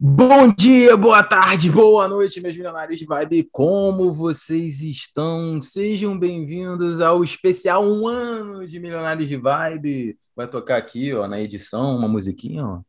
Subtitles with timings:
[0.00, 3.48] Bom dia, boa tarde, boa noite, meus milionários de vibe.
[3.50, 5.60] Como vocês estão?
[5.60, 10.16] Sejam bem-vindos ao especial um ano de milionários de vibe.
[10.36, 12.80] Vai tocar aqui, ó, na edição, uma musiquinha, ó.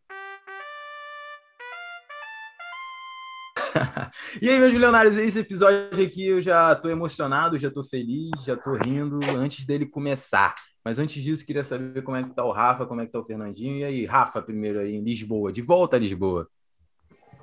[4.39, 8.55] e aí, meus milionários, esse episódio aqui eu já tô emocionado, já tô feliz, já
[8.55, 10.53] tô rindo antes dele começar.
[10.85, 13.19] Mas antes disso, queria saber como é que tá o Rafa, como é que tá
[13.19, 13.77] o Fernandinho.
[13.77, 16.47] E aí, Rafa, primeiro aí em Lisboa, de volta a Lisboa.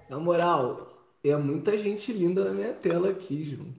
[0.09, 3.75] Na moral, é muita gente linda na minha tela aqui, João.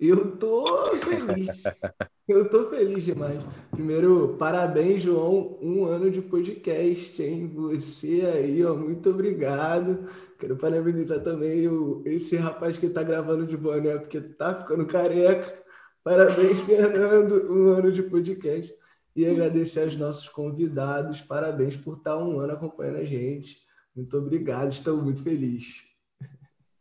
[0.00, 1.48] Eu tô feliz.
[2.28, 3.42] Eu tô feliz demais.
[3.70, 5.58] Primeiro, parabéns, João.
[5.62, 7.50] Um ano de podcast, hein?
[7.54, 10.06] Você aí, ó, muito obrigado.
[10.38, 15.62] Quero parabenizar também o, esse rapaz que tá gravando de boné, porque tá ficando careca.
[16.04, 17.50] Parabéns, Fernando.
[17.50, 18.74] Um ano de podcast.
[19.16, 21.22] E agradecer aos nossos convidados.
[21.22, 23.67] Parabéns por estar um ano acompanhando a gente.
[23.98, 25.84] Muito obrigado, estou muito feliz.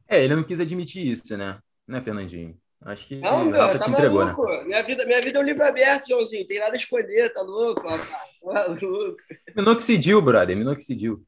[0.07, 1.57] É, ele não quis admitir isso, né?
[1.87, 2.55] Né, Fernandinho?
[2.79, 4.33] Acho que não, meu, tá te entregou, né?
[4.33, 4.45] maluco.
[4.45, 4.63] Né?
[4.65, 6.45] Minha vida, minha vida é um livro aberto, Joãozinho.
[6.45, 7.81] Tem nada a escolher, tá louco?
[7.81, 7.97] Tá
[8.43, 9.15] maluco.
[9.55, 11.25] Minoxidil, brother, minoxidil.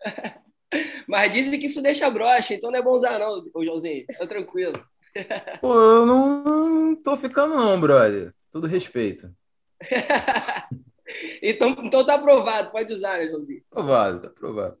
[1.08, 4.04] Mas dizem que isso deixa broxa, então não é bom usar, não, Joãozinho.
[4.18, 4.84] Tá tranquilo.
[5.62, 8.34] Pô, eu não, tô ficando, não, brother.
[8.52, 9.34] Todo respeito.
[11.42, 13.62] então, então tá aprovado, pode usar, né, Joãozinho?
[13.70, 14.79] Aprovado, tá aprovado.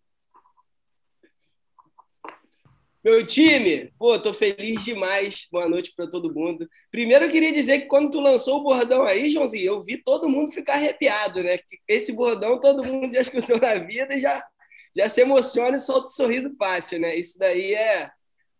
[3.02, 5.48] Meu time, pô, tô feliz demais.
[5.50, 6.68] Boa noite para todo mundo.
[6.90, 10.28] Primeiro eu queria dizer que quando tu lançou o bordão aí, Joãozinho, eu vi todo
[10.28, 11.58] mundo ficar arrepiado, né?
[11.88, 14.46] Esse bordão todo mundo já escutou na vida e já,
[14.94, 17.16] já se emociona e solta um sorriso fácil, né?
[17.16, 18.10] Isso daí é.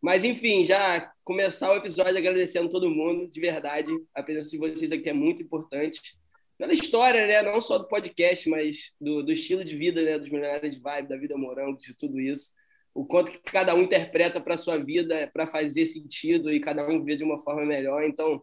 [0.01, 3.93] Mas enfim, já começar o episódio agradecendo todo mundo, de verdade.
[4.15, 6.01] A presença de vocês aqui é muito importante.
[6.57, 7.43] Pela história, né?
[7.43, 10.19] Não só do podcast, mas do, do estilo de vida, né?
[10.19, 12.59] Dos milionários de vibe, da vida morango, de tudo isso
[12.95, 17.03] o quanto que cada um interpreta para sua vida para fazer sentido e cada um
[17.03, 18.05] vê de uma forma melhor.
[18.05, 18.43] Então,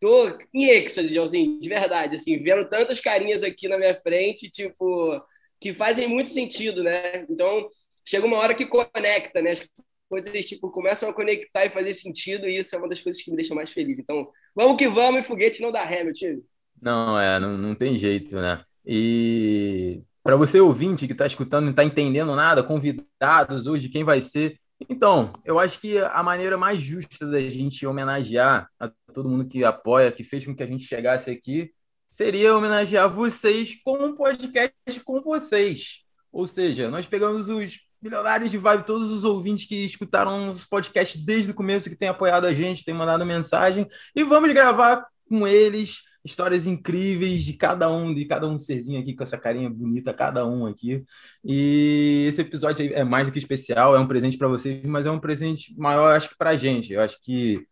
[0.00, 5.20] tô em êxtase, assim, de verdade, assim, vendo tantas carinhas aqui na minha frente, tipo,
[5.60, 7.24] que fazem muito sentido, né?
[7.30, 7.68] Então,
[8.04, 9.52] chega uma hora que conecta, né?
[9.52, 9.68] As
[10.08, 13.30] coisas tipo começam a conectar e fazer sentido, e isso é uma das coisas que
[13.30, 13.98] me deixa mais feliz.
[13.98, 16.42] Então, vamos que vamos, e foguete não dá ré, meu time.
[16.80, 18.64] Não, é, não, não tem jeito, né?
[18.84, 24.02] E para você ouvinte que está escutando e não está entendendo nada, convidados hoje, quem
[24.02, 24.58] vai ser.
[24.90, 29.62] Então, eu acho que a maneira mais justa da gente homenagear a todo mundo que
[29.62, 31.70] apoia, que fez com que a gente chegasse aqui,
[32.10, 36.00] seria homenagear vocês com um podcast com vocês.
[36.32, 41.24] Ou seja, nós pegamos os milionários de vibe, todos os ouvintes que escutaram os podcasts
[41.24, 45.46] desde o começo, que têm apoiado a gente, têm mandado mensagem, e vamos gravar com
[45.46, 50.12] eles histórias incríveis de cada um, de cada um serzinho aqui com essa carinha bonita,
[50.12, 51.04] cada um aqui.
[51.44, 55.10] E esse episódio é mais do que especial, é um presente para vocês, mas é
[55.10, 56.92] um presente maior, acho que para a gente.
[56.92, 57.64] Eu acho que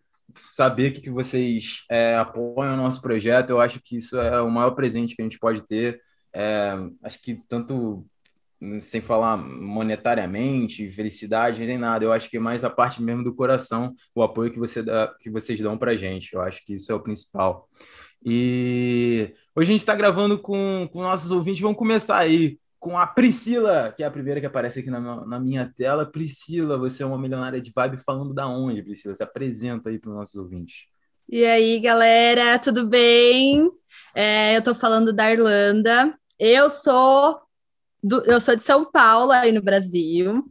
[0.54, 4.70] saber que vocês é, apoiam o nosso projeto, eu acho que isso é o maior
[4.70, 6.00] presente que a gente pode ter.
[6.32, 8.06] É, acho que tanto
[8.80, 12.04] sem falar monetariamente, felicidade, nem nada.
[12.04, 15.14] Eu acho que é mais a parte mesmo do coração, o apoio que, você dá,
[15.20, 16.32] que vocês dão para gente.
[16.32, 17.68] Eu acho que isso é o principal.
[18.24, 21.60] E hoje a gente está gravando com, com nossos ouvintes.
[21.60, 25.38] Vamos começar aí com a Priscila, que é a primeira que aparece aqui na, na
[25.38, 26.10] minha tela.
[26.10, 29.14] Priscila, você é uma milionária de vibe falando da onde, Priscila?
[29.14, 30.86] Se apresenta aí para os nossos ouvintes.
[31.28, 33.70] E aí, galera, tudo bem?
[34.14, 36.18] É, eu estou falando da Irlanda.
[36.38, 37.40] Eu sou
[38.02, 40.44] do, eu sou de São Paulo, aí no Brasil.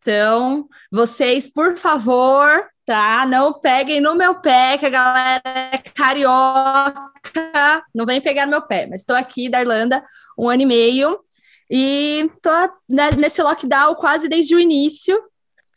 [0.00, 3.24] Então, vocês, por favor, tá?
[3.24, 7.10] Não peguem no meu pé, que a galera é carioca.
[7.94, 10.04] Não vem pegar no meu pé, mas estou aqui da Irlanda
[10.38, 11.18] um ano e meio
[11.70, 12.52] e estou
[13.16, 15.18] nesse lockdown quase desde o início,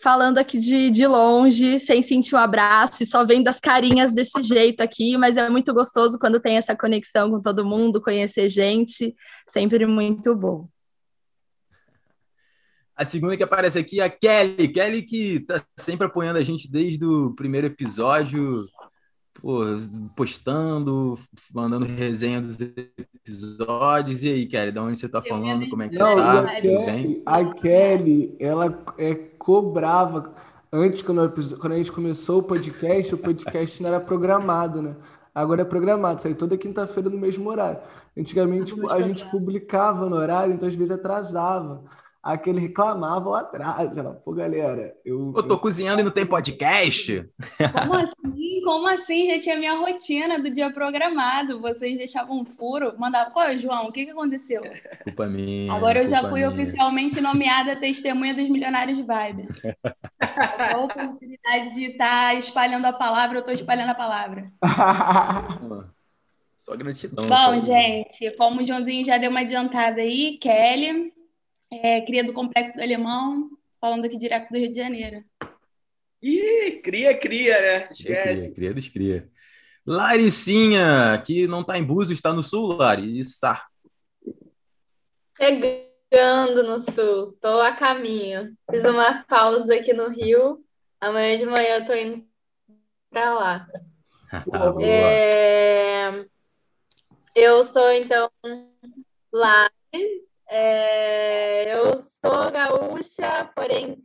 [0.03, 4.43] falando aqui de, de longe, sem sentir um abraço e só vendo as carinhas desse
[4.43, 9.15] jeito aqui, mas é muito gostoso quando tem essa conexão com todo mundo, conhecer gente,
[9.47, 10.67] sempre muito bom.
[12.95, 14.69] A segunda que aparece aqui é a Kelly.
[14.69, 18.65] Kelly que tá sempre apoiando a gente desde o primeiro episódio,
[19.33, 19.63] pô,
[20.15, 21.19] postando,
[21.53, 24.23] mandando resenha dos episódios.
[24.23, 25.69] E aí, Kelly, de onde você tá falando?
[25.69, 26.39] Como é que Não, você tá?
[26.39, 30.33] A Kelly, a Kelly, ela é cobrava.
[30.71, 34.95] Antes, quando, quando a gente começou o podcast, o podcast não era programado, né?
[35.33, 37.79] Agora é programado, sai toda quinta-feira no mesmo horário.
[38.17, 41.83] Antigamente a gente publicava no horário, então às vezes atrasava.
[42.25, 43.95] Aquele reclamava lá atrás.
[43.95, 45.31] Ela, pô, galera, eu.
[45.35, 47.23] Eu tô cozinhando e não tem podcast?
[47.83, 48.61] Como assim?
[48.63, 49.27] Como assim?
[49.27, 51.61] Já tinha minha rotina do dia programado.
[51.61, 53.31] Vocês deixavam um furo, mandavam.
[53.31, 54.63] Pô, João, o que, que aconteceu?
[55.03, 55.71] Culpa minha.
[55.71, 56.49] Agora eu já fui minha.
[56.49, 59.47] oficialmente nomeada testemunha dos milionários de vibe.
[60.73, 64.51] a oportunidade de estar espalhando a palavra, eu tô espalhando a palavra.
[66.57, 67.27] Só gratidão.
[67.27, 71.13] Bom, só- gente, como o Joãozinho já deu uma adiantada aí, Kelly,
[71.83, 73.49] é, cria do Complexo do Alemão,
[73.79, 75.23] falando aqui direto do Rio de Janeiro.
[76.21, 77.79] Ih, cria, cria, né?
[77.81, 78.41] Cria, Esquece.
[78.41, 79.29] cria, cria dos cria.
[79.85, 83.61] Laricinha, que não tá em Búzios, está no sul, Larissa.
[85.37, 88.55] Chegando no sul, tô a caminho.
[88.71, 90.63] Fiz uma pausa aqui no Rio.
[90.99, 92.25] Amanhã de manhã eu tô indo
[93.11, 93.67] pra lá.
[94.47, 94.81] Boa.
[94.83, 96.25] É,
[97.35, 98.31] Eu sou, então,
[99.31, 99.69] lá.
[100.49, 104.01] É, Eu sou gaúcha, porém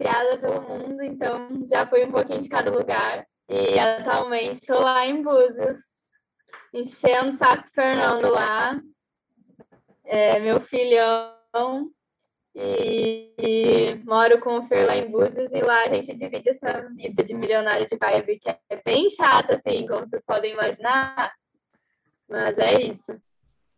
[0.00, 3.26] criada pelo mundo, então já fui um pouquinho de cada lugar.
[3.50, 5.78] E atualmente estou lá em Búzios,
[6.72, 8.80] enchendo o saco do Fernando lá.
[10.04, 11.90] É meu filhão.
[12.54, 16.88] E, e moro com o Fer lá em Búzios e lá a gente divide essa
[16.96, 21.32] vida de milionário de vibe que é bem chata, assim, como vocês podem imaginar.
[22.28, 23.22] Mas é isso.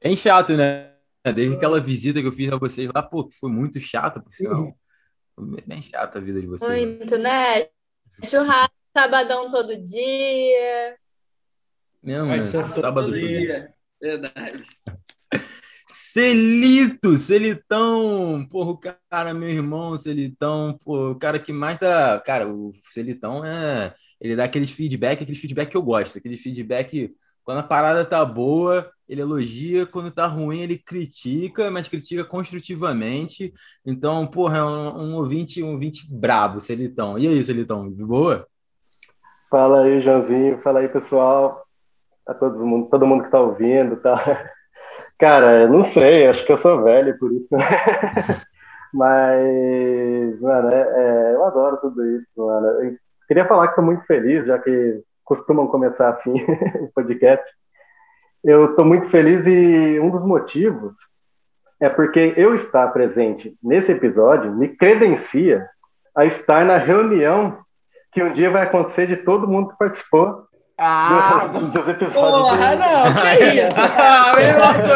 [0.03, 0.92] Bem chato, né?
[1.25, 4.35] Desde aquela visita que eu fiz a vocês lá, pô, que foi muito chata, por
[4.35, 4.77] sinal.
[5.37, 6.71] Foi bem chata a vida de vocês.
[6.71, 7.69] Muito, né?
[8.25, 10.97] Churrasco, sabadão todo dia.
[12.03, 12.45] Mesmo, Vai né?
[12.45, 13.21] ser todo Sábado dia.
[13.21, 13.39] todo.
[13.39, 13.75] Dia.
[14.01, 14.65] Verdade.
[15.89, 22.49] Celito, Celitão, porra, o cara, meu irmão, Celitão, pô, o cara que mais dá, cara,
[22.49, 27.59] o Celitão é, ele dá aqueles feedback, aqueles feedback que eu gosto, aqueles feedback, quando
[27.59, 33.53] a parada tá boa, ele elogia, quando tá ruim, ele critica, mas critica construtivamente,
[33.85, 38.47] então, porra, é um, um ouvinte, um ouvinte brabo, Celitão, e aí, Celitão, de boa?
[39.51, 40.59] Fala aí, Joãozinho.
[40.63, 41.67] Fala aí, pessoal.
[42.27, 44.17] A todo mundo, todo mundo que tá ouvindo, tá?
[45.19, 47.49] Cara, não sei, acho que eu sou velho por isso.
[48.95, 52.67] Mas, mano, é- é, eu adoro tudo isso, mano.
[52.83, 52.97] Eu
[53.29, 55.03] queria falar que tô muito feliz, já que
[55.37, 56.35] costumam começar assim
[56.81, 57.45] o podcast.
[58.45, 60.93] Eu tô muito feliz e um dos motivos
[61.81, 65.67] é porque eu estar presente nesse episódio me credencia
[66.15, 67.59] a estar na reunião
[68.13, 70.47] que um dia vai acontecer de todo mundo que participou
[70.79, 72.15] Ah, dos, dos episódios.
[72.15, 73.77] Porra, não, que isso?
[73.99, 74.89] Ah, meu nosso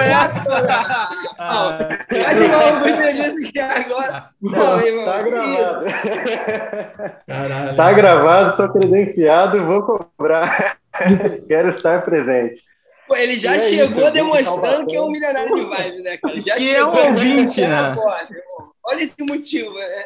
[1.38, 1.78] Não,
[2.22, 4.30] vai levar o Budelino aqui agora.
[4.40, 5.30] Não, irmão, Tá que isso?
[5.30, 7.16] gravado.
[7.26, 7.76] Caralho.
[7.76, 10.78] Tá gravado, tô credenciado, vou cobrar.
[11.46, 12.62] Quero estar presente.
[13.06, 16.02] Pô, ele já é isso, chegou eu vou demonstrando que é um milionário de vibe,
[16.02, 16.36] né, cara?
[16.40, 17.94] Já Que é chegou um ouvinte, né?
[18.84, 20.04] Olha esse motivo, né?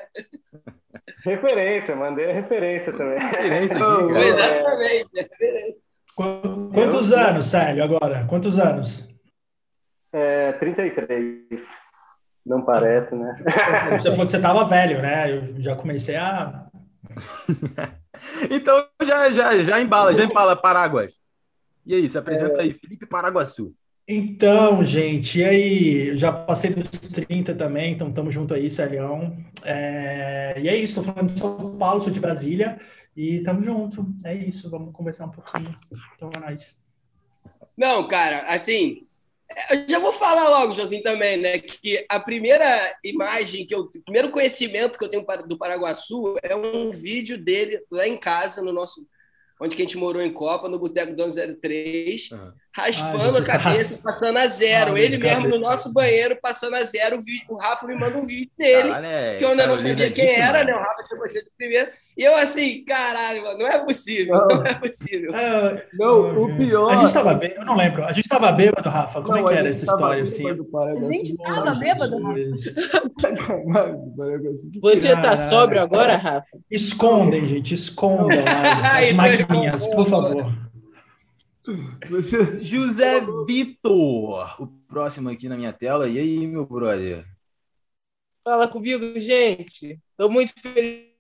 [1.25, 3.19] Referência, mandei a referência também.
[3.19, 4.27] Referência aqui, cara.
[4.27, 5.77] Exatamente.
[6.15, 8.25] Qu- Quantos anos, Célio, agora?
[8.29, 9.09] Quantos anos?
[10.13, 11.45] É, 33.
[12.45, 13.37] Não parece, né?
[13.99, 15.31] Você falou que você tava velho, né?
[15.31, 16.67] Eu já comecei a.
[18.51, 21.15] Então já, já, já embala, já embala Paraguas.
[21.87, 23.73] E aí, se apresenta aí, Felipe Paraguaçu.
[24.13, 26.17] Então, gente, e aí?
[26.17, 29.37] Já passei dos 30 também, então estamos junto aí, Celião.
[29.65, 32.81] É, E é isso, estou falando de São Paulo, sou de Brasília,
[33.17, 34.05] e estamos junto.
[34.25, 35.73] É isso, vamos conversar um pouquinho.
[36.17, 36.77] Então é nóis.
[37.77, 39.07] Não, cara, assim,
[39.71, 41.59] eu já vou falar logo, Joãozinho, também, né?
[41.61, 42.67] Que a primeira
[43.05, 43.83] imagem que eu.
[43.83, 48.61] O primeiro conhecimento que eu tenho do Paraguaçu é um vídeo dele lá em casa,
[48.61, 49.07] no nosso.
[49.61, 51.23] Onde que a gente morou em Copa, no Boteco do
[51.61, 52.53] 03, Uhum.
[52.73, 54.95] Raspando Ah, a cabeça, passando a zero.
[54.95, 55.59] Ah, Ele mesmo no cabeça.
[55.77, 57.19] nosso banheiro, passando a zero.
[57.19, 58.89] O, vídeo, o Rafa me manda um vídeo dele.
[58.89, 60.49] Caralho, é que eu ainda não sabia quem Dickmann.
[60.49, 60.75] era, né?
[60.75, 61.91] O Rafa tinha conhecido primeiro.
[62.19, 64.47] E eu assim, caralho, mano, não é possível, Não.
[64.59, 65.35] não, é possível.
[65.35, 66.93] É, não, o pior.
[66.93, 68.05] A gente tava bêbado, eu não lembro.
[68.05, 69.23] A gente tava bêbado, Rafa.
[69.23, 70.65] Como Não, é que era essa tava história assim?
[70.71, 71.09] Paraguaçu.
[71.09, 72.41] A gente tava Nossa, bêbado, Rafa?
[74.83, 76.47] Você tá sóbrio agora, Rafa?
[76.71, 80.53] Escondem, gente, escondam as, Ai, as maquininhas, por favor.
[82.09, 82.61] Você...
[82.63, 86.09] José Vitor, o próximo aqui na minha tela.
[86.09, 87.25] E aí, meu brother?
[88.45, 90.01] Fala comigo, gente.
[90.17, 91.11] Tô muito feliz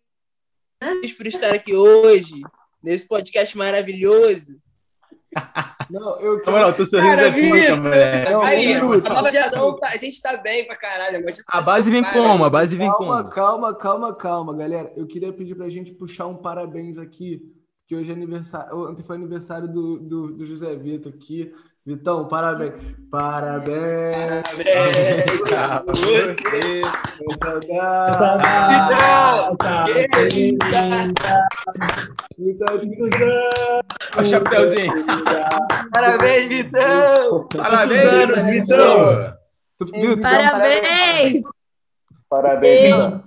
[1.16, 2.40] por estar aqui hoje,
[2.82, 4.58] nesse podcast maravilhoso.
[5.90, 6.56] Não, eu quero.
[6.56, 8.30] não, teu sorriso Cara, é pica, Vitor, moleque.
[8.32, 11.60] Não, Aí, um a nova geração, tá- a gente tá bem pra caralho, mas A
[11.60, 12.44] base vem Para, como?
[12.44, 13.30] A base vem Calma, como?
[13.30, 14.92] calma, calma, calma, galera.
[14.96, 17.42] Eu queria pedir pra gente puxar um parabéns aqui,
[17.90, 18.88] que hoje é aniversário.
[18.88, 21.52] Ontem foi aniversário do, do, do José Vitor aqui.
[21.84, 22.74] Vitão, parabéns.
[23.10, 24.14] Parabéns.
[24.46, 26.82] Parabéns pra você.
[28.16, 29.86] Saudade, tá,
[34.14, 34.92] Olha o chapéuzinho.
[35.92, 37.48] Parabéns, Vitão.
[37.56, 39.36] Parabéns, Vitor.
[39.80, 41.42] Vitão, Parabéns!
[42.28, 43.24] Parabéns, Vitão.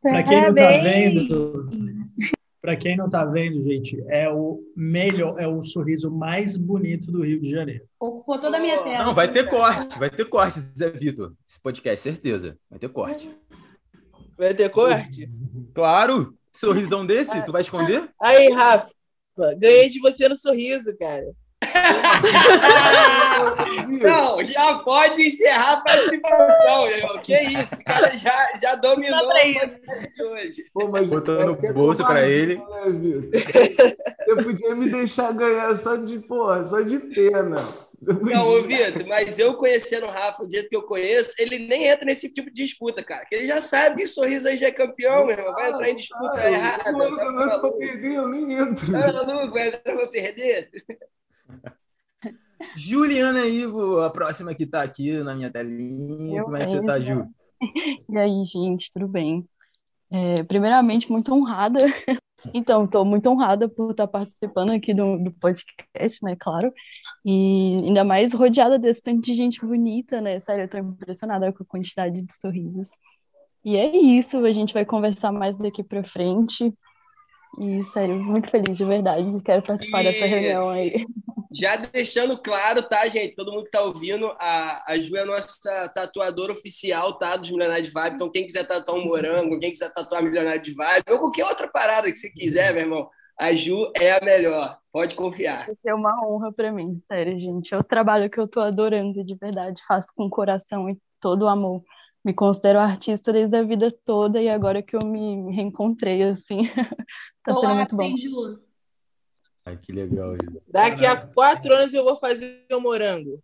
[0.00, 1.28] Para quem não tá Parabéns.
[1.28, 1.85] vendo,
[2.66, 7.22] para quem não tá vendo, gente, é o melhor, é o sorriso mais bonito do
[7.22, 7.84] Rio de Janeiro.
[8.00, 9.04] Ocupou toda a minha tela.
[9.04, 11.32] Não, vai ter corte, vai ter corte, Zé Vitor.
[11.48, 12.58] Esse podcast, certeza.
[12.68, 13.30] Vai ter corte.
[14.36, 15.30] Vai ter corte?
[15.72, 16.36] Claro!
[16.50, 18.10] Sorrisão desse, tu vai esconder?
[18.20, 18.90] Aí, Rafa,
[19.58, 21.32] ganhei de você no sorriso, cara.
[24.02, 27.18] Não, já pode encerrar a participação, meu.
[27.20, 27.74] Que isso?
[27.76, 29.80] O cara já, já dominou o podcast
[30.14, 30.64] de hoje.
[30.72, 32.56] Pô, mas Botando bolso tomar pra ele.
[32.56, 32.62] né?
[33.32, 37.56] Você podia me deixar ganhar só de, porra, só de pena.
[38.02, 41.86] Não, ô Vitor, mas eu conhecendo o Rafa, o jeito que eu conheço, ele nem
[41.86, 43.24] entra nesse tipo de disputa, cara.
[43.24, 45.52] Que ele já sabe que sorriso aí já é campeão, meu irmão.
[45.54, 46.84] Vai entrar em disputa Ah, errada.
[46.84, 47.78] Tá eu não é pra maluco?
[47.78, 48.92] perder, eu nem entro.
[48.92, 49.54] Tá maluco?
[49.54, 50.70] Vai entrar pra perder?
[52.76, 56.40] Juliana Ivo, a próxima que tá aqui na minha telinha.
[56.40, 57.14] Eu Como é que você tá, mesma.
[57.14, 57.30] Ju?
[58.08, 59.48] E aí, gente, tudo bem?
[60.10, 61.80] É, primeiramente, muito honrada.
[62.54, 66.36] Então, estou muito honrada por estar participando aqui do, do podcast, né?
[66.38, 66.72] Claro.
[67.24, 70.38] E ainda mais rodeada desse tanto de gente bonita, né?
[70.38, 72.90] Sério, eu tô impressionada com a quantidade de sorrisos.
[73.64, 76.72] E é isso, a gente vai conversar mais daqui pra frente.
[77.60, 79.24] E, sério, muito feliz de verdade.
[79.42, 81.04] Quero participar dessa E- reunião aí.
[81.52, 83.34] Já deixando claro, tá, gente?
[83.34, 87.36] Todo mundo que tá ouvindo, a, a Ju é a nossa tatuadora oficial, tá?
[87.36, 88.14] Dos Milionários de Vibe.
[88.14, 91.66] Então, quem quiser tatuar um morango, quem quiser tatuar Milionário de Vibe, ou qualquer outra
[91.68, 93.08] parada que você quiser, meu irmão,
[93.40, 94.76] a Ju é a melhor.
[94.92, 95.66] Pode confiar.
[95.66, 97.72] Vai ser uma honra pra mim, sério, gente.
[97.72, 101.48] É o trabalho que eu tô adorando de verdade, faço com coração e todo o
[101.48, 101.82] amor.
[102.26, 106.66] Me considero artista desde a vida toda e agora que eu me reencontrei, assim,
[107.44, 108.16] tá sendo Olá, muito bom.
[108.16, 108.58] Ju.
[109.64, 110.60] Ai, que legal, Ju.
[110.66, 113.40] Daqui a quatro anos eu vou fazer o morango.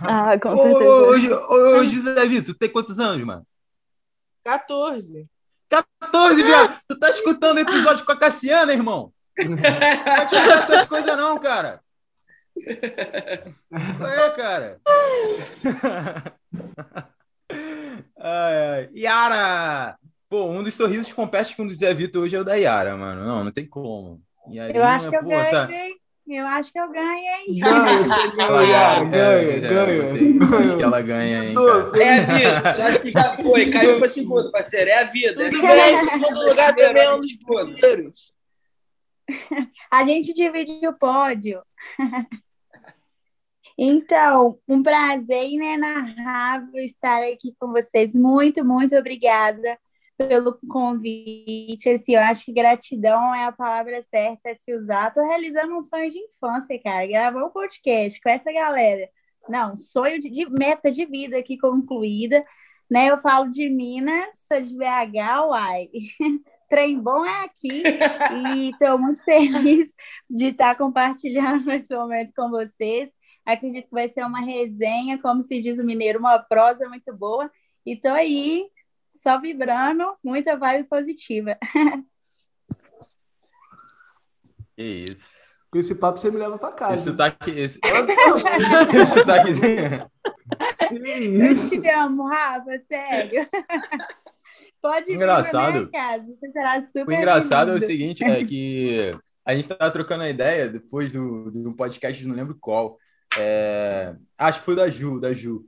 [0.00, 1.36] Ah, com Ô, certeza.
[1.36, 3.46] ô, ô, ô, ô, José Vitor, tu tem quantos anos, mano?
[4.44, 5.28] 14.
[5.68, 6.80] 14, viado!
[6.88, 9.12] Tu tá escutando o episódio com a Cassiana, irmão?
[9.38, 11.82] Não pode falar essas coisas, não, cara.
[13.70, 14.80] É, cara?
[18.26, 18.88] Ai, ai.
[18.94, 19.98] Yara!
[20.30, 22.54] Pô, um dos sorrisos que compete com o do Zé Vitor hoje é o da
[22.54, 23.22] Yara, mano.
[23.24, 24.20] Não, não tem como.
[24.50, 25.94] Yarinha, Eu acho que eu pô, ganho, tá- hein?
[26.26, 27.44] Eu acho que eu ganho, hein?
[27.60, 29.98] Ganha, você ganha, Ela Yara, é, ganha.
[30.16, 32.02] eu Acho que ela ganha, hein, cara.
[32.02, 32.76] É a vida.
[32.78, 33.70] Eu acho que já foi.
[33.70, 34.88] Caiu pra segundo, parceiro.
[34.90, 35.42] É a vida.
[35.42, 38.32] É Tudo só- bem, em segundo lugar também é um dos primeiros.
[39.90, 41.62] A gente divide o pódio.
[43.76, 48.12] Então, um prazer inenarrável estar aqui com vocês.
[48.12, 49.78] Muito, muito obrigada
[50.16, 51.90] pelo convite.
[51.90, 55.08] Assim, eu acho que gratidão é a palavra certa a se usar.
[55.08, 57.06] Estou realizando um sonho de infância, cara.
[57.06, 59.08] Gravar um podcast com essa galera.
[59.48, 62.44] Não, sonho de, de meta de vida aqui concluída.
[62.90, 63.10] Né?
[63.10, 65.88] Eu falo de Minas, sou de BH, uai.
[66.68, 67.82] Trem bom é aqui.
[68.32, 69.94] E estou muito feliz
[70.30, 73.10] de estar compartilhando esse momento com vocês.
[73.44, 77.50] Acredito que vai ser uma resenha, como se diz o mineiro, uma prosa muito boa.
[77.84, 78.66] E estou aí,
[79.14, 81.58] só vibrando, muita vibe positiva.
[84.76, 85.54] Isso.
[85.70, 86.94] Com esse papo você me leva pra casa.
[86.94, 87.50] Esse sotaque.
[87.50, 87.80] Esse,
[88.94, 90.08] esse sotaquezinho.
[90.88, 93.48] Que Eu te amo, Rafa, sério.
[94.80, 95.88] Pode vir Engraçado.
[95.88, 99.68] pra minha casa, você será super O engraçado é o seguinte, é que a gente
[99.68, 102.98] tava trocando a ideia depois do, do podcast, não lembro qual.
[103.38, 105.64] É, acho que foi da Ju, da Ju,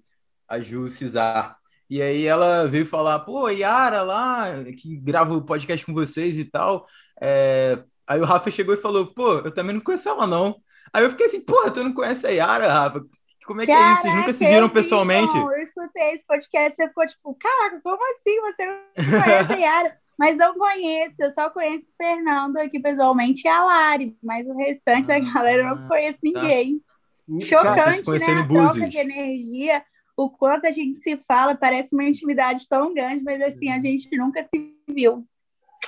[0.48, 1.56] a Ju Cesar.
[1.88, 4.46] E aí ela veio falar, pô, Yara lá,
[4.76, 6.86] que grava o podcast com vocês e tal.
[7.20, 10.56] É, aí o Rafa chegou e falou, pô, eu também não conheço ela, não.
[10.92, 13.04] Aí eu fiquei assim, porra, tu não conhece a Yara, Rafa?
[13.46, 14.02] Como é que é isso?
[14.02, 15.36] Vocês nunca se Caraca, viram vi, pessoalmente?
[15.36, 18.40] eu escutei esse podcast, você ficou tipo, caraca, como assim?
[18.40, 19.98] Você não conhece a Yara?
[20.18, 24.56] Mas não conheço, eu só conheço o Fernando aqui pessoalmente e a Lari, mas o
[24.56, 26.82] restante da galera eu não conheço ninguém.
[27.28, 28.02] Se Chocante, né?
[28.04, 29.84] conheceram em A troca de energia,
[30.16, 34.08] o quanto a gente se fala, parece uma intimidade tão grande, mas assim, a gente
[34.16, 35.26] nunca se viu.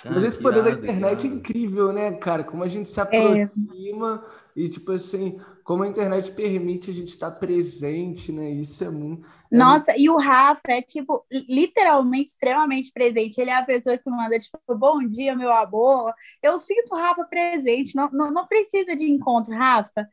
[0.04, 1.37] Mas esse Ah, poder da irado, internet é irado.
[1.40, 2.45] incrível, né, cara?
[2.45, 3.02] Como a gente se É.
[3.02, 8.50] aproxima e, tipo assim, como a internet permite a gente estar presente, né?
[8.50, 9.26] Isso é muito.
[9.52, 13.40] é Nossa, e o Rafa é, tipo, literalmente extremamente presente.
[13.40, 16.12] Ele é a pessoa que manda, tipo, bom dia, meu amor.
[16.42, 17.95] Eu sinto o Rafa presente.
[17.97, 20.07] Não, não, não precisa de encontro, Rafa.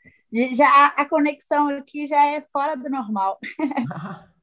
[0.53, 3.39] Já, a- conexão aqui já é fora do normal.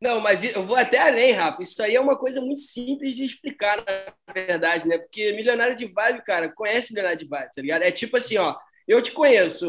[0.00, 1.62] Não, mas eu vou até além, Rafa.
[1.62, 3.78] Isso aí é uma coisa muito simples de explicar,
[4.26, 4.98] na verdade, né?
[4.98, 7.82] Porque milionário de vibe, cara, conhece milionário de vibe, tá ligado?
[7.82, 8.54] É tipo assim, ó,
[8.86, 9.66] eu te conheço,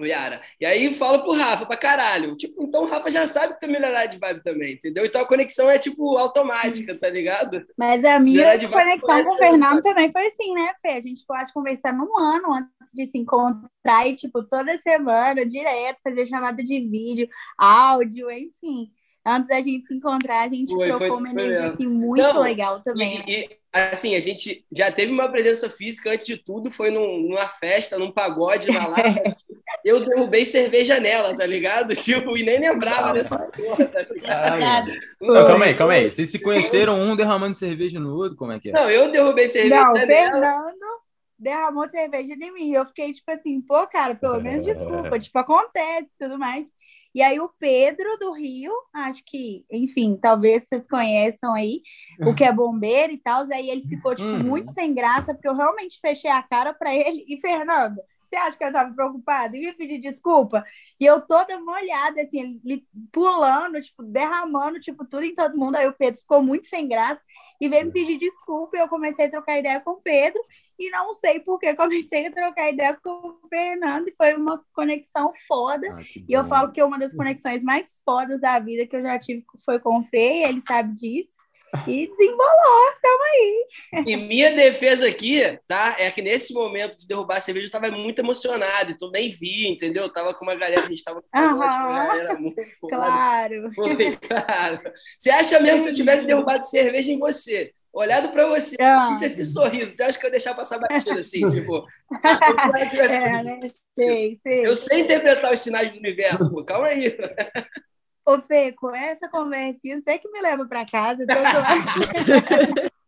[0.00, 2.36] Yara, e aí falo pro Rafa pra caralho.
[2.36, 5.04] Tipo, então o Rafa já sabe que tu é milionário de vibe também, entendeu?
[5.04, 7.64] Então a conexão é, tipo, automática, tá ligado?
[7.76, 10.92] Mas a minha conexão conhece com o Fernando também foi assim, né, Fê?
[10.92, 15.44] A gente ficou, acho, conversando um ano antes de se encontrar e, tipo, toda semana,
[15.44, 18.90] direto, fazer chamada de vídeo, áudio, enfim.
[19.24, 22.22] Antes da gente se encontrar, a gente Foi, trocou foi- uma foi energia, assim, muito
[22.22, 23.22] Não, legal também.
[23.28, 27.20] E, e, assim, a gente já teve uma presença física antes de tudo, foi num-
[27.28, 29.02] numa festa, num pagode na Lapa.
[29.84, 31.94] Eu derrubei cerveja nela, tá ligado?
[31.96, 34.92] Tipo, e nem lembrava dessa porra, tá ligado?
[35.20, 36.10] Não, calma aí, calma aí.
[36.12, 38.36] Vocês se conheceram um derramando cerveja no outro?
[38.36, 38.72] Como é que é?
[38.72, 40.06] Não, eu derrubei cerveja Não, o nela.
[40.06, 41.02] Fernando
[41.44, 42.72] eu cerveja em mim.
[42.72, 45.18] Eu fiquei, tipo assim, pô, cara, pelo menos desculpa.
[45.18, 46.66] tipo, acontece e tudo mais.
[47.14, 51.82] E aí o Pedro do Rio, acho que, enfim, talvez vocês conheçam aí,
[52.24, 53.44] o que é bombeiro e tal.
[53.52, 54.42] Aí ele ficou, tipo, Uhum.
[54.42, 57.24] muito sem graça, porque eu realmente fechei a cara pra ele.
[57.28, 59.56] E, Fernando, você acha que eu tava preocupada?
[59.56, 60.64] E ia pedir desculpa?
[60.98, 65.76] E eu toda molhada, assim, ele pulando, tipo, derramando, tipo, tudo em todo mundo.
[65.76, 67.20] Aí o Pedro ficou muito sem graça
[67.60, 68.76] e veio me pedir desculpa.
[68.76, 70.40] E eu comecei a trocar ideia com o Pedro.
[70.78, 74.08] E não sei por que comecei a trocar ideia com o Fernando.
[74.08, 75.86] E foi uma conexão foda.
[76.28, 79.18] e eu falo que é uma das conexões mais fodas da vida que eu já
[79.18, 80.40] tive foi com o Fê.
[80.40, 81.42] E ele sabe disso.
[81.86, 83.66] E desembolou, tamo aí.
[84.06, 85.96] E minha defesa aqui, tá?
[85.98, 89.68] É que nesse momento de derrubar a cerveja eu tava muito emocionado, então nem vi,
[89.68, 90.02] entendeu?
[90.02, 92.96] Eu tava com uma galera, a gente tava com uma galera muito foda.
[92.96, 93.72] Claro.
[93.74, 94.82] Foi, claro.
[95.18, 99.18] Você acha mesmo que se eu tivesse derrubado cerveja em você, olhado pra você, Ah.
[99.20, 101.86] esse sorriso, tu acha que eu ia deixar passar batida assim, tipo...
[102.24, 103.60] ah, eu tivesse- É, né?
[103.96, 104.66] Sei, sei.
[104.66, 107.16] Eu sei interpretar os sinais do universo, pô, calma aí.
[108.24, 111.22] Ô, Fê, com essa conversinha, você que me leva pra casa.
[111.24, 112.92] Então, tô...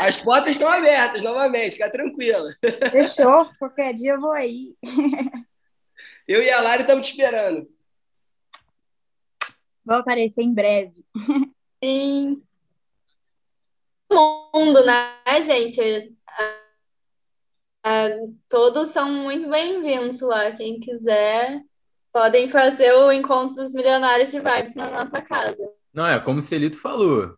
[0.00, 2.48] As portas estão abertas novamente, fica tranquila.
[2.90, 3.50] Fechou?
[3.58, 4.74] Qualquer dia eu vou aí.
[6.26, 7.68] Eu e a Lari estamos te esperando.
[9.84, 11.04] Vou aparecer em breve.
[11.82, 12.42] Sim.
[14.14, 16.14] Mundo, né, gente?
[16.28, 16.64] Ah,
[17.84, 18.08] ah,
[18.48, 20.52] todos são muito bem-vindos lá.
[20.52, 21.60] Quem quiser,
[22.12, 25.68] podem fazer o encontro dos milionários de vibes na nossa casa.
[25.92, 27.34] Não, é como o Celito falou.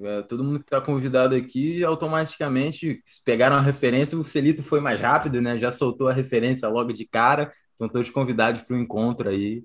[0.00, 4.16] É, todo mundo que está convidado aqui, automaticamente se pegaram a referência.
[4.16, 5.58] O Celito foi mais rápido, né?
[5.58, 7.52] Já soltou a referência logo de cara.
[7.72, 9.60] Estão todos convidados para o encontro aí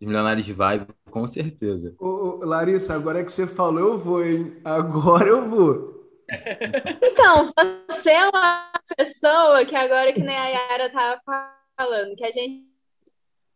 [0.00, 1.94] dos Milionários de Vibe, com certeza.
[1.98, 4.56] Ô, ô, Larissa, agora que você falou, eu vou, hein?
[4.64, 5.95] Agora eu vou.
[7.02, 7.52] Então,
[7.88, 11.20] você é uma pessoa que agora que nem a Yara tava
[11.78, 12.66] falando, que a gente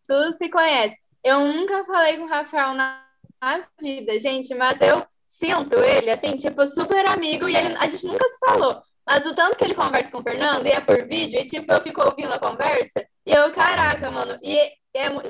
[0.06, 0.96] tudo se conhece.
[1.22, 3.04] Eu nunca falei com o Rafael na,
[3.40, 8.06] na vida, gente, mas eu sinto ele, assim, tipo, super amigo, e ele- a gente
[8.06, 8.82] nunca se falou.
[9.06, 11.72] Mas o tanto que ele conversa com o Fernando, e é por vídeo, e tipo,
[11.72, 14.72] eu fico ouvindo a conversa, e eu, caraca, mano, e é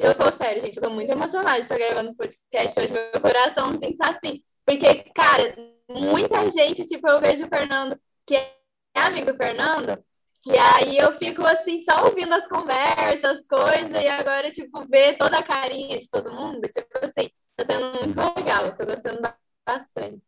[0.02, 3.96] eu tô sério, gente, eu tô muito emocionada de estar gravando podcast hoje, meu coraçãozinho
[3.98, 5.54] tá assim, porque, cara,
[5.88, 8.56] muita gente, tipo, eu vejo o Fernando, que é
[8.94, 10.02] amigo do Fernando,
[10.46, 15.18] e aí eu fico assim, só ouvindo as conversas, as coisas, e agora, tipo, ver
[15.18, 19.20] toda a carinha de todo mundo, tipo assim, tá sendo muito legal, tô gostando
[19.66, 20.26] bastante.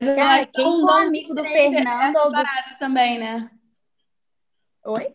[0.00, 3.50] Eu Cara, quem bom amigo do vocês Fernando essa ou do- parada também, né?
[4.84, 5.12] Oi?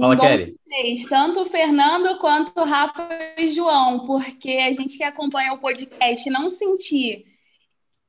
[0.00, 0.56] Fala, Kelly.
[0.66, 3.08] vocês, tanto o Fernando quanto o Rafa
[3.38, 7.24] e o João, porque a gente que acompanha o podcast não sentir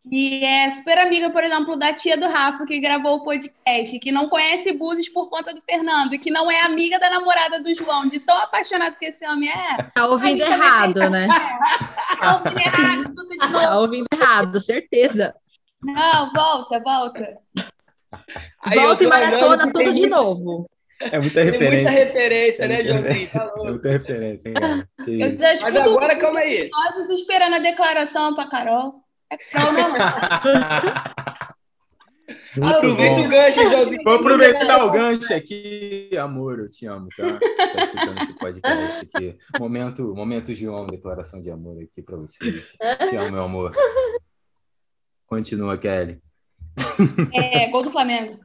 [0.10, 4.12] que é super amiga, por exemplo, da tia do Rafa que gravou o podcast, que
[4.12, 7.76] não conhece Búzios por conta do Fernando e que não é amiga da namorada do
[7.76, 9.84] João, de tão apaixonado que esse homem é.
[9.94, 11.28] Tá ouvindo também errado, tem- né?
[12.20, 13.82] Tá ouvindo errado, tudo de Tá novo.
[13.82, 15.36] ouvindo errado, certeza.
[15.84, 17.38] Não, volta, volta.
[18.66, 20.70] Aí Volta e maratona tudo de novo.
[21.02, 21.82] É muita Tem referência.
[21.84, 23.30] muita referência, né, É muita- Joãozinho?
[23.30, 24.90] Tá É muita referência, hein, cara?
[25.06, 26.56] Que Mas agora, calma aí.
[26.62, 28.96] episódios esperando a declaração pra Carol.
[29.32, 29.98] É Carol, não, não.
[32.58, 33.26] Muito Aproveita bom.
[33.26, 34.04] o gancho, Joãozinho.
[34.04, 36.10] Vou aproveitar o gancho aqui.
[36.20, 37.24] Amor, eu te amo, tá?
[37.24, 39.38] Tá escutando esse podcast aqui.
[39.60, 42.72] Momento, momento João, declaração de amor aqui pra vocês.
[43.10, 43.72] Te amo, meu amor.
[45.28, 46.22] Continua, Kelly.
[47.34, 48.40] É, gol do Flamengo.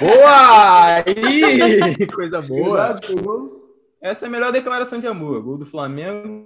[0.00, 0.96] Boa!
[0.96, 2.06] Aí!
[2.06, 3.00] Coisa boa.
[4.00, 5.42] Essa é a melhor declaração de amor.
[5.42, 6.44] Gol do Flamengo.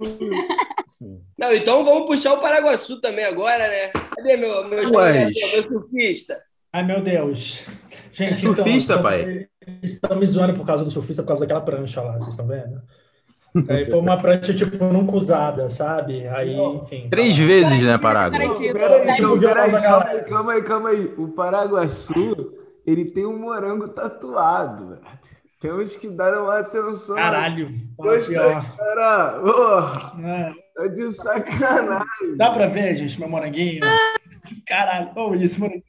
[1.37, 3.87] Não, então vamos puxar o Paraguaçu também agora, né?
[3.89, 6.41] Cadê meu, meu, meu surfista?
[6.71, 7.65] Ai, meu Deus.
[8.11, 9.47] Gente, Surfista, então, pai?
[9.65, 12.45] eles estão me zoando por causa do surfista, por causa daquela prancha lá, vocês estão
[12.45, 12.81] vendo?
[13.67, 16.27] Aí foi uma prancha, tipo, nunca usada, sabe?
[16.27, 17.07] Aí, enfim.
[17.09, 18.47] Três vezes, né, Paraguai?
[18.55, 19.39] Tipo, peraí, tá então, aí.
[19.39, 21.13] peraí, Calma aí, calma aí, calma aí.
[21.17, 22.53] O Paraguaçu,
[22.85, 25.01] ele tem um morango tatuado, velho.
[25.59, 27.15] Temos que dar uma atenção.
[27.15, 27.69] Caralho.
[27.97, 28.77] Gostei, pior.
[28.77, 29.41] cara.
[29.43, 30.53] Ô, É.
[30.73, 32.37] tá de sacanagem.
[32.37, 33.81] Dá pra ver, gente, meu moranguinho?
[34.65, 35.83] Caralho, oh, isso, moranguinho.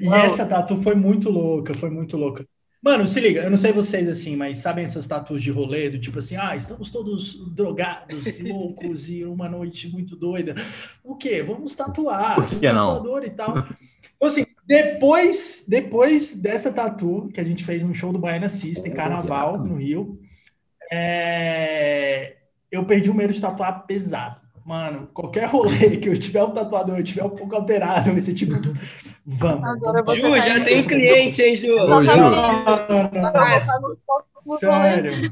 [0.00, 0.16] E Não.
[0.16, 2.44] essa tatu foi muito louca, foi muito louca.
[2.84, 6.00] Mano, se liga, eu não sei vocês assim, mas sabem essas tatus de rolê, do
[6.00, 10.56] tipo assim, ah, estamos todos drogados, loucos e uma noite muito doida.
[11.04, 11.44] O quê?
[11.44, 12.34] Vamos tatuar.
[12.34, 12.88] Por que tem um não?
[12.88, 13.50] tatuador e tal.
[13.56, 18.92] Então, assim, depois, depois dessa tatu, que a gente fez um show do Baiana System,
[18.92, 20.18] Carnaval, no Rio,
[20.90, 22.36] é,
[22.70, 24.40] eu perdi o medo de tatuar pesado.
[24.64, 28.34] Mano, qualquer rolê que eu tiver um tatuador, eu tiver um pouco alterado, vai ser
[28.34, 28.54] tipo,
[29.26, 29.80] vamos.
[30.14, 31.74] Ju, tá já tem um cliente, hein, Ju?
[31.74, 32.08] Ô, Ju,
[34.60, 35.30] sério.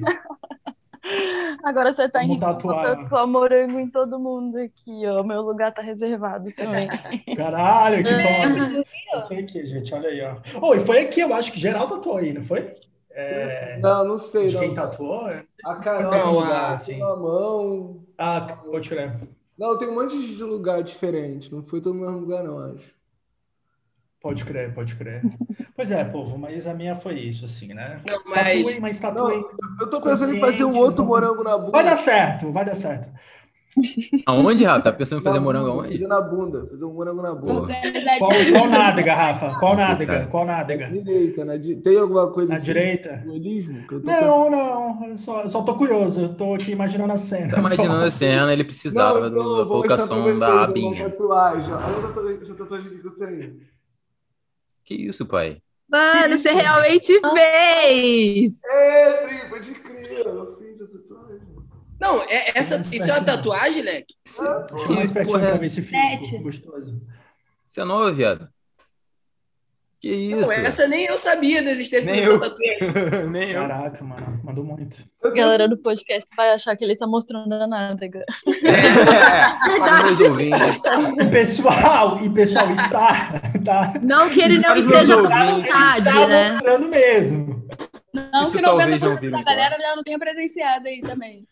[1.64, 2.96] Agora você tá Vamos indo tatuar.
[2.96, 5.22] tatuar morango em todo mundo aqui, ó.
[5.22, 6.88] Meu lugar tá reservado também.
[7.36, 8.84] Caralho, que foda.
[9.22, 10.36] Isso aqui, gente, olha aí, ó.
[10.60, 12.74] Oh, e foi aqui, eu acho que geral tatuou aí, não foi?
[13.12, 14.74] É, Não, não sei, de quem não.
[14.74, 15.28] tatuou?
[15.28, 15.44] é?
[15.64, 16.98] A Carol Não, tem a- assim.
[16.98, 18.04] na mão.
[18.16, 19.18] Ah, pode crer.
[19.58, 21.52] Não, tem um monte de lugar diferente.
[21.52, 22.94] Não foi todo no mesmo lugar, não, acho.
[24.22, 25.22] Pode crer, pode crer.
[25.74, 28.00] Pois é, povo, mas a minha foi isso, assim, né?
[28.06, 29.44] Não, mas- Tatuem, mas tatuem.
[29.80, 31.70] Eu tô pensando em fazer um outro não- morango na bunda.
[31.72, 33.08] Vai dar certo, vai dar certo.
[34.26, 34.82] Aonde, Rafa?
[34.82, 35.92] Tá pensando em fazer Na morango bunda, aonde?
[35.94, 36.66] Fazer na bunda.
[36.70, 37.72] Fazer um morango na bunda.
[38.18, 39.58] Qual, qual nádega, Rafa?
[39.58, 40.26] Qual nádega?
[40.30, 40.86] Qual nádega?
[40.88, 41.76] Direita, na di...
[41.76, 42.64] Tem alguma coisa Na assim?
[42.66, 43.22] direita?
[43.24, 43.86] Dualismo?
[43.86, 47.16] Que eu tô Não, não, eu só, só tô curioso, eu tô aqui imaginando a
[47.16, 47.52] cena.
[47.52, 51.08] Tá imaginando a cena, ele precisava Não, então da colocação da uma abinha.
[51.08, 51.72] tatuagem.
[51.72, 51.76] ó.
[51.78, 53.56] Olha a tatuagem, tatuagem que eu tenho.
[54.90, 55.62] Que isso, pai?
[55.88, 58.64] Mano, você realmente fez!
[58.64, 60.26] É, Pri, pode crer.
[60.26, 61.40] Eu fiz a tatuagem.
[62.00, 64.16] Não, é, essa, isso é uma tatuagem, Leque?
[64.26, 66.26] Chama mais pertinho porra é- pra ver esse Sete.
[66.28, 67.00] fica gostoso.
[67.68, 68.48] Você é novo, viado?
[70.00, 70.40] Que isso?
[70.40, 72.40] Não, essa nem eu sabia da existência Nem eu.
[72.40, 72.78] tatuagem.
[73.30, 73.60] Nem eu.
[73.60, 75.04] Caraca, mano, mandou muito.
[75.22, 78.24] A galera do podcast vai achar que ele tá mostrando a nádega.
[78.46, 78.80] É.
[81.22, 85.46] E pessoal, e pessoal, está, tá, Não que ele não esteja ouvintes.
[85.50, 86.50] vontade, está né?
[86.52, 87.66] mostrando mesmo.
[88.12, 91.46] Não Isso que talvez 90% não viram da galera já não tenha presenciado aí também.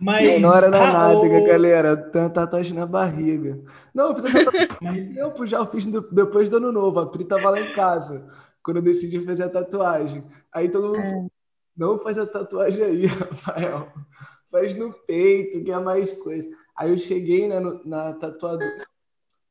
[0.00, 0.40] Mas.
[0.40, 1.96] Não era na ah, nádega, o- galera.
[1.96, 3.60] Tem uma tatuagem na barriga.
[3.94, 5.58] Não, eu fiz essa tatuagem há tempo já.
[5.58, 6.98] Eu fiz depois do ano novo.
[7.00, 8.26] A Pri tava lá em casa.
[8.62, 10.24] Quando eu decidi fazer a tatuagem.
[10.52, 11.30] Aí todo mundo falou,
[11.76, 13.88] não faz a tatuagem aí, Rafael.
[14.50, 16.48] Faz no peito, que é mais coisa.
[16.76, 18.86] Aí eu cheguei né, no- na tatuadora.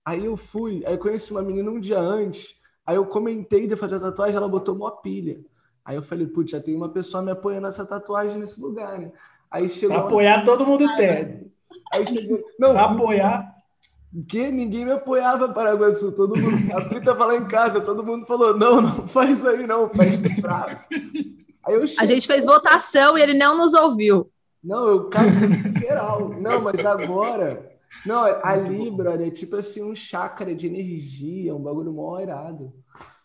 [0.04, 0.84] Aí eu fui.
[0.86, 2.56] Aí eu conheci uma menina um dia antes.
[2.86, 5.40] Aí eu comentei de fazer a tatuagem, ela botou uma pilha.
[5.86, 9.12] Aí eu falei, putz, já tem uma pessoa me apoiando nessa tatuagem nesse lugar, né?
[9.52, 9.96] Aí chegou.
[9.98, 11.52] Pra apoiar, todo mundo tem.
[11.92, 12.40] Aí chegou.
[12.60, 13.56] Não, Pra apoiar.
[14.28, 18.26] que ninguém me apoiava Paraguaçu, todo mundo, a Pri tava lá em casa, todo mundo
[18.26, 20.78] falou, não, não faz aí não, faz de prazo.
[21.66, 24.32] Aí eu A cheguei, gente fez votação e ele não nos ouviu.
[24.64, 25.30] não, eu caí
[25.80, 27.72] geral, não, mas agora,
[28.06, 32.74] não, ali, brother, é tipo assim, um chácara de energia, um bagulho mó irado.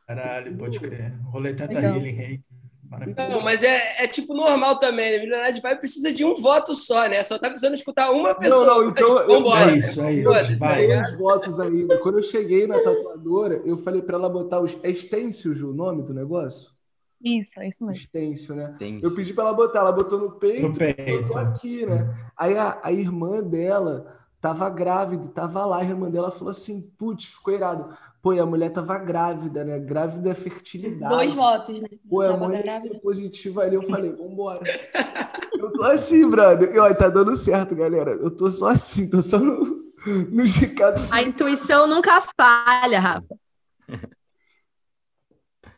[0.06, 1.14] Caralho, pode crer.
[1.24, 1.96] Rolê tenta Legal.
[1.96, 2.40] healing, rei.
[2.90, 3.28] Maravilhoso.
[3.30, 5.18] Não, mas é, é tipo normal também, né?
[5.18, 7.22] Milionário de Vai precisa de um voto só, né?
[7.24, 8.64] Só tá precisando escutar uma pessoa.
[8.66, 9.70] não, então Mas eu- vambora.
[9.72, 10.58] É isso, é isso.
[10.58, 10.86] Vai.
[10.88, 11.98] tá votos ainda.
[11.98, 14.76] Quando eu cheguei na tatuadora, eu falei pra ela botar os.
[14.82, 16.70] É Ju, o nome do negócio?
[17.22, 18.08] Isso, é isso mesmo.
[18.54, 18.76] Né?
[19.02, 21.22] Eu pedi pra ela botar, ela botou no peito, No peito.
[21.22, 22.14] botou aqui, né?
[22.36, 27.24] Aí a, a irmã dela tava grávida, tava lá, a irmã dela falou assim, putz,
[27.26, 27.96] ficou irado.
[28.24, 29.78] Pô, e a mulher tava grávida, né?
[29.78, 31.14] Grávida é fertilidade.
[31.14, 31.88] Dois votos, né?
[32.08, 32.98] Pô, a Tava mãe grávida.
[33.00, 34.60] positiva ali, eu falei, vambora.
[35.52, 36.74] Eu tô assim, brother.
[36.74, 38.12] E, ó, tá dando certo, galera.
[38.12, 39.92] Eu tô só assim, tô só no,
[40.32, 41.02] no gicado.
[41.10, 43.36] A intuição nunca falha, Rafa.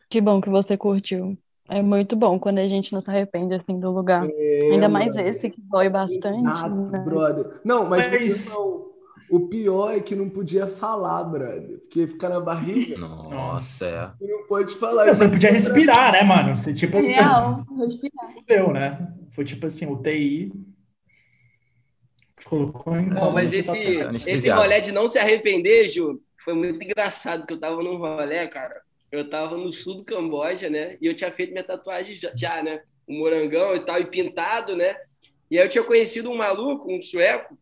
[0.09, 1.37] Que bom que você curtiu.
[1.67, 4.25] É muito bom quando a gente não se arrepende assim do lugar.
[4.31, 5.27] É, Ainda mais brother.
[5.35, 6.39] esse que dói bastante.
[6.39, 6.99] Exato, né?
[6.99, 7.59] brother.
[7.65, 8.85] Não, mas, Mas- não,
[9.29, 11.79] o pior é que não podia falar, brother.
[11.79, 14.25] Porque fica na barriga Nossa, é.
[14.25, 15.05] não pode falar.
[15.05, 16.55] Não, você não podia respirar, né, mano?
[16.55, 18.33] Você, tipo assim, Real, respirar.
[18.33, 19.13] fudeu, né?
[19.31, 20.51] Foi tipo assim, UTI.
[22.39, 26.53] Te colocou em Não, mas no esse, esse rolê de não se arrepender, Ju, foi
[26.53, 28.81] muito engraçado, que eu tava num rolê, cara.
[29.11, 30.97] Eu tava no sul do Camboja, né?
[31.01, 32.81] E eu tinha feito minha tatuagem já, já, né?
[33.07, 34.95] Um morangão e tal, e pintado, né?
[35.49, 37.57] E aí eu tinha conhecido um maluco, um sueco,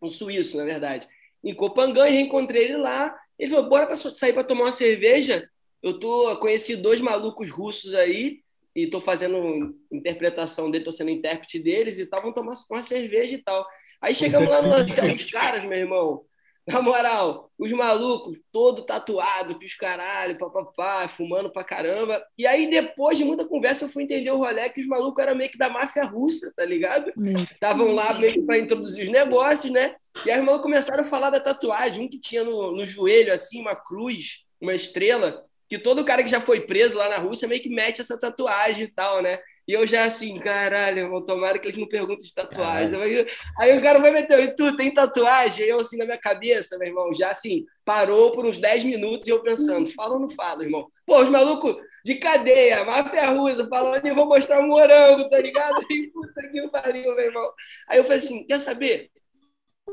[0.00, 1.06] um suíço, na verdade,
[1.42, 3.16] em Copangan, e reencontrei ele lá.
[3.38, 5.48] Ele falou, bora pra sair pra tomar uma cerveja?
[5.82, 8.40] Eu tô conheci dois malucos russos aí,
[8.76, 13.34] e tô fazendo interpretação dele, tô sendo intérprete deles e tal, vamos tomar uma cerveja
[13.34, 13.66] e tal.
[14.02, 16.24] Aí chegamos lá no hotel, os caras, meu irmão,
[16.66, 22.20] na moral, os malucos, todo tatuado, os caralho, papapá, fumando pra caramba.
[22.36, 25.36] E aí, depois de muita conversa, eu fui entender o rolê que os malucos eram
[25.36, 27.12] meio que da máfia russa, tá ligado?
[27.52, 29.94] Estavam lá meio que pra introduzir os negócios, né?
[30.24, 32.04] E aí os malucos começaram a falar da tatuagem.
[32.04, 36.30] Um que tinha no, no joelho, assim, uma cruz, uma estrela, que todo cara que
[36.30, 39.38] já foi preso lá na Rússia meio que mete essa tatuagem e tal, né?
[39.66, 43.00] E eu já assim, caralho, irmão, tomara que eles não perguntem de tatuagem.
[43.02, 43.26] Aí,
[43.58, 45.66] aí, o cara vai meter, e tu tem tatuagem?
[45.66, 49.30] Eu assim na minha cabeça, meu irmão, já assim, parou por uns 10 minutos e
[49.30, 50.88] eu pensando, fala ou não fala, irmão?
[51.04, 55.84] Pô, os malucos de cadeia, máfia russa, falando, eu vou mostrar um morango, tá ligado?
[55.90, 57.50] Aí, puta que pariu, meu irmão.
[57.88, 59.10] Aí eu falei assim, quer saber?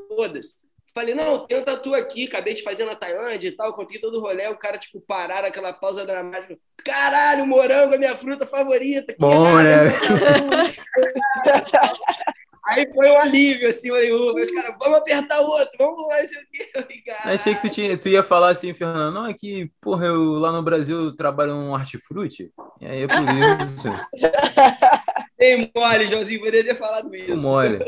[0.08, 0.73] Foda-se.
[0.96, 4.20] Falei, não, tem um tatu aqui, acabei de fazer na Tailândia e tal, contei todo
[4.20, 6.56] o rolê, o cara, tipo, parar aquela pausa dramática.
[6.86, 9.16] Caralho, morango é minha fruta favorita.
[9.18, 9.88] Bom, né?
[12.68, 16.36] Aí foi um alívio, assim, o os caras, vamos apertar o outro, vamos mais o
[16.52, 16.72] quê?
[17.26, 20.52] Achei que tu, tinha, tu ia falar assim, Fernando, não, é que, porra, eu lá
[20.52, 23.18] no Brasil trabalho um hortifruti, e aí é por
[23.66, 23.88] isso.
[25.38, 27.42] Tem mole, Joãozinho, poderia ter falado isso.
[27.42, 27.80] Mole.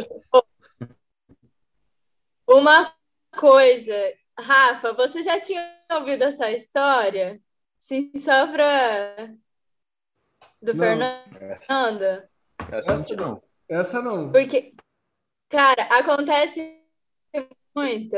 [2.48, 2.95] Uma
[3.36, 3.94] coisa,
[4.40, 7.40] Rafa, você já tinha ouvido essa história?
[7.80, 9.30] Sim, só pra.
[10.62, 10.84] Do Não.
[10.84, 12.28] Fernando?
[12.72, 13.44] Essa não, não.
[13.70, 14.32] Essa não.
[14.32, 14.74] Porque,
[15.50, 16.82] cara, acontece
[17.76, 18.16] muito.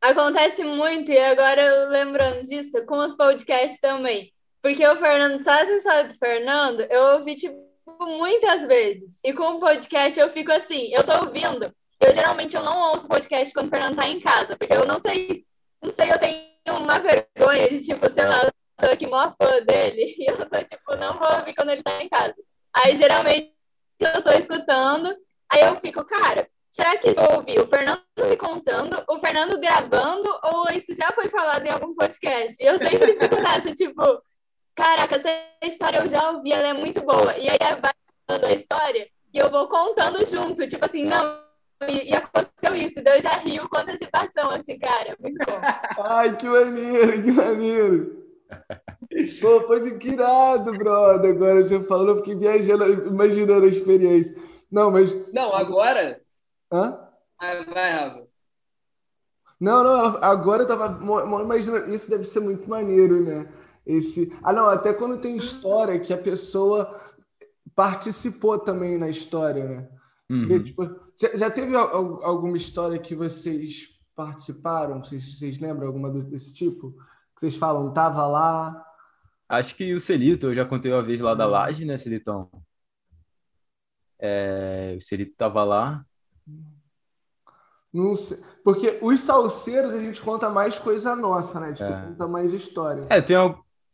[0.00, 4.32] Acontece muito, e agora eu lembrando disso, com os podcasts também.
[4.60, 7.56] Porque o Fernando, só essa história do Fernando, eu ouvi, tipo,
[8.00, 9.18] muitas vezes.
[9.22, 11.72] E com o podcast eu fico assim, eu tô ouvindo.
[12.04, 15.00] Eu geralmente eu não ouço podcast quando o Fernando tá em casa, porque eu não
[15.00, 15.46] sei,
[15.80, 19.62] não sei, eu tenho uma vergonha de, tipo, sei lá, eu tô aqui mó fã
[19.62, 22.34] dele, e eu tô, tipo, não vou ouvir quando ele tá em casa.
[22.74, 23.54] Aí geralmente
[24.00, 25.14] eu tô escutando,
[25.48, 30.28] aí eu fico, cara, será que eu ouvi o Fernando me contando, o Fernando gravando,
[30.42, 32.60] ou isso já foi falado em algum podcast?
[32.60, 34.02] E eu sempre fico nessa, tipo,
[34.74, 35.28] caraca, essa
[35.62, 37.36] história eu já ouvi, ela é muito boa.
[37.38, 37.92] E aí vai
[38.26, 41.51] contando a história e eu vou contando junto, tipo assim, não,
[41.88, 45.60] e, e aconteceu isso, daí eu já rio com antecipação, assim, cara, muito bom.
[46.04, 48.22] Ai, que maneiro, que maneiro.
[49.40, 51.34] Pô, foi que irado, brother.
[51.34, 54.34] Agora você falou, eu fiquei viajando, imaginando a experiência.
[54.70, 55.14] Não, mas.
[55.32, 56.20] Não, agora.
[56.72, 56.98] Hã?
[57.38, 58.26] Vai, vai, Rafa.
[59.60, 60.98] Não, não, agora eu tava
[61.42, 61.94] imaginando.
[61.94, 63.48] Isso deve ser muito maneiro, né?
[63.86, 64.36] Esse...
[64.42, 67.00] Ah, não, até quando tem história que a pessoa
[67.74, 69.88] participou também na história, né?
[70.34, 70.62] Uhum.
[70.62, 70.84] tipo,
[71.20, 75.02] já, já teve al- al- alguma história que vocês participaram?
[75.04, 76.92] Vocês, vocês lembram alguma desse tipo?
[77.34, 78.86] Que vocês falam, tava lá.
[79.48, 82.50] Acho que o Celito, eu já contei uma vez lá da laje, né, Celitão?
[84.18, 86.04] É, o Celito tava lá.
[87.92, 88.38] Não sei.
[88.64, 91.72] Porque os salseiros a gente conta mais coisa nossa, né?
[91.72, 92.06] Tipo, É.
[92.06, 93.06] conta mais história.
[93.10, 93.36] É, tem,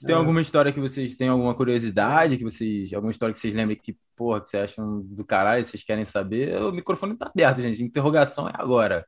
[0.04, 0.18] tem É.
[0.18, 3.96] alguma história que vocês têm alguma curiosidade, que vocês, alguma história que vocês lembram que,
[4.16, 6.56] porra, que vocês acham do caralho, vocês querem saber?
[6.62, 7.82] O microfone tá aberto, gente.
[7.82, 9.06] Interrogação é agora.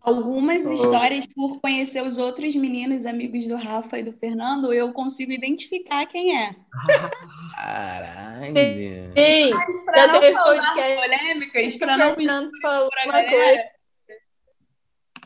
[0.00, 0.72] Algumas Oh.
[0.72, 6.06] histórias, por conhecer os outros meninos amigos do Rafa e do Fernando, eu consigo identificar
[6.06, 6.54] quem é.
[7.54, 8.54] Caralho.
[8.54, 13.12] Sim, Mas pra já não teve podcast polêmicas, que pra não Fernando falou pra uma
[13.12, 13.62] galera, coisa.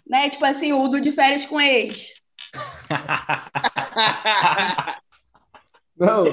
[0.06, 0.30] né?
[0.30, 2.08] Tipo assim, o do de férias com ex.
[5.96, 6.24] Não,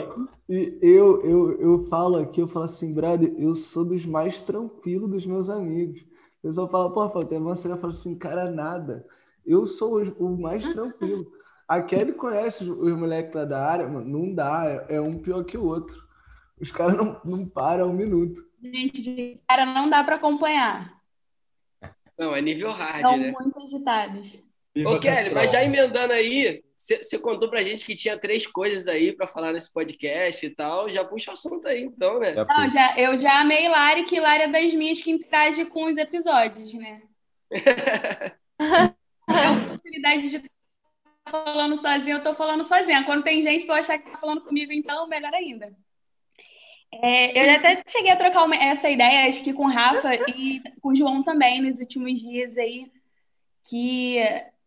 [0.49, 5.09] e eu, eu, eu falo aqui, eu falo assim, brother, eu sou dos mais tranquilos
[5.09, 6.01] dos meus amigos.
[6.01, 9.05] O pessoal fala, pô, Rafael, tem uma cena, eu falo assim, cara, nada.
[9.45, 11.31] Eu sou o, o mais tranquilo.
[11.67, 15.19] A Kelly conhece os, os moleques lá da área, mano, não dá, é, é um
[15.19, 16.09] pior que o outro.
[16.59, 18.41] Os caras não, não param um minuto.
[18.61, 20.93] Gente, de cara, não dá pra acompanhar.
[22.17, 23.31] Não, é nível hard, São né?
[23.31, 24.48] muito agitados.
[24.85, 29.11] Ô, Kelly, mas já emendando aí, você contou pra gente que tinha três coisas aí
[29.11, 30.91] pra falar nesse podcast e tal.
[30.91, 32.33] Já puxa o assunto aí, então, né?
[32.33, 35.85] Já Não, já, eu já amei Lari, que Lari é das minhas que interage com
[35.85, 37.01] os episódios, né?
[39.31, 40.49] É a oportunidade de estar
[41.29, 43.03] falando sozinha, eu tô falando sozinha.
[43.03, 45.71] Quando tem gente que eu achar que tá falando comigo, então, melhor ainda.
[46.91, 50.15] É, eu já até cheguei a trocar uma- essa ideia, acho que com o Rafa
[50.35, 52.91] e com o João também, nos últimos dias aí,
[53.65, 54.17] que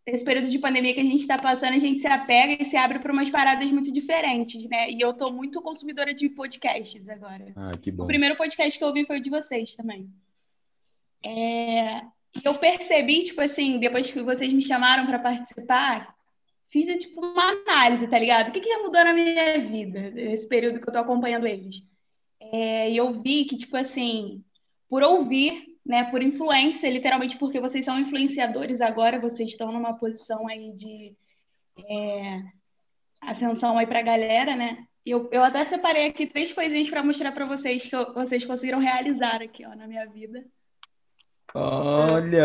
[0.05, 2.77] esse período de pandemia que a gente está passando, a gente se apega e se
[2.77, 4.91] abre para umas paradas muito diferentes, né?
[4.91, 7.53] E eu tô muito consumidora de podcasts agora.
[7.55, 8.05] Ah, que bom.
[8.05, 10.11] O primeiro podcast que eu ouvi foi o de vocês também.
[11.25, 12.03] É,
[12.35, 16.15] E eu percebi, tipo assim, depois que vocês me chamaram para participar,
[16.69, 18.49] fiz tipo uma análise, tá ligado?
[18.49, 21.83] O que que já mudou na minha vida nesse período que eu tô acompanhando eles?
[22.41, 24.43] É, e eu vi que, tipo assim,
[24.89, 30.49] por ouvir, né, por influência, literalmente porque vocês são influenciadores agora, vocês estão numa posição
[30.49, 31.13] aí de
[31.89, 32.43] é,
[33.21, 34.87] ascensão aí pra galera, né?
[35.05, 38.79] Eu, eu até separei aqui três coisinhas para mostrar para vocês que eu, vocês conseguiram
[38.79, 40.45] realizar aqui, ó, na minha vida.
[41.55, 42.39] Olha!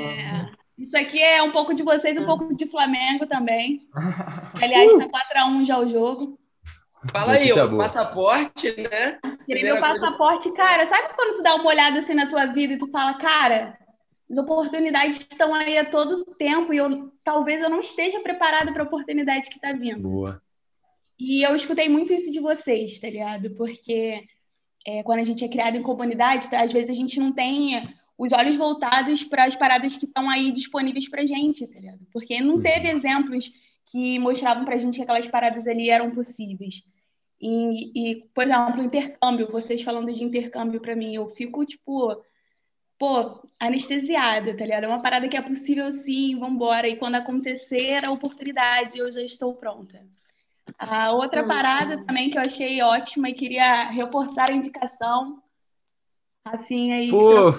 [0.00, 0.48] É,
[0.78, 3.88] isso aqui é um pouco de vocês, um pouco de Flamengo também.
[4.62, 6.38] Aliás, tá 4x1 já o jogo.
[7.12, 9.18] Fala aí, o passaporte, né?
[9.46, 10.86] Tirei meu coisa- passaporte, cara.
[10.86, 13.78] Sabe quando tu dá uma olhada assim na tua vida e tu fala, cara,
[14.30, 18.82] as oportunidades estão aí a todo tempo e eu talvez eu não esteja preparada para
[18.82, 20.02] a oportunidade que tá vindo.
[20.08, 20.40] Boa.
[21.18, 23.50] E eu escutei muito isso de vocês, tá ligado?
[23.50, 24.22] Porque
[24.86, 27.88] é, quando a gente é criado em comunidade, tá, às vezes a gente não tem
[28.18, 32.00] os olhos voltados para as paradas que estão aí disponíveis pra gente, tá ligado?
[32.12, 33.50] Porque não teve exemplos
[33.90, 36.82] que mostravam pra gente que aquelas paradas ali eram possíveis.
[37.40, 42.24] E, e, por exemplo, intercâmbio, vocês falando de intercâmbio pra mim, eu fico, tipo,
[42.98, 44.84] pô, anestesiada, tá ligado?
[44.84, 46.88] É uma parada que é possível sim, vambora.
[46.88, 50.02] E quando acontecer a oportunidade, eu já estou pronta.
[50.78, 51.48] A outra Hum.
[51.48, 55.42] parada também que eu achei ótima e queria reforçar a indicação.
[56.46, 57.10] Rafinha aí.
[57.10, 57.52] Pô,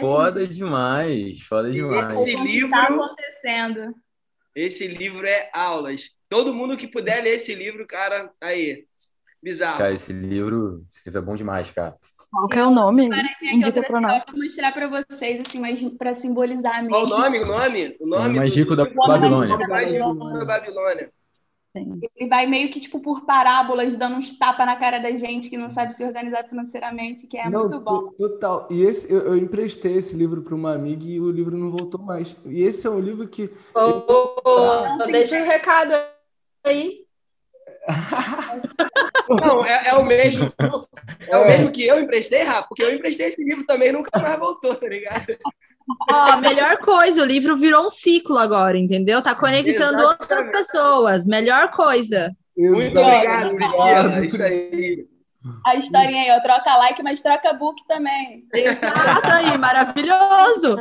[0.00, 2.12] foda demais, foda demais.
[2.12, 3.94] Esse o que livro- tá acontecendo.
[4.54, 6.10] Esse livro é aulas.
[6.28, 8.86] Todo mundo que puder ler esse livro, cara, aí.
[9.46, 9.78] Bizarro.
[9.78, 11.94] Cara, esse livro, esse livro é bom demais, cara.
[12.28, 13.08] Qual que é o nome?
[13.52, 14.12] Indica pra nós.
[14.12, 16.90] só pra mostrar pra vocês, assim, mas pra simbolizar mesmo.
[16.90, 17.38] Qual o nome?
[17.38, 17.96] O nome?
[18.00, 19.56] O nome mais do- rico da do- O Babilônia.
[19.68, 21.10] mais rico da Babilônia.
[21.76, 25.56] Ele vai meio que, tipo, por parábolas, dando uns tapas na cara da gente que
[25.56, 28.08] não sabe se organizar financeiramente, que é Não, muito bom.
[28.08, 28.66] to- total.
[28.68, 32.00] E esse, eu, eu emprestei esse livro para uma amiga e o livro não voltou
[32.02, 32.34] mais.
[32.46, 33.48] E esse é um livro que.
[33.74, 35.92] Ô, ô, deixa um recado
[36.64, 37.05] aí.
[39.28, 40.46] Não, é, é o mesmo.
[41.28, 44.10] É o mesmo que eu emprestei, Rafa, porque eu emprestei esse livro também e nunca
[44.18, 45.36] mais voltou, tá ligado?
[46.10, 49.22] Ó, melhor coisa, o livro virou um ciclo agora, entendeu?
[49.22, 50.20] Tá conectando Exatamente.
[50.20, 51.26] outras pessoas.
[51.26, 52.34] Melhor coisa.
[52.56, 54.26] Muito obrigado, Priscila.
[54.26, 55.06] Isso aí.
[55.64, 58.44] A historinha aí, ó, troca like, mas troca book também.
[58.52, 60.76] Exato aí, maravilhoso.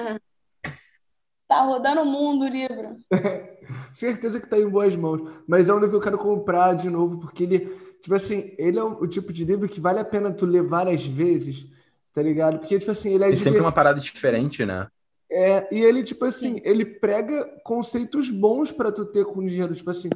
[1.48, 2.98] Tá rodando o mundo o livro.
[3.94, 5.22] Certeza que tá em boas mãos.
[5.48, 7.60] Mas é um livro que eu quero comprar de novo, porque ele,
[8.02, 11.06] tipo assim, ele é o, tipo de livro que vale a pena tu ler várias
[11.06, 11.66] vezes,
[12.14, 12.60] tá ligado?
[12.60, 14.88] Porque, tipo assim, ele é E sempre uma parada diferente, né?
[15.30, 19.74] É, e ele, tipo assim, ele prega conceitos bons pra tu ter com dinheiro.
[19.74, 20.10] Tipo assim,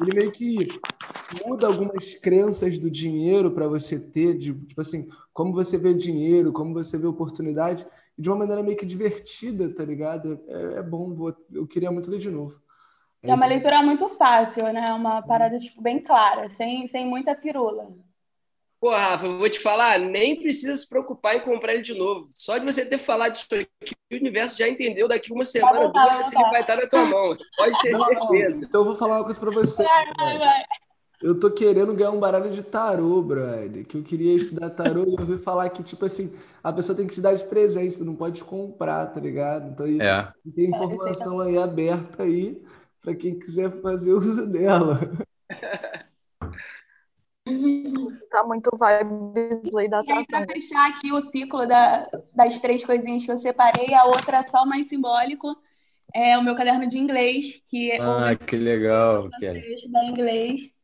[0.00, 0.68] ele meio que
[1.46, 6.52] muda algumas crenças do dinheiro pra você ter, de, tipo assim, como você vê dinheiro,
[6.52, 7.86] como você vê oportunidade,
[8.18, 10.40] de uma maneira meio que divertida, tá ligado?
[10.48, 12.60] É, é bom, vou- eu queria muito ler de novo.
[13.22, 13.48] É uma isso.
[13.48, 14.92] leitura muito fácil, né?
[14.92, 17.88] Uma parada, tipo, bem clara, sem, sem muita firula.
[18.78, 22.28] Pô, Rafa, eu vou te falar, nem precisa se preocupar em comprar ele de novo.
[22.32, 25.08] Só de você ter falado isso aqui, o universo já entendeu.
[25.08, 26.38] Daqui uma semana, voltar, vai duas, voltar.
[26.38, 27.36] livro vai estar na tua mão.
[27.56, 28.64] Pode ter Não, certeza.
[28.64, 29.82] Então eu vou falar uma coisa pra você.
[29.82, 30.62] Vai, vai.
[31.22, 33.86] Eu tô querendo ganhar um baralho de tarô, brother.
[33.86, 37.06] Que eu queria estudar tarô e eu ouvi falar que, tipo assim, a pessoa tem
[37.06, 39.70] que te dar de presente, tu não pode comprar, tá ligado?
[39.70, 40.32] Então aí É.
[40.54, 42.62] tem informação aí aberta aí
[43.00, 45.00] pra quem quiser fazer uso dela.
[48.30, 50.44] Tá muito vibes lei da E aí, atração.
[50.46, 54.46] pra fechar aqui o ciclo da- das três coisinhas que eu separei, a outra é
[54.48, 55.56] só mais simbólico,
[56.14, 59.60] é o meu caderno de inglês, que é Ah, que legal, Kelly.
[59.68, 60.75] eu estudar inglês.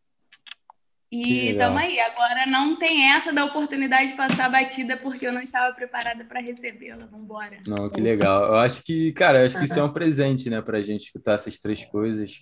[1.12, 2.00] E tamo aí.
[2.00, 6.40] Agora não tem essa da oportunidade de passar batida porque eu não estava preparada para
[6.40, 7.04] recebê-la.
[7.04, 7.58] Vambora.
[7.68, 8.44] Não, que legal.
[8.46, 11.34] Eu acho que, cara, eu acho que isso é um presente, né, pra gente escutar
[11.34, 12.40] essas três coisas.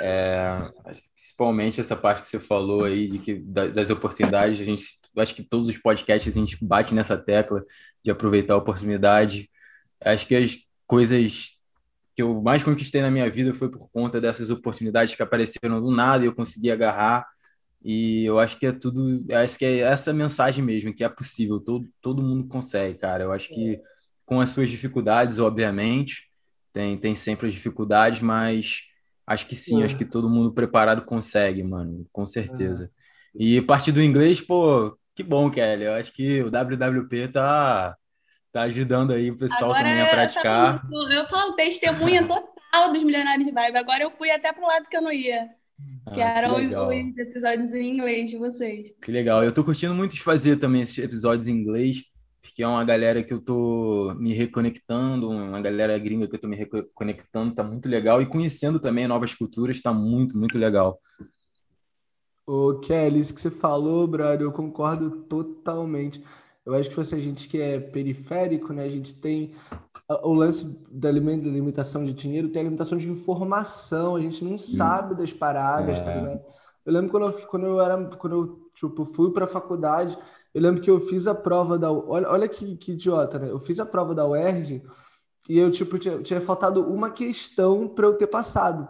[0.00, 0.70] É,
[1.14, 4.84] principalmente essa parte que você falou aí de que da- das oportunidades, a gente,
[5.16, 7.64] acho que todos os podcasts a gente bate nessa tecla
[8.04, 9.48] de aproveitar a oportunidade.
[10.04, 11.50] Acho que as coisas
[12.16, 15.90] que eu mais conquistei na minha vida foi por conta dessas oportunidades que apareceram do
[15.92, 17.24] nada e eu consegui agarrar.
[17.82, 21.08] E eu acho que é tudo, eu acho que é essa mensagem mesmo, que é
[21.08, 23.24] possível, todo, todo mundo consegue, cara.
[23.24, 23.80] Eu acho que
[24.26, 26.28] com as suas dificuldades, obviamente,
[26.72, 28.82] tem, tem sempre as dificuldades, mas
[29.26, 29.86] acho que sim, É.
[29.86, 32.90] acho que todo mundo preparado consegue, mano, com certeza.
[33.34, 35.84] E partir do inglês, pô, que bom, Kelly.
[35.84, 37.96] Eu acho que o WWP tá,
[38.52, 40.82] tá ajudando aí o pessoal Agora também a eu, praticar.
[40.82, 43.76] tava- eu falo testemunha total dos Milionários de Vibe.
[43.76, 45.48] Agora eu fui até pro lado que eu não ia.
[46.12, 48.92] Que Ah, eram os, episódios em inglês de vocês.
[49.00, 49.44] Que legal.
[49.44, 52.02] Eu tô curtindo muito de fazer também esses episódios em inglês,
[52.40, 56.48] porque é uma galera que eu tô me reconectando, uma galera gringa que eu tô
[56.48, 58.22] me reconectando, tá muito legal.
[58.22, 60.98] E conhecendo também novas culturas, tá muito, muito legal.
[62.46, 66.24] Ô, Kelly, isso que você falou, brother, eu concordo totalmente.
[66.64, 69.52] Eu acho que se a gente que é periférico, né, a gente tem
[70.08, 75.14] o lance da limitação de dinheiro, tem a limitação de informação, a gente não sabe
[75.14, 76.20] das paradas, tá É.
[76.20, 76.40] ligado?
[76.86, 80.18] Eu lembro quando eu, quando eu era, quando eu, tipo, fui para a faculdade,
[80.54, 83.50] eu lembro que eu fiz a prova da, olha, olha que, que idiota, né?
[83.50, 84.82] Eu fiz a prova da UERJ
[85.48, 88.88] e eu, tipo, tinha, tinha faltado uma questão para eu ter passado.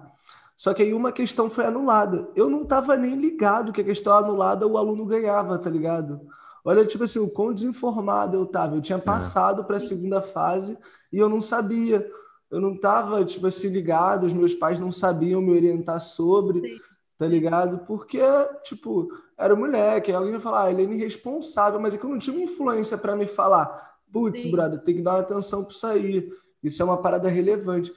[0.56, 2.28] Só que aí uma questão foi anulada.
[2.36, 6.20] Eu não tava nem ligado que a questão anulada o aluno ganhava, tá ligado?
[6.64, 8.76] Olha, tipo assim, o quão desinformado eu tava.
[8.76, 10.76] Eu tinha passado para a segunda fase
[11.12, 12.08] e eu não sabia.
[12.50, 16.80] Eu não tava, tipo assim, ligado, os meus pais não sabiam me orientar sobre,
[17.18, 17.80] tá ligado?
[17.86, 18.20] Porque,
[18.62, 22.18] tipo, era moleque, alguém vai falar, ah, ele é irresponsável, mas é que eu não
[22.18, 24.50] tinha uma influência para me falar, putz, Sim.
[24.50, 26.32] brother, tem que dar uma atenção para isso aí.
[26.62, 27.92] Isso é uma parada relevante.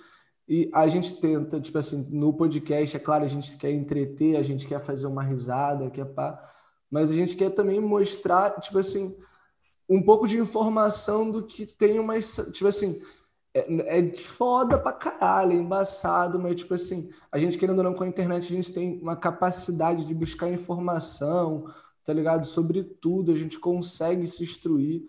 [0.47, 4.43] E a gente tenta, tipo assim, no podcast, é claro, a gente quer entreter, a
[4.43, 6.37] gente quer fazer uma risada, quer pá,
[6.89, 9.15] mas a gente quer também mostrar, tipo assim,
[9.89, 13.01] um pouco de informação do que tem umas, tipo assim,
[13.53, 17.93] é, é foda pra caralho, é embaçado, mas tipo assim, a gente querendo ou não
[17.93, 21.65] com a internet, a gente tem uma capacidade de buscar informação,
[22.05, 22.45] tá ligado?
[22.45, 25.03] Sobre tudo, a gente consegue se instruir.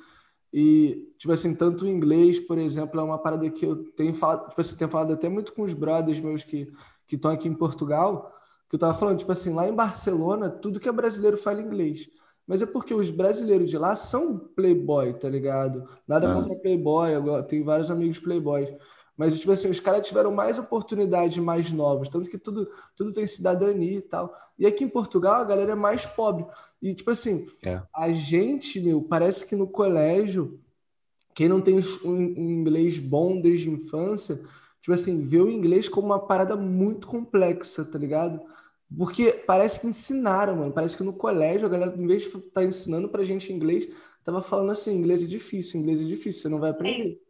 [0.53, 4.49] E, tipo assim, tanto o inglês, por exemplo, é uma parada que eu tenho falado,
[4.51, 6.71] tipo assim, tenho falado até muito com os brothers meus que
[7.11, 8.35] estão aqui em Portugal,
[8.69, 12.09] que eu tava falando, tipo assim, lá em Barcelona, tudo que é brasileiro fala inglês.
[12.47, 15.89] Mas é porque os brasileiros de lá são playboy, tá ligado?
[16.07, 16.35] Nada Ah.
[16.35, 18.69] contra playboy, eu tenho vários amigos playboys.
[19.17, 23.27] Mas, tipo assim, os caras tiveram mais oportunidades mais novas, tanto que tudo, tudo tem
[23.27, 24.35] cidadania e tal.
[24.59, 26.45] E aqui em Portugal, a galera é mais pobre.
[26.81, 27.81] E, tipo assim, É.
[27.95, 30.59] a gente, meu, parece que no colégio,
[31.35, 34.37] quem não tem um, um inglês bom desde a infância,
[34.81, 38.41] tipo assim, vê o inglês como uma parada muito complexa, tá ligado?
[38.97, 40.73] Porque parece que ensinaram, mano.
[40.73, 43.89] Parece que no colégio a galera, em vez de estar ensinando pra gente inglês,
[44.25, 47.21] tava falando assim: inglês é difícil, inglês é difícil, você não vai aprender.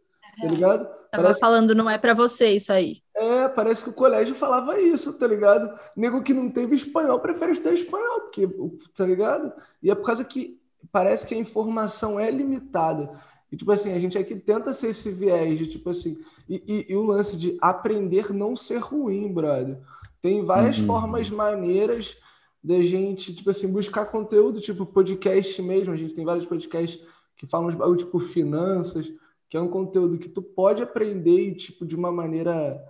[0.40, 0.88] Tá ligado?
[1.10, 3.02] Tava Parece, falando, não é pra você isso aí.
[3.14, 5.78] é, parece que o colégio falava isso, tá ligado?
[5.96, 8.48] Nego que não teve espanhol prefere estudar espanhol, porque,
[8.94, 9.52] tá ligado?
[9.82, 10.58] E é por causa que
[10.90, 13.10] parece que a informação é limitada.
[13.50, 16.16] E, tipo assim, a gente aqui tenta ser esse viés de, tipo assim,
[16.48, 19.78] e, e- e o lance de aprender não ser ruim, brother.
[20.22, 20.86] Tem várias Uhum.
[20.86, 22.16] formas maneiras
[22.64, 25.92] da gente, tipo assim, buscar conteúdo, tipo podcast mesmo.
[25.92, 27.04] A gente tem vários podcasts
[27.36, 29.12] que falam de bagulho, tipo finanças,
[29.50, 32.80] que é um conteúdo que tu pode aprender e, tipo, de uma maneira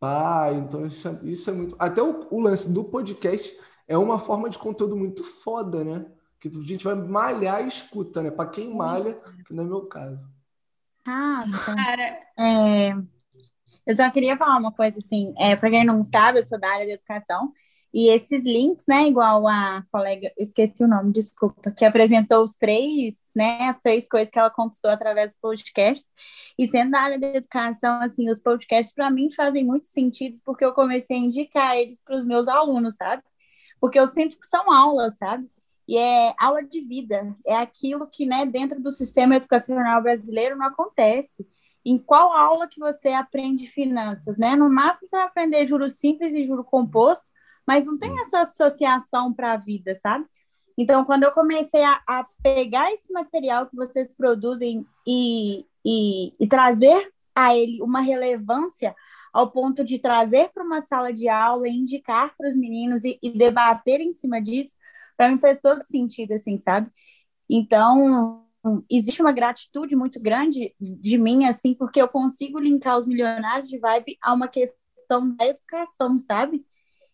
[0.00, 1.74] pá, então isso é, isso é muito.
[1.78, 3.52] Até o, o lance do podcast
[3.88, 6.06] é uma forma de conteúdo muito foda, né?
[6.38, 8.30] Que a gente vai malhar e escuta, né?
[8.30, 10.20] Pra quem malha, que não é meu caso.
[11.04, 11.74] Ah, tá.
[11.74, 12.96] Cara, É,
[13.88, 16.68] eu só queria falar uma coisa assim, é, para quem não sabe, eu sou da
[16.70, 17.50] área de educação,
[17.92, 23.14] e esses links, né, igual a colega, esqueci o nome, desculpa, que apresentou os três,
[23.34, 26.06] né, as três coisas que ela conquistou através dos podcasts,
[26.58, 30.66] e sendo da área de educação, assim, os podcasts para mim fazem muito sentido, porque
[30.66, 33.22] eu comecei a indicar eles para os meus alunos, sabe?
[33.80, 35.46] Porque eu sinto que são aulas, sabe?
[35.88, 40.66] E é aula de vida, é aquilo que, né, dentro do sistema educacional brasileiro não
[40.66, 41.46] acontece
[41.84, 44.56] em qual aula que você aprende finanças, né?
[44.56, 47.30] No máximo você vai aprender juros simples e juro composto,
[47.66, 50.26] mas não tem essa associação para a vida, sabe?
[50.76, 56.46] Então, quando eu comecei a, a pegar esse material que vocês produzem e, e, e
[56.46, 58.94] trazer a ele uma relevância
[59.32, 63.18] ao ponto de trazer para uma sala de aula e indicar para os meninos e,
[63.22, 64.76] e debater em cima disso,
[65.16, 66.90] para mim fez todo sentido, assim, sabe?
[67.50, 68.47] Então,
[68.90, 73.78] existe uma gratitude muito grande de mim, assim, porque eu consigo linkar os milionários de
[73.78, 76.64] vibe a uma questão da educação, sabe?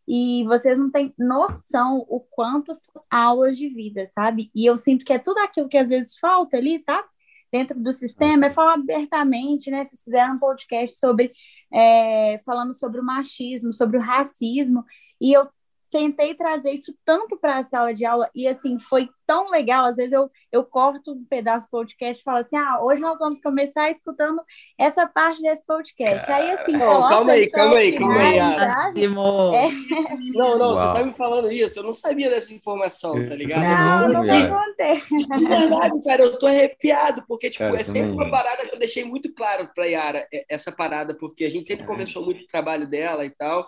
[0.06, 4.50] E vocês não têm noção o quanto são aulas de vida, sabe?
[4.54, 7.08] E eu sinto que é tudo aquilo que às vezes falta ali, sabe?
[7.50, 9.84] Dentro do sistema, é falar abertamente, né?
[9.84, 11.32] Vocês fizeram um podcast sobre,
[11.72, 14.84] é, falando sobre o machismo, sobre o racismo,
[15.20, 15.48] e eu
[15.94, 19.84] tentei trazer isso tanto para a sala de aula e assim foi tão legal.
[19.84, 23.16] Às vezes eu, eu corto um pedaço do podcast e falo assim: ah, hoje nós
[23.20, 24.42] vamos começar escutando
[24.76, 26.28] essa parte desse podcast.
[26.32, 28.38] Aí assim, Não, coloca calma aí, calma aí, calma aí.
[29.54, 29.68] É.
[30.34, 30.76] Não, não, Uau.
[30.88, 31.78] você tá me falando isso.
[31.78, 33.62] Eu não sabia dessa informação, tá ligado?
[33.62, 35.00] Não, não me contei.
[35.38, 38.26] De verdade, cara, eu tô arrepiado, porque, tipo, Cara, é sempre também.
[38.26, 41.68] uma parada que eu deixei muito claro pra Yara, é- essa parada, porque a gente
[41.68, 43.64] sempre conversou muito do trabalho dela e tal,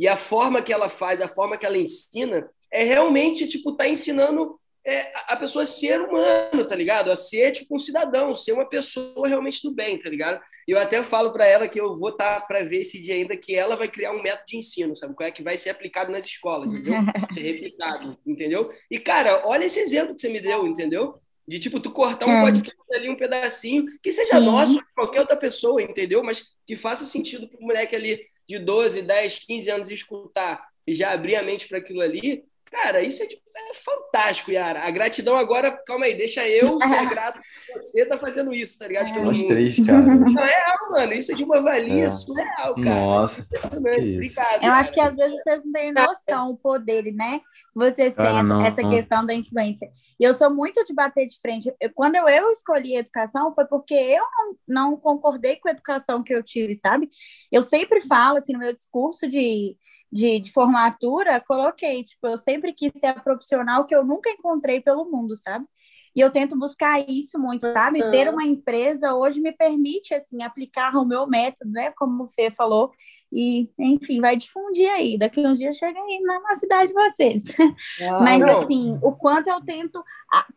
[0.00, 3.86] e a forma que ela faz, a forma que ela ensina, é realmente, tipo, tá
[3.86, 7.12] ensinando é, a pessoa ser humano, tá ligado?
[7.12, 10.40] A ser tipo um cidadão, ser uma pessoa realmente do bem, tá ligado?
[10.66, 13.14] E eu até falo para ela que eu vou estar tá, para ver esse dia
[13.14, 15.14] ainda que ela vai criar um método de ensino, sabe?
[15.14, 16.94] Qual é que vai ser aplicado nas escolas, entendeu?
[17.30, 18.72] ser replicado, entendeu?
[18.90, 21.20] E cara, olha esse exemplo que você me deu, entendeu?
[21.46, 22.40] De tipo, tu cortar um é.
[22.40, 24.46] podcast ali, um pedacinho, que seja Sim.
[24.46, 26.22] nosso, de qualquer outra pessoa, entendeu?
[26.22, 28.20] Mas que faça sentido pro moleque ali
[28.50, 33.02] de 12, 10, 15 anos escutar e já abrir a mente para aquilo ali, Cara,
[33.02, 34.86] isso é, tipo, é, fantástico, Yara.
[34.86, 38.86] A gratidão agora, calma aí, deixa eu ser grato por você tá fazendo isso, tá
[38.86, 39.08] ligado?
[39.08, 39.24] É.
[39.24, 40.02] Nós três, cara.
[40.02, 41.12] Não é real, mano.
[41.12, 42.10] Isso é de uma valia é.
[42.10, 42.94] surreal, cara.
[42.94, 43.46] Nossa.
[43.76, 44.62] Obrigado.
[44.62, 47.40] Eu acho que às vezes vocês não têm noção o poder, né?
[47.74, 48.90] Vocês têm ah, não, essa não.
[48.90, 49.90] questão da influência.
[50.18, 51.72] E eu sou muito de bater de frente.
[51.80, 54.22] Eu, quando eu, eu escolhi educação, foi porque eu
[54.68, 57.08] não, não concordei com a educação que eu tive, sabe?
[57.50, 59.76] Eu sempre falo, assim, no meu discurso de
[60.12, 64.80] de, de formatura, coloquei, tipo, eu sempre quis ser a profissional que eu nunca encontrei
[64.80, 65.66] pelo mundo, sabe?
[66.14, 68.02] E eu tento buscar isso muito, sabe?
[68.02, 68.10] Uhum.
[68.10, 71.92] Ter uma empresa hoje me permite, assim, aplicar o meu método, né?
[71.96, 72.90] Como o Fê falou.
[73.32, 75.16] E, enfim, vai difundir aí.
[75.16, 77.56] Daqui uns dias chega aí na, na cidade de vocês.
[78.02, 80.02] Ah, Mas, assim, o quanto eu tento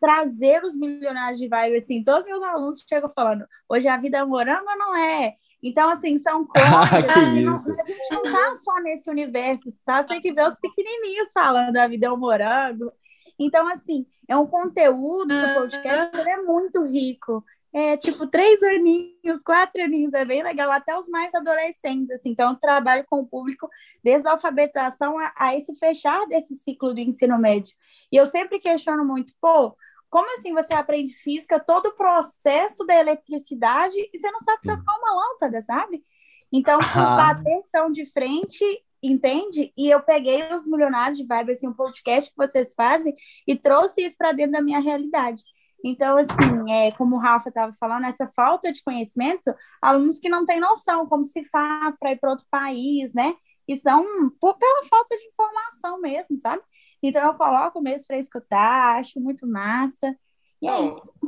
[0.00, 4.18] trazer os milionários de vibe, assim, todos os meus alunos chegam falando, hoje a vida
[4.18, 5.34] é morango não é?
[5.64, 10.02] Então, assim, são coisas ah, que não, a gente não tá só nesse universo, tá?
[10.02, 12.92] Você tem que ver os pequenininhos falando da vida é um morango.
[13.38, 17.42] Então, assim, é um conteúdo do podcast que é muito rico.
[17.72, 22.10] É tipo três aninhos, quatro aninhos, é bem legal, até os mais adolescentes.
[22.12, 22.30] Assim.
[22.30, 23.68] Então, eu trabalho com o público
[24.02, 27.74] desde a alfabetização a, a esse fechar desse ciclo do ensino médio.
[28.12, 29.74] E eu sempre questiono muito, pô,
[30.10, 34.98] como assim você aprende física, todo o processo da eletricidade e você não sabe trocar
[34.98, 36.04] uma lâmpada, sabe?
[36.52, 37.16] Então, ah.
[37.34, 38.64] bater tão de frente,
[39.02, 39.72] entende?
[39.76, 43.12] E eu peguei os Milionários de Vibe, assim, um podcast que vocês fazem,
[43.46, 45.42] e trouxe isso para dentro da minha realidade.
[45.84, 50.46] Então, assim, é, como o Rafa estava falando, essa falta de conhecimento, alunos que não
[50.46, 53.34] têm noção como se faz para ir para outro país, né?
[53.68, 54.02] E são
[54.40, 56.62] por, pela falta de informação mesmo, sabe?
[57.06, 60.16] Então eu coloco mesmo para escutar, acho muito massa.
[60.62, 60.70] E é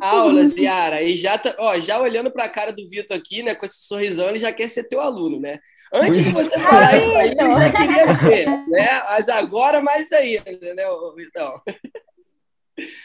[0.00, 3.54] aulas, Yara, e já, tá, ó, já olhando para a cara do Vitor aqui, né,
[3.54, 5.58] com esse sorrisão, ele já quer ser teu aluno, né?
[5.92, 9.02] Antes de você falar isso aí, ele já queria ser, né?
[9.06, 11.60] Mas agora mais ainda, entendeu, Vitão?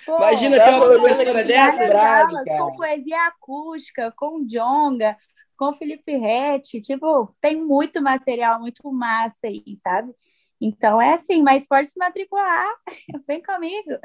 [0.05, 5.17] Pô, Imagina ter uma professora dessa, brava, Com poesia acústica, com jonga,
[5.57, 10.13] com Felipe Rett, tipo, tem muito material, muito massa aí, sabe?
[10.61, 12.71] Então é assim, mas pode se matricular,
[13.27, 13.97] vem comigo.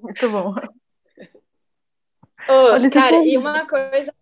[0.00, 0.54] Muito bom.
[2.48, 4.14] Oh, cara, e uma coisa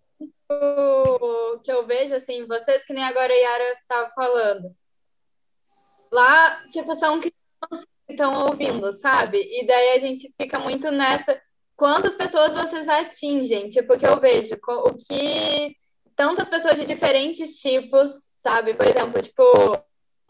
[1.62, 4.74] que eu vejo, assim, vocês que nem agora a Yara estava falando,
[6.10, 9.38] lá, tipo, são crianças que estão ouvindo, sabe?
[9.38, 11.40] E daí a gente fica muito nessa,
[11.76, 13.68] quantas pessoas vocês atingem?
[13.68, 15.76] Tipo, que eu vejo, o que
[16.16, 18.74] tantas pessoas de diferentes tipos, sabe?
[18.74, 19.42] Por exemplo, tipo,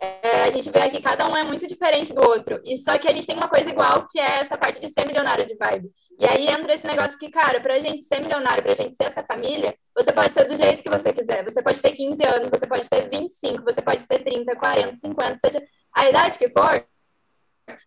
[0.00, 2.60] é, a gente vê que cada um é muito diferente do outro.
[2.64, 5.04] E só que a gente tem uma coisa igual, que é essa parte de ser
[5.06, 5.90] milionário de vibe.
[6.18, 9.24] E aí entra esse negócio que, cara, pra gente ser milionário, pra gente ser essa
[9.24, 11.42] família, você pode ser do jeito que você quiser.
[11.44, 15.38] Você pode ter 15 anos, você pode ter 25, você pode ter 30, 40, 50,
[15.40, 16.86] seja a idade que for.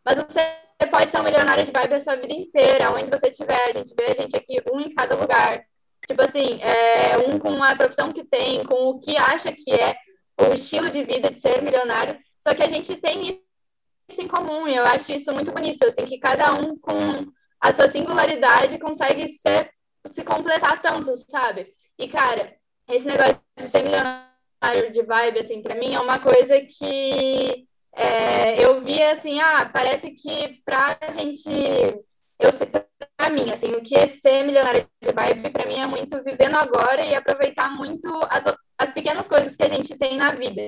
[0.06, 0.56] Mas você
[0.92, 3.70] pode ser um milionário de vibe a sua vida inteira, onde você estiver.
[3.70, 5.64] A gente vê a gente aqui, um em cada lugar.
[6.06, 9.96] Tipo assim, é, um com a profissão que tem, com o que acha que é,
[10.40, 13.42] o estilo de vida de ser milionário, só que a gente tem
[14.10, 17.88] isso em comum, eu acho isso muito bonito, assim, que cada um com a sua
[17.88, 19.72] singularidade consegue ser,
[20.12, 21.72] se completar tanto, sabe?
[21.98, 22.56] E, cara,
[22.90, 28.66] esse negócio de ser milionário de vibe, assim, pra mim é uma coisa que é,
[28.66, 31.50] eu vi, assim, ah, parece que pra gente,
[32.40, 32.52] eu
[33.22, 36.56] pra mim, assim, o que é ser milionário de vibe, pra mim é muito vivendo
[36.56, 38.46] agora e aproveitar muito as
[38.82, 40.62] as pequenas coisas que a gente tem na vida.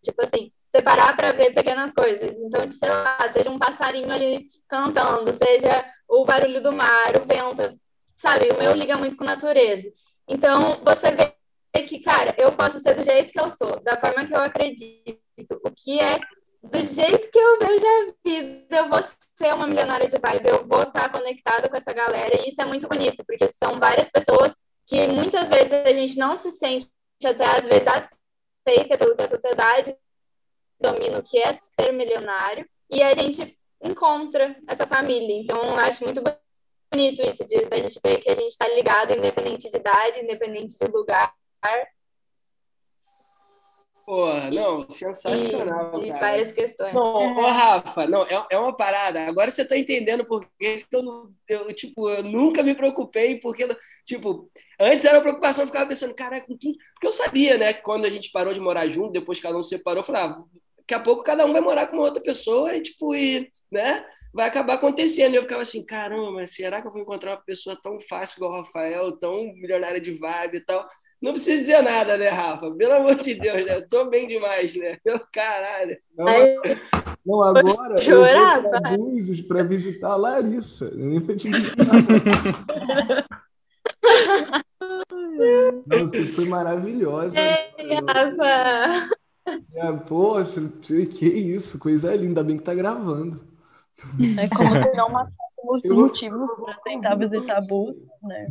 [0.00, 2.36] Tipo assim, separar para ver pequenas coisas.
[2.36, 7.76] Então, sei lá, seja um passarinho ali cantando, seja o barulho do mar, o vento,
[8.16, 8.48] sabe?
[8.50, 9.92] O meu liga muito com natureza.
[10.28, 14.24] Então, você vê que, cara, eu posso ser do jeito que eu sou, da forma
[14.24, 15.20] que eu acredito,
[15.64, 16.16] o que é
[16.62, 20.66] do jeito que eu vejo a vida, eu vou ser uma milionária de vibe, eu
[20.66, 24.54] vou estar conectada com essa galera, e isso é muito bonito, porque são várias pessoas
[24.86, 26.90] que muitas vezes a gente não se sente
[27.24, 29.96] até às vezes aceita pelo que a sociedade
[30.80, 35.36] domina o que é ser milionário e a gente encontra essa família.
[35.40, 39.16] Então, eu acho muito bonito isso, de a gente ver que a gente está ligado,
[39.16, 41.32] independente de idade, independente de lugar.
[44.10, 45.88] Porra, não, sensacional.
[46.00, 46.20] de cara.
[46.20, 46.92] várias questões.
[46.92, 49.28] Não, ô, Rafa, não, é, é uma parada.
[49.28, 53.68] Agora você tá entendendo por que eu, não- eu, tipo, eu nunca me preocupei, porque,
[54.04, 54.50] tipo,
[54.80, 56.74] antes era uma preocupação, eu ficava pensando, caraca, com quem?
[56.94, 59.56] Porque eu sabia, né, que quando a gente parou de morar junto, depois que cada
[59.56, 60.42] um se separou, eu falei, ah,
[60.78, 64.04] daqui a pouco cada um vai morar com uma outra pessoa e, tipo, e, né,
[64.34, 65.34] vai acabar acontecendo.
[65.34, 68.38] E eu ficava assim, caramba, mas será que eu vou encontrar uma pessoa tão fácil
[68.38, 70.84] igual o Rafael, tão milionária de vibe e tal?
[71.20, 72.70] Não precisa dizer nada, né, Rafa?
[72.70, 73.74] Pelo amor de Deus, né?
[73.76, 74.96] Eu tô bem demais, né?
[75.04, 75.98] Meu caralho.
[76.16, 76.26] Não,
[77.26, 78.96] não, agora eu chorar, vou para.
[78.96, 80.86] Búzios para visitar a Larissa.
[80.86, 81.50] Eu nem pra te
[85.86, 87.34] você foi maravilhosa.
[87.38, 89.10] Ei, Rafa!
[89.74, 93.40] É, pô, você- que isso, coisa linda, ainda bem que tá gravando.
[94.38, 95.10] É como se não
[95.84, 98.48] Eu- motivos para tentar visitar Búzios, né?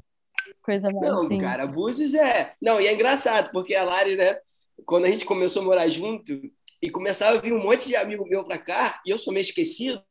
[0.62, 1.38] Coisa mais Não, assim.
[1.38, 2.54] cara, Búzios é.
[2.62, 4.38] Não, e é engraçado, porque a Lari, né,
[4.86, 6.40] quando a gente começou a morar junto
[6.82, 9.42] e começava a vir um monte de amigo meu pra cá, e eu sou meio
[9.42, 10.02] esquecido,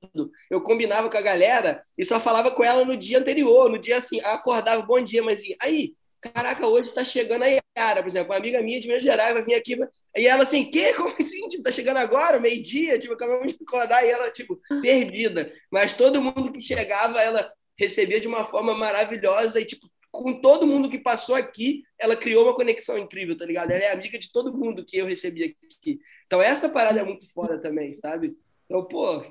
[0.51, 3.97] eu combinava com a galera e só falava com ela no dia anterior, no dia
[3.97, 7.47] assim, acordava, bom dia, mas e aí, caraca, hoje tá chegando a
[7.79, 9.79] Yara, por exemplo, uma amiga minha de Minas Gerais vai vir aqui,
[10.17, 10.93] e ela assim, que?
[10.95, 11.47] Como assim?
[11.49, 15.51] Tipo, tá chegando agora, meio-dia, tipo, acabamos de acordar, e ela, tipo, perdida.
[15.71, 20.67] Mas todo mundo que chegava, ela recebia de uma forma maravilhosa e, tipo, com todo
[20.67, 23.71] mundo que passou aqui, ela criou uma conexão incrível, tá ligado?
[23.71, 26.01] Ela é amiga de todo mundo que eu recebi aqui.
[26.27, 28.37] Então essa parada é muito foda também, sabe?
[28.67, 29.23] Então, pô,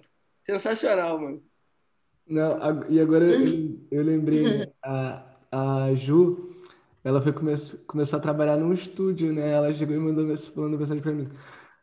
[0.45, 1.41] sensacional, mano.
[2.27, 6.55] Não, a- e agora eu, eu lembrei, né, a, a Ju,
[7.03, 7.53] ela foi come,
[7.87, 9.51] começou a trabalhar num estúdio, né?
[9.53, 11.27] Ela chegou e mandou falando mensagem pra mim.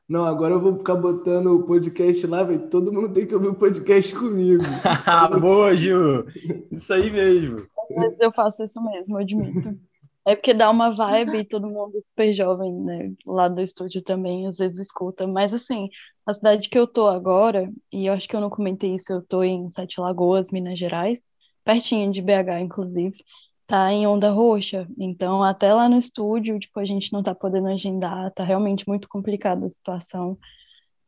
[0.06, 2.68] Não, agora eu vou ficar botando o podcast lá, velho.
[2.68, 4.62] Todo mundo tem que ouvir o podcast comigo.
[5.40, 6.26] Boa, Ju!
[6.70, 7.66] Isso aí mesmo.
[7.90, 9.78] Mas eu faço isso mesmo, admito.
[10.26, 13.12] É porque dá uma vibe e todo mundo super jovem, né?
[13.26, 15.26] Lá do estúdio também, às vezes escuta.
[15.26, 15.90] Mas assim,
[16.24, 19.22] a cidade que eu tô agora, e eu acho que eu não comentei isso, eu
[19.22, 21.20] tô em Sete Lagoas, Minas Gerais,
[21.62, 23.22] pertinho de BH, inclusive,
[23.66, 24.86] tá em onda roxa.
[24.98, 29.08] Então, até lá no estúdio, tipo, a gente não tá podendo agendar, tá realmente muito
[29.08, 30.38] complicada a situação.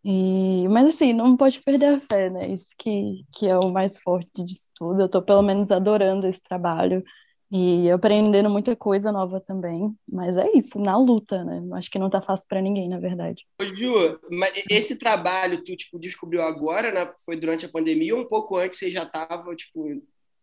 [0.09, 2.47] E, mas assim, não pode perder a fé, né?
[2.53, 5.03] Isso que, que é o mais forte disso tudo.
[5.03, 7.03] Eu tô pelo menos adorando esse trabalho
[7.51, 9.93] e aprendendo muita coisa nova também.
[10.09, 11.61] Mas é isso, na luta, né?
[11.73, 13.45] Acho que não tá fácil pra ninguém, na verdade.
[13.61, 17.13] Ô, Ju, mas esse trabalho tu, tipo, descobriu agora, né?
[17.25, 20.01] Foi durante a pandemia ou um pouco antes você já tava, tipo,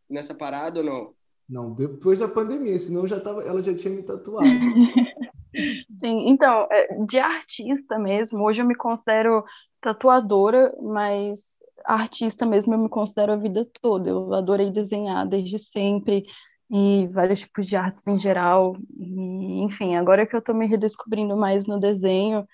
[0.10, 1.14] nessa parada ou não?
[1.48, 4.44] Não, depois da pandemia, senão já tava, ela já tinha me tatuado.
[5.56, 9.44] Sim, então, é, de artista mesmo, hoje eu me considero
[9.82, 14.10] tatuadora, mas artista mesmo eu me considero a vida toda.
[14.10, 16.24] Eu adorei desenhar desde sempre
[16.72, 18.76] e vários tipos de artes em geral.
[18.98, 22.48] E, enfim, agora que eu tô me redescobrindo mais no desenho,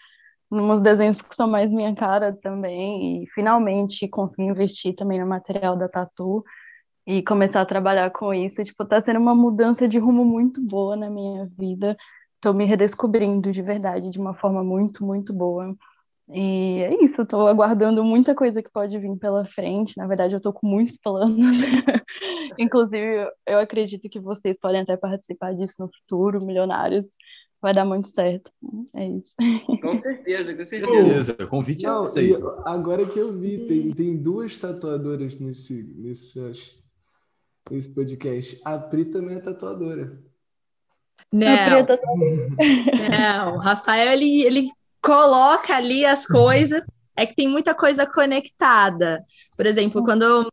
[0.51, 5.77] nos desenhos que são mais minha cara também, e finalmente consegui investir também no material
[5.77, 6.43] da tatu
[7.07, 10.95] e começar a trabalhar com isso, tipo, tá sendo uma mudança de rumo muito boa
[10.95, 11.97] na minha vida.
[12.41, 15.75] Tô me redescobrindo de verdade, de uma forma muito, muito boa.
[16.31, 19.97] E é isso, tô aguardando muita coisa que pode vir pela frente.
[19.97, 21.37] Na verdade, eu tô com muitos planos.
[22.57, 27.05] Inclusive, eu acredito que vocês podem até participar disso no futuro, milionários.
[27.61, 28.51] Vai dar muito certo.
[28.95, 29.33] É isso.
[29.81, 30.91] Com certeza, com certeza.
[30.91, 32.61] Beleza, convite é Não, aceito.
[32.63, 36.39] agora que eu vi, tem, tem duas tatuadoras nesse, nesse,
[37.69, 38.61] nesse podcast.
[38.63, 40.28] A Pri também é tatuadora.
[41.31, 41.99] Não, Preta
[43.09, 43.55] não.
[43.55, 44.69] O Rafael, ele, ele
[45.01, 46.85] coloca ali as coisas.
[47.15, 49.23] É que tem muita coisa conectada.
[49.57, 50.49] Por exemplo, quando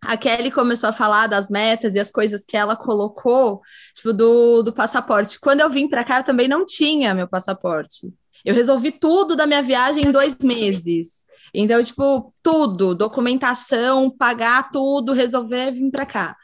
[0.00, 3.60] a Kelly começou a falar das metas e as coisas que ela colocou,
[3.94, 5.38] tipo, do, do passaporte.
[5.40, 8.12] Quando eu vim para cá, eu também não tinha meu passaporte.
[8.44, 11.24] Eu resolvi tudo da minha viagem em dois meses.
[11.52, 16.36] Então, tipo, tudo, documentação, pagar tudo, resolver vir para cá.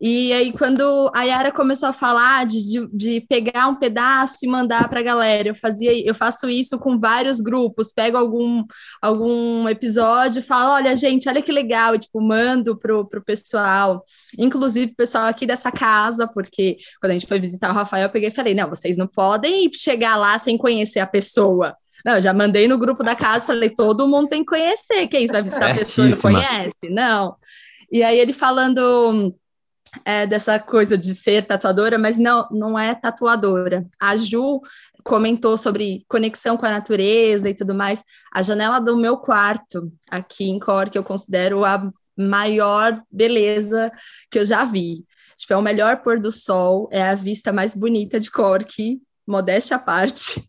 [0.00, 4.46] E aí, quando a Yara começou a falar de, de, de pegar um pedaço e
[4.48, 8.64] mandar para a galera, eu fazia, eu faço isso com vários grupos, pego algum,
[9.02, 14.04] algum episódio e falo, olha, gente, olha que legal, e, tipo, mando pro, pro pessoal,
[14.38, 18.12] inclusive o pessoal aqui dessa casa, porque quando a gente foi visitar o Rafael, eu
[18.12, 21.76] peguei e falei, não, vocês não podem chegar lá sem conhecer a pessoa.
[22.04, 25.18] Não, eu já mandei no grupo da casa, falei, todo mundo tem que conhecer, que
[25.18, 26.76] isso, vai visitar a pessoa não conhece?
[26.88, 27.34] Não.
[27.90, 29.34] E aí ele falando
[30.04, 33.86] é, dessa coisa de ser tatuadora, mas não, não é tatuadora.
[34.00, 34.60] A Ju
[35.04, 38.04] comentou sobre conexão com a natureza e tudo mais.
[38.32, 43.90] A janela do meu quarto, aqui em Cork, eu considero a maior beleza
[44.30, 45.04] que eu já vi.
[45.36, 49.00] Tipo, é o melhor pôr do sol, é a vista mais bonita de Cork.
[49.28, 50.42] Modéstia à parte.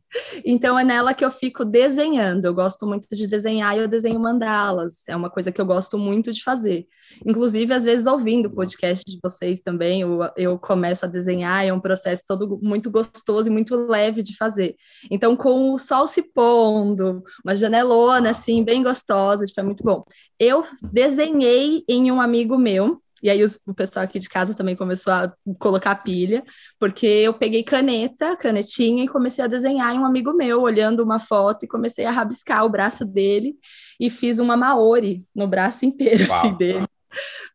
[0.43, 2.45] Então é nela que eu fico desenhando.
[2.45, 5.03] Eu gosto muito de desenhar e eu desenho mandalas.
[5.07, 6.88] É uma coisa que eu gosto muito de fazer.
[7.25, 11.73] Inclusive, às vezes, ouvindo o podcast de vocês também, eu, eu começo a desenhar, é
[11.73, 14.75] um processo todo muito gostoso e muito leve de fazer.
[15.09, 20.03] Então, com o sol se pondo, uma janelona assim, bem gostosa, tipo, é muito bom.
[20.39, 24.76] Eu desenhei em um amigo meu, e aí os, o pessoal aqui de casa também
[24.76, 26.43] começou a colocar pilha,
[26.80, 31.20] porque eu peguei caneta, canetinha, e comecei a desenhar em um amigo meu, olhando uma
[31.20, 33.55] foto, e comecei a rabiscar o braço dele,
[33.99, 36.38] e fiz uma Maori no braço inteiro, Uau.
[36.38, 36.86] assim, dele.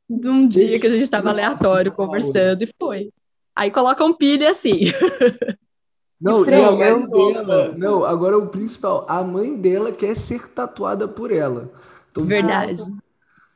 [0.08, 3.10] Num dia que a gente estava aleatório conversando, e foi.
[3.56, 4.80] Aí colocam pilha assim.
[6.20, 11.30] Não, não, mas dela, não, agora o principal, a mãe dela quer ser tatuada por
[11.30, 11.70] ela.
[12.14, 12.82] Tô Verdade.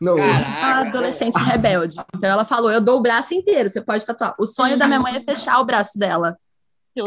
[0.00, 0.16] Não.
[0.20, 1.96] Adolescente rebelde.
[2.14, 4.34] Então ela falou: Eu dou o braço inteiro, você pode tatuar.
[4.38, 6.36] O sonho da minha mãe é fechar o braço dela.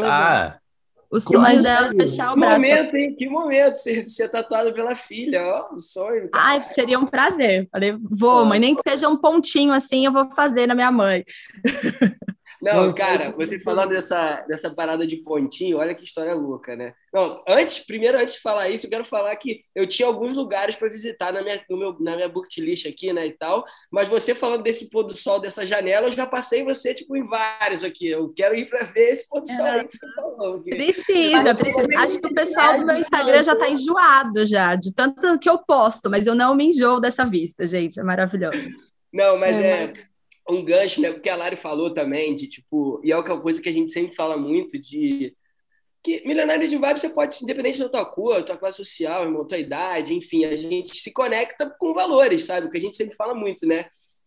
[0.04, 0.58] Ah.
[1.10, 2.60] O sonho dela é fechar o braço.
[2.60, 3.16] Que momento, hein?
[3.16, 6.30] Que momento ser, ser tatuado pela filha, ó, o sonho.
[6.30, 6.44] Cara.
[6.46, 7.68] Ai, seria um prazer.
[7.70, 11.22] Falei, vou, mãe, nem que seja um pontinho assim, eu vou fazer na minha mãe.
[12.62, 16.94] Não, cara, você falando dessa, dessa parada de pontinho, olha que história louca, né?
[17.12, 20.76] Não, antes, primeiro, antes de falar isso, eu quero falar que eu tinha alguns lugares
[20.76, 24.08] para visitar na minha, no meu, na minha bucket list aqui, né, e tal, mas
[24.08, 27.82] você falando desse pôr do sol, dessa janela, eu já passei você, tipo, em vários
[27.82, 28.06] aqui.
[28.06, 30.54] Eu quero ir para ver esse pôr do sol aí que você falou.
[30.54, 30.70] Porque...
[30.70, 31.88] Precisa, precisa.
[31.96, 35.58] Acho que o pessoal do meu Instagram já está enjoado já, de tanto que eu
[35.58, 38.70] posto, mas eu não me enjoo dessa vista, gente, é maravilhoso.
[39.12, 39.84] Não, mas é...
[39.84, 40.11] é
[40.48, 41.10] um gancho, né?
[41.10, 43.90] O que a Lari falou também, de tipo, e é uma coisa que a gente
[43.90, 45.34] sempre fala muito, de
[46.02, 49.58] que milionário de vibe você pode, independente da tua cor, tua classe social, irmão, tua
[49.58, 52.66] idade, enfim, a gente se conecta com valores, sabe?
[52.66, 53.86] O que a gente sempre fala muito, né?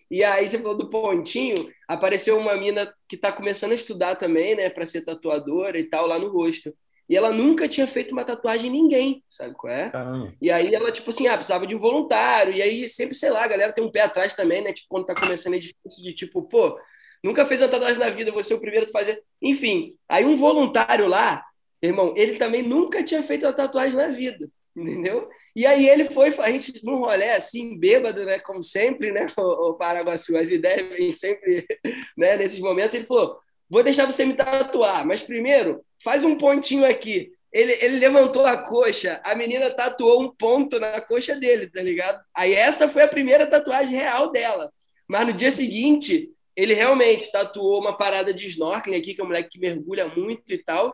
[0.10, 4.56] E aí você falou do pontinho, apareceu uma mina que está começando a estudar também,
[4.56, 6.74] né, para ser tatuadora e tal, lá no rosto.
[7.08, 9.90] E ela nunca tinha feito uma tatuagem em ninguém, sabe qual é?
[9.92, 10.34] Caramba.
[10.42, 12.54] E aí ela, tipo assim, ah, precisava de um voluntário.
[12.54, 14.74] E aí sempre, sei lá, a galera tem um pé atrás também, né?
[14.74, 16.80] Tipo, quando tá começando é difícil de tipo, pô,
[17.24, 19.24] nunca fez uma tatuagem na vida, você é o primeiro a fazer.
[19.42, 21.44] Enfim, aí um voluntário lá,
[21.82, 25.30] irmão, ele também nunca tinha feito uma tatuagem na vida, entendeu?
[25.56, 28.40] E aí ele foi, a gente num rolê assim, bêbado, né?
[28.40, 29.28] Como sempre, né?
[29.38, 31.66] O, o Paraguaçu, as ideias vêm sempre,
[32.18, 32.36] né?
[32.36, 33.40] Nesses momentos, ele falou:
[33.70, 37.32] vou deixar você me tatuar, mas primeiro faz um pontinho aqui.
[37.52, 42.22] Ele, ele levantou a coxa, a menina tatuou um ponto na coxa dele, tá ligado?
[42.36, 44.72] Aí essa foi a primeira tatuagem real dela.
[45.08, 49.28] Mas no dia seguinte, ele realmente tatuou uma parada de snorkeling aqui, que é um
[49.28, 50.94] moleque que mergulha muito e tal.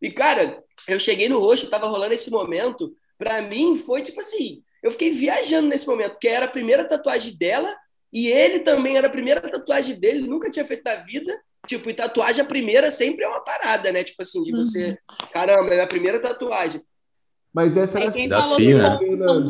[0.00, 2.94] E, cara, eu cheguei no rosto, tava rolando esse momento.
[3.18, 7.36] Pra mim, foi tipo assim: eu fiquei viajando nesse momento, porque era a primeira tatuagem
[7.36, 7.74] dela
[8.12, 11.38] e ele também era a primeira tatuagem dele, nunca tinha feito na vida.
[11.66, 14.02] Tipo, e tatuagem a primeira sempre é uma parada, né?
[14.02, 14.90] Tipo assim, de você.
[14.90, 15.28] Uhum.
[15.32, 16.82] Caramba, é a primeira tatuagem.
[17.52, 18.98] Mas essa era a Desafio, né?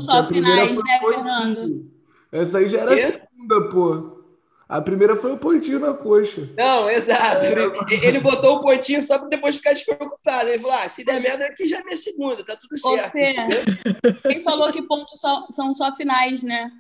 [0.01, 1.91] Só finais, né, Fernando?
[2.33, 4.21] Essa aí já era a segunda, pô.
[4.69, 6.49] A primeira foi o pontinho na coxa.
[6.57, 7.45] Não, exato.
[7.45, 10.49] Ele, ele botou o pontinho só para depois ficar despreocupado.
[10.49, 13.13] Ele falou: ah, se der merda aqui já é minha segunda, tá tudo certo.
[13.13, 16.71] Você, quem falou que pontos são só finais, né?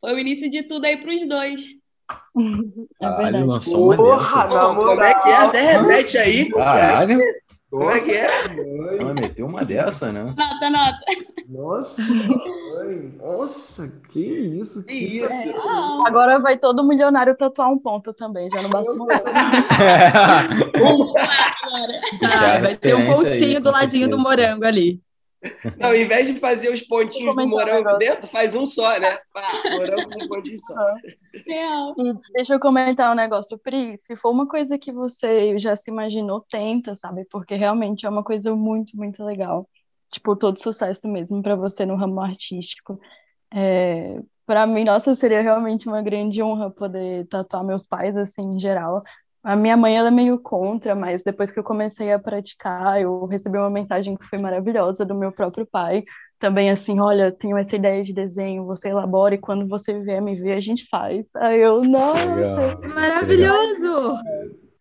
[0.00, 1.62] Foi o início de tudo aí para os dois.
[3.00, 4.74] É Caralho, lançou uma Porra, dessa.
[4.74, 5.36] Como é que é?
[5.36, 6.50] Até repete aí.
[6.50, 7.18] Caralho.
[7.72, 8.28] Como é que é?
[9.00, 10.24] Ela meteu uma dessa, né?
[10.24, 10.98] Nota, nota.
[11.48, 13.14] Nossa, mãe.
[13.18, 14.84] Nossa, que isso?
[14.84, 15.48] Que, isso?
[15.48, 15.54] É.
[16.06, 19.22] Agora vai todo milionário tatuar um ponto também, já não basta mais.
[22.22, 25.00] ah, vai ter um pontinho aí, do ladinho do morango ali.
[25.78, 29.18] Não, ao invés de fazer os pontinhos do morango dentro, faz um só, né?
[29.32, 30.94] Pá, morango com um pontinho só.
[31.46, 31.94] Real.
[31.98, 33.98] E deixa eu comentar um negócio, Pri.
[33.98, 37.26] Se for uma coisa que você já se imaginou, tenta, sabe?
[37.30, 39.68] Porque realmente é uma coisa muito, muito legal.
[40.10, 43.00] Tipo, todo sucesso mesmo para você no ramo artístico.
[43.52, 48.60] É, para mim, nossa, seria realmente uma grande honra poder tatuar meus pais, assim, em
[48.60, 49.02] geral.
[49.42, 53.26] A minha mãe, ela é meio contra, mas depois que eu comecei a praticar, eu
[53.26, 56.04] recebi uma mensagem que foi maravilhosa do meu próprio pai.
[56.38, 60.36] Também assim, olha, tenho essa ideia de desenho, você elabora e quando você vier me
[60.36, 61.26] ver, a gente faz.
[61.36, 62.80] Aí eu, nossa, Legal.
[62.94, 64.18] maravilhoso!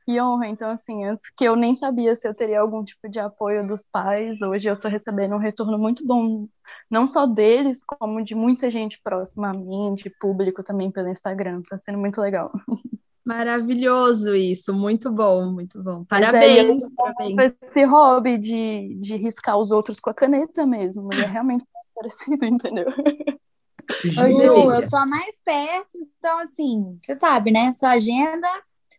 [0.05, 0.47] Que honra.
[0.47, 3.87] Então, assim, antes que eu nem sabia se eu teria algum tipo de apoio dos
[3.91, 6.47] pais, hoje eu tô recebendo um retorno muito bom,
[6.89, 11.61] não só deles, como de muita gente próxima a mim, de público também pelo Instagram.
[11.67, 12.51] Tá sendo muito legal.
[13.23, 16.03] Maravilhoso isso, muito bom, muito bom.
[16.05, 17.53] Parabéns, é, parabéns.
[17.63, 21.63] Esse hobby de, de riscar os outros com a caneta mesmo, é realmente
[21.95, 22.87] parecido, entendeu?
[22.87, 27.71] Ô, Ju, eu sou a mais perto, então assim, você sabe, né?
[27.73, 28.47] Sua agenda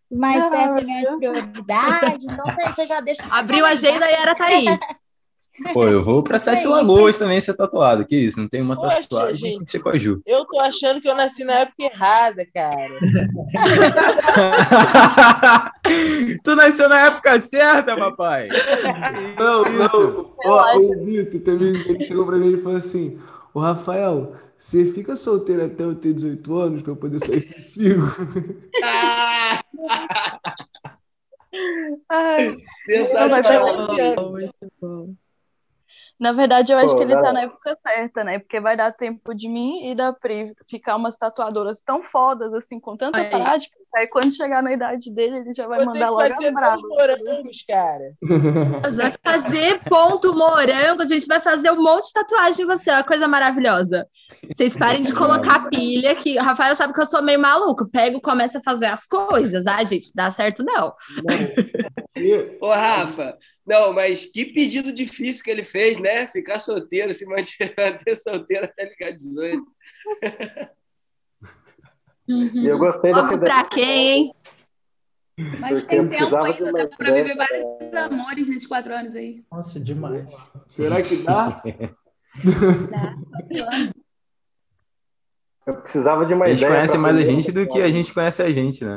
[0.09, 2.25] Os mais Ah, perto têm mais prioridade.
[2.25, 3.23] Então você, você já deixa.
[3.33, 4.67] Abriu a agenda e era tá aí.
[5.73, 8.07] Pô, eu vou pra Sete Isso aí, Lagoas também ser tatuado.
[8.07, 8.39] Que isso?
[8.41, 9.57] Não tem uma Poxa, tatuagem, gente.
[9.57, 10.23] tem que ser com a Ju.
[10.27, 12.99] Eu tô achando que eu nasci na época errada, cara.
[16.43, 18.49] tu nasceu na época certa, papai.
[19.39, 19.73] Não, Isso.
[19.73, 20.35] não.
[20.45, 23.19] Ó, o Vitor também ele chegou pra mim e falou assim:
[23.53, 28.07] Ô Rafael, você fica solteiro até eu ter 18 anos pra eu poder sair contigo?
[28.85, 29.61] Ah,
[32.09, 34.31] Ai, sensacional.
[34.31, 35.15] muito bom.
[36.23, 38.39] Na verdade, eu acho Pô, que ele tá na época certa, né?
[38.39, 42.79] Porque vai dar tempo de mim e da Pri ficar umas tatuadoras tão fodas, assim,
[42.79, 43.77] com tanta prática.
[43.95, 46.81] Aí quando chegar na idade dele, ele já vai Eu mandar logo fazer as bravas.
[46.83, 48.13] dois morangos, cara.
[48.83, 52.91] Nós vai fazer ponto morango, a gente vai fazer um monte de tatuagem em você,
[52.91, 54.07] é uma coisa maravilhosa.
[54.51, 57.89] Vocês parem de colocar pilha, que o Rafael sabe que eu sou meio maluco.
[57.91, 59.67] Pego, começa a fazer as coisas.
[59.67, 60.95] Ah, gente, dá certo não.
[62.17, 63.37] E- Ô, Rafa,
[63.67, 66.27] não, mas que pedido difícil que ele fez, né?
[66.29, 69.63] Ficar solteiro, se manter manter solteiro até ligar 18.
[72.55, 73.45] E eu gostei dessa ideia.
[73.45, 74.35] pra quem, hein?
[75.61, 77.37] Mas tem tempo ainda, dá pra viver ideia.
[77.37, 79.43] vários amores nesses quatro anos aí.
[79.51, 80.33] Nossa, demais.
[80.69, 81.63] Será que dá?
[85.65, 86.75] Eu precisava de uma Eles ideia.
[86.75, 88.97] conhecem pra mais a gente do que a gente conhece a gente, né?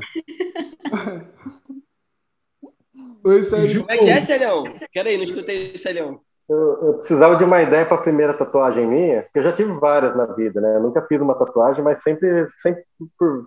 [3.23, 3.81] Oi, Sérgio.
[3.81, 4.63] Como é que é, Celhão?
[4.91, 6.21] Peraí, não escutei, Celhão.
[6.47, 9.71] Eu, eu precisava de uma ideia para a primeira tatuagem minha, porque eu já tive
[9.79, 10.75] várias na vida, né?
[10.75, 12.83] Eu nunca fiz uma tatuagem, mas sempre, sempre
[13.17, 13.45] por,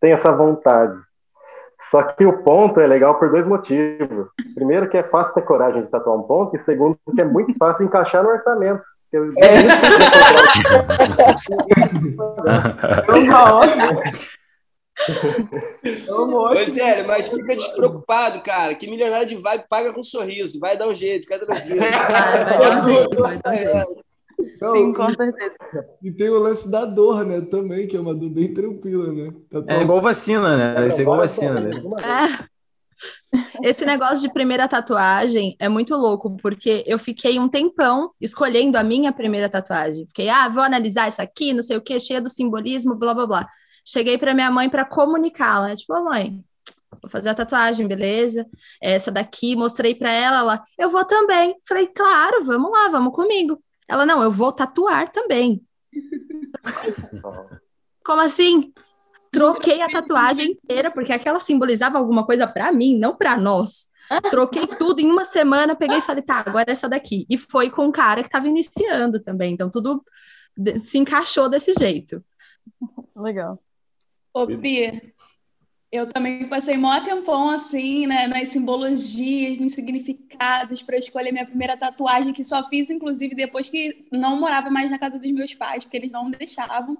[0.00, 0.98] tenho essa vontade.
[1.90, 4.28] Só que o ponto é legal por dois motivos.
[4.54, 7.54] Primeiro, que é fácil ter coragem de tatuar um ponto, e segundo, que é muito
[7.58, 8.82] fácil encaixar no orçamento.
[9.12, 9.62] Eu- É
[16.10, 16.60] ótima.
[16.60, 16.64] É.
[16.64, 18.74] Zélio, mas fica despreocupado, cara.
[18.74, 20.58] Que milionário de vibe paga com sorriso.
[20.58, 21.80] Vai dar um jeito, fica tranquilo.
[21.80, 21.90] Vai,
[22.44, 24.02] vai dar um jeito, vai dar um jeito.
[24.60, 25.54] Não, Sim, com certeza.
[26.02, 27.40] e tem o lance da dor, né?
[27.42, 29.32] Também, que é uma dor bem tranquila, né?
[29.50, 30.74] Tatuar É igual vacina, né?
[30.74, 31.70] Deve ser igual vacina, né?
[31.70, 32.52] É.
[33.62, 38.84] Esse negócio de primeira tatuagem é muito louco, porque eu fiquei um tempão escolhendo a
[38.84, 40.06] minha primeira tatuagem.
[40.06, 43.26] Fiquei, ah, vou analisar isso aqui, não sei o que, cheia do simbolismo, blá blá
[43.26, 43.48] blá.
[43.84, 45.76] Cheguei para minha mãe para comunicá-la, né?
[45.76, 46.44] Tipo, "Ô, mãe,
[47.00, 48.46] vou fazer a tatuagem, beleza?
[48.80, 51.56] Essa daqui, mostrei para ela, ela, eu vou também.
[51.66, 53.62] Falei, claro, vamos lá, vamos comigo.
[53.88, 55.62] Ela, não, eu vou tatuar também.
[58.04, 58.72] Como assim?
[59.30, 63.88] Troquei a tatuagem inteira, porque aquela simbolizava alguma coisa para mim, não para nós.
[64.30, 67.24] Troquei tudo em uma semana, peguei e falei, tá, agora é essa daqui.
[67.30, 70.04] E foi com um cara que estava iniciando também, então tudo
[70.84, 72.22] se encaixou desse jeito.
[73.16, 73.58] Legal.
[74.34, 75.14] Ô, Pri,
[75.90, 81.76] eu também passei mó tempão assim, né, nas simbologias, nos significados, para escolher minha primeira
[81.76, 85.84] tatuagem, que só fiz, inclusive, depois que não morava mais na casa dos meus pais,
[85.84, 86.96] porque eles não me deixavam.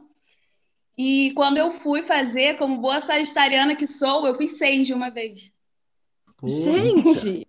[0.96, 5.10] E quando eu fui fazer, como boa sagitariana que sou, eu fiz seis de uma
[5.10, 5.50] vez.
[6.44, 7.46] Gente!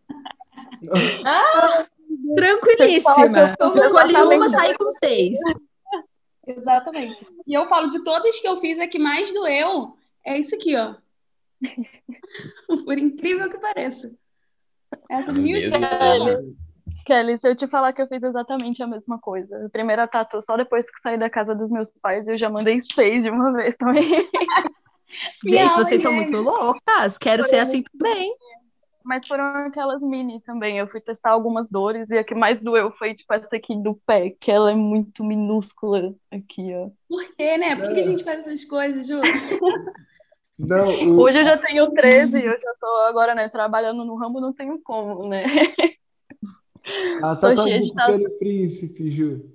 [1.25, 1.84] Ah,
[2.36, 3.55] Tranquilíssima.
[3.59, 5.38] Eu Escolhi uma, saí com seis.
[6.46, 7.26] Exatamente.
[7.48, 10.76] E eu falo de todas que eu fiz, a que mais doeu é isso aqui,
[10.76, 10.96] ó.
[12.86, 14.12] Por incrível que pareça.
[15.10, 15.72] Essa mil Meu.
[15.72, 16.56] Kelly,
[17.06, 19.66] Kelly, se eu te falar que eu fiz exatamente a mesma coisa.
[19.66, 22.80] A primeira tatu, só depois que saí da casa dos meus pais, eu já mandei
[22.82, 24.30] seis de uma vez também.
[25.46, 27.18] Gente, vocês são muito loucas.
[27.18, 28.34] Quero ser assim também.
[29.04, 30.78] Mas foram aquelas mini também.
[30.80, 33.95] Eu fui testar algumas dores e a que mais doeu foi, tipo, essa aqui do
[34.06, 36.89] pé, que ela é muito minúscula aqui, ó.
[37.08, 37.76] Por quê, né?
[37.76, 39.16] Por que que a gente faz essas coisas, Ju?
[40.58, 44.39] Não, o- Hoje eu já tenho 13, eu já tô agora, né, trabalhando no ramo,
[44.39, 45.43] não tenho como, né?
[47.20, 49.53] a tô cheia tatuagem de Pequeno Príncipe, Ju.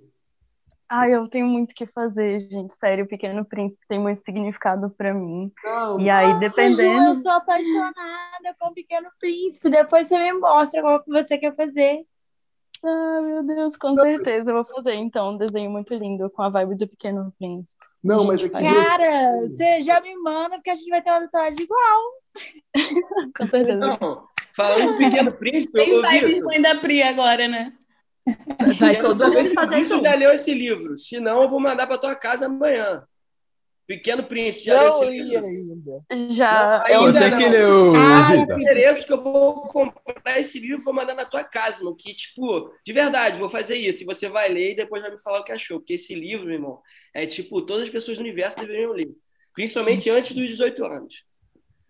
[0.90, 2.74] Ai, eu tenho muito o que fazer, gente.
[2.76, 5.52] Sério, o Pequeno Príncipe tem muito significado pra mim.
[5.62, 7.04] Não, E aí, Nossa, Ju, dependendo.
[7.08, 9.68] eu sou apaixonada com o Pequeno Príncipe.
[9.68, 12.06] Depois você me mostra qual que você quer fazer.
[12.82, 16.48] Ah, meu Deus, com certeza eu vou fazer então um desenho muito lindo com a
[16.48, 17.84] vibe do Pequeno Príncipe.
[18.02, 18.52] não, mas aqui.
[18.52, 22.00] Cara, você já me manda, porque a gente vai ter uma tatuagem igual.
[23.36, 23.76] Com certeza.
[23.76, 27.72] Não, falando do Pequeno Príncipe, Tem vibes Vitor, mãe da Pri agora, né?
[28.78, 30.02] Vai todo mundo se o fazer junto.
[30.02, 30.96] já leu esse livro.
[30.96, 33.02] Se não, eu vou mandar para tua casa amanhã.
[33.86, 35.46] Pequeno Príncipe, já leu Não esse li livro?
[35.46, 36.34] ainda.
[36.34, 36.78] Já.
[36.82, 37.38] Não, eu- ainda não.
[37.38, 38.60] que ler o Ah, Eu Vitor.
[38.60, 42.12] endereço que eu vou comprar esse livro e vou mandar na tua casa, no que,
[42.14, 44.02] tipo, de verdade, vou fazer isso.
[44.02, 45.78] E você vai ler e depois vai me falar o que achou.
[45.80, 46.80] Porque esse livro, meu irmão,
[47.14, 49.08] é tipo, todas as pessoas do universo deveriam ler.
[49.54, 51.24] Principalmente antes dos 18 anos.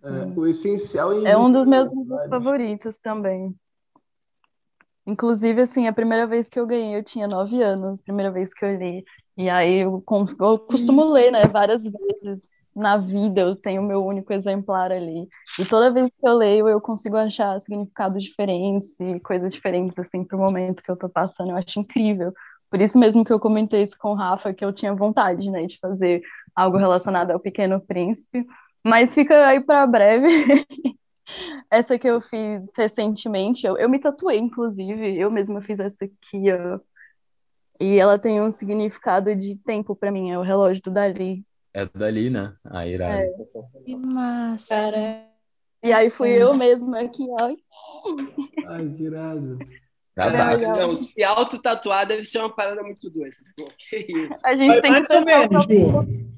[0.05, 0.09] É,
[0.39, 2.30] o essencial em É um dos meus livros, vários.
[2.30, 3.53] favoritos também.
[5.09, 8.63] Inclusive, assim, a primeira vez que eu ganhei, eu tinha nove anos, primeira vez que
[8.63, 9.03] eu li.
[9.39, 10.05] E aí eu,
[10.39, 15.27] eu costumo ler, né, várias vezes na vida, eu tenho o meu único exemplar ali.
[15.59, 20.23] E toda vez que eu leio, eu consigo achar significados diferentes e coisas diferentes, assim,
[20.23, 21.53] pro momento que eu tô passando.
[21.53, 22.31] Eu acho incrível.
[22.71, 25.65] Por isso mesmo que eu comentei isso com o Rafa, que eu tinha vontade, né,
[25.65, 26.21] de fazer
[26.55, 28.45] algo relacionado ao Pequeno Príncipe.
[28.85, 30.29] Mas fica aí para breve.
[31.70, 36.45] Essa que eu fiz recentemente, eu, eu me tatuei, inclusive, eu mesma fiz essa aqui,
[36.53, 36.79] ó.
[37.81, 41.45] E ela tem um significado de tempo pra mim, é o relógio do Dali.
[41.72, 42.55] É dali, né?
[42.64, 43.12] Ah, irado.
[43.12, 43.31] É.
[43.85, 44.74] Que massa.
[44.74, 45.26] Cara,
[45.83, 47.55] E aí fui eu mesma aqui, ó.
[48.66, 49.59] Ai, que irado.
[50.16, 50.57] Legal.
[50.76, 53.37] Não, se auto-tatuar deve ser uma parada muito doida.
[53.57, 54.45] Pô, que isso?
[54.45, 56.29] A gente Dói tem que mais ou testar o menos, Ju.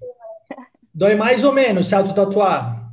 [0.93, 2.90] Dói mais ou menos se auto-tatuar.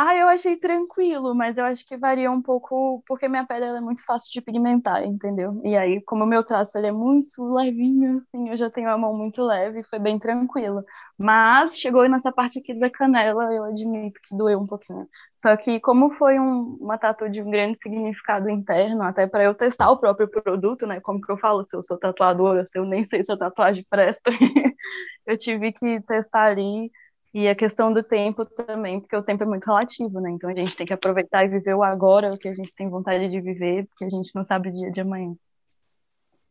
[0.00, 3.80] Ah, eu achei tranquilo, mas eu acho que varia um pouco, porque minha pele é
[3.80, 5.60] muito fácil de pigmentar, entendeu?
[5.64, 8.96] E aí, como o meu traço ele é muito levinho, assim, eu já tenho a
[8.96, 10.84] mão muito leve, foi bem tranquilo.
[11.18, 15.08] Mas chegou nessa parte aqui da canela, eu admito que doeu um pouquinho.
[15.36, 19.54] Só que como foi um- uma tatu de um grande significado interno, até para eu
[19.54, 21.00] testar o próprio produto, né?
[21.00, 23.84] Como que eu falo, se eu sou tatuadora, se eu nem sei se a tatuagem
[23.90, 24.30] presta,
[25.26, 26.90] eu tive que testar ali.
[27.32, 30.30] E a questão do tempo também, porque o tempo é muito relativo, né?
[30.30, 32.88] Então a gente tem que aproveitar e viver o agora, o que a gente tem
[32.88, 35.34] vontade de viver, porque a gente não sabe o dia de amanhã.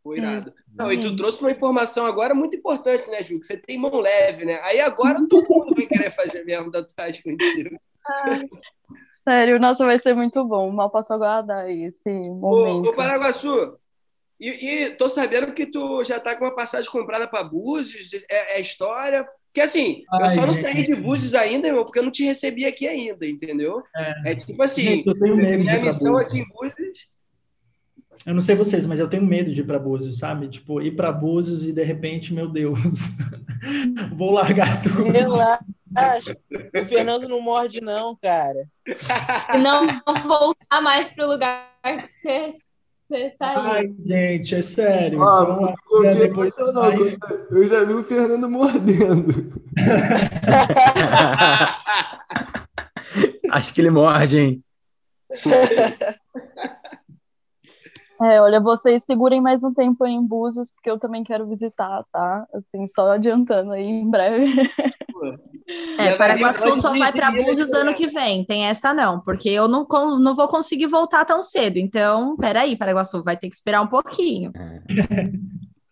[0.03, 0.53] Foi irado.
[0.73, 3.39] Não, e tu trouxe uma informação agora muito importante, né, Ju?
[3.39, 4.59] Que você tem mão leve, né?
[4.63, 7.77] Aí agora todo mundo vai querer fazer mesmo tatuagem contigo.
[9.23, 10.71] Sério, nossa, vai ser muito bom.
[10.71, 12.89] Mal posso aguardar esse Ô, momento.
[12.89, 13.77] ô Paraguaçu,
[14.39, 18.57] e, e tô sabendo que tu já tá com uma passagem comprada para Búzios, é,
[18.57, 19.27] é história.
[19.57, 22.23] Porque assim, eu Ai, só não saí de Búzios ainda, irmão, porque eu não te
[22.23, 23.81] recebi aqui ainda, entendeu?
[23.95, 24.31] É.
[24.31, 26.27] É tipo assim, Gente, eu tenho medo de minha ir pra missão Búzios.
[26.29, 27.07] aqui em Búzios.
[28.23, 30.47] Eu não sei vocês, mas eu tenho medo de ir para Búzios, sabe?
[30.47, 32.79] Tipo, ir para Búzios e de repente, meu Deus,
[34.15, 35.11] vou largar tudo.
[35.11, 36.37] Relaxa.
[36.75, 38.69] O Fernando não morde, não, cara.
[39.55, 39.87] e não
[40.27, 42.53] voltar mais pro lugar que você,
[43.07, 43.59] você saiu.
[43.59, 45.19] Ai, gente, é sério.
[45.21, 47.17] Ó, Então, confia depois sai-
[47.51, 49.51] eu já vi o Fernando mordendo.
[53.51, 54.63] Acho que ele morde, hein?
[58.21, 62.03] É, olha, vocês segurem mais um tempo aí em Búzios, porque eu também quero visitar,
[62.11, 62.47] tá?
[62.53, 64.53] Assim, só adiantando aí em breve.
[65.99, 67.93] É, Paraguaçu só vai para 20 Búzios ano né?
[67.93, 68.45] que vem.
[68.45, 69.85] Tem essa não, porque eu não,
[70.19, 71.77] não vou conseguir voltar tão cedo.
[71.77, 74.51] Então, peraí, Paraguaçu, vai ter que esperar um pouquinho.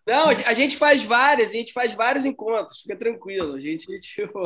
[0.07, 3.55] Não, a gente faz várias, a gente faz vários encontros, fica tranquilo.
[3.55, 4.39] A gente, tipo,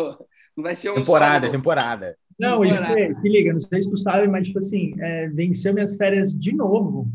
[0.56, 1.60] não vai ser um Temporada, só, não.
[1.60, 2.18] temporada.
[2.40, 3.20] Não, Temporada.
[3.22, 6.56] Se liga, não sei se tu sabe, mas, tipo assim, é, venceu minhas férias de
[6.56, 7.08] novo.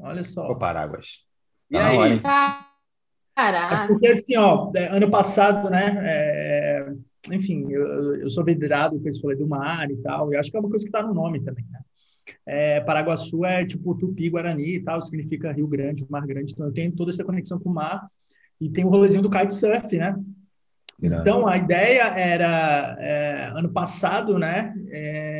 [0.00, 0.48] Olha só.
[0.50, 1.24] Ô, Paráguas.
[1.70, 1.96] E Tá aí?
[1.96, 2.20] hora, hein?
[2.24, 2.68] É
[3.38, 3.86] Caraca.
[3.86, 6.92] porque, assim, ó, é, ano passado, né, é,
[7.30, 10.56] enfim, eu, eu sou vidrado com esse rolê do mar e tal, e acho que
[10.56, 11.80] é uma coisa que tá no nome também, né?
[12.44, 16.72] É, Paraguaçu é tipo Tupi, Guarani e tal, significa Rio Grande, Mar Grande, então eu
[16.72, 18.08] tenho toda essa conexão com o mar,
[18.60, 20.16] e tem o rolezinho do kitesurf, né?
[21.00, 21.22] Irado.
[21.22, 25.37] Então, a ideia era, é, ano passado, né, é,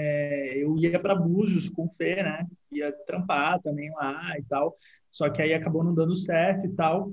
[0.56, 4.76] eu ia para Búzios com o Fê, né, ia trampar também lá e tal,
[5.10, 7.12] só que aí acabou não dando certo e tal.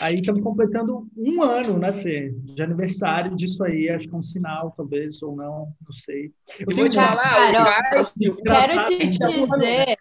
[0.00, 4.22] Aí estamos completando um ano, né, Fê, de aniversário disso aí, acho que é um
[4.22, 6.32] sinal, talvez, ou não, não sei.
[6.58, 8.88] Eu Eu vou te falar, Cara, Quero te Engraçado.
[8.88, 9.96] dizer.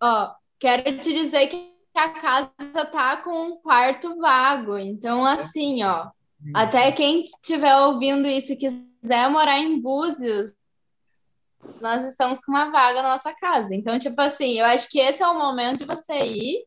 [0.00, 4.78] Ó, quero te dizer que a casa tá com um quarto vago.
[4.78, 6.08] Então, assim, ó.
[6.54, 10.52] Até quem estiver ouvindo isso e quiser morar em Búzios,
[11.80, 13.74] nós estamos com uma vaga na nossa casa.
[13.74, 16.64] Então, tipo assim, eu acho que esse é o momento de você ir,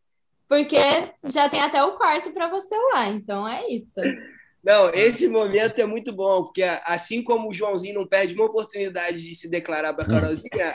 [0.48, 0.78] porque
[1.26, 3.08] já tem até o quarto para você lá.
[3.10, 4.02] Então, é isso.
[4.64, 9.22] Não, esse momento é muito bom, porque assim como o Joãozinho não perde uma oportunidade
[9.22, 10.74] de se declarar para a Carolzinha,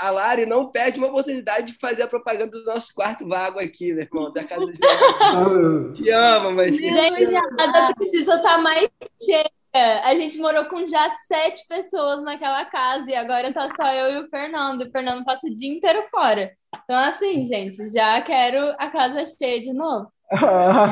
[0.00, 3.94] a, Lari não perde uma oportunidade de fazer a propaganda do nosso quarto vago aqui,
[3.94, 4.78] meu irmão, da casa de
[5.96, 9.50] Te ama, mas Gente, a casa precisa estar mais cheia.
[9.74, 14.24] A gente morou com já sete pessoas naquela casa e agora tá só eu e
[14.24, 14.82] o Fernando.
[14.82, 16.52] O Fernando passa o dia inteiro fora.
[16.84, 20.10] Então, assim, gente, já quero a casa cheia de novo.
[20.30, 20.90] Ah.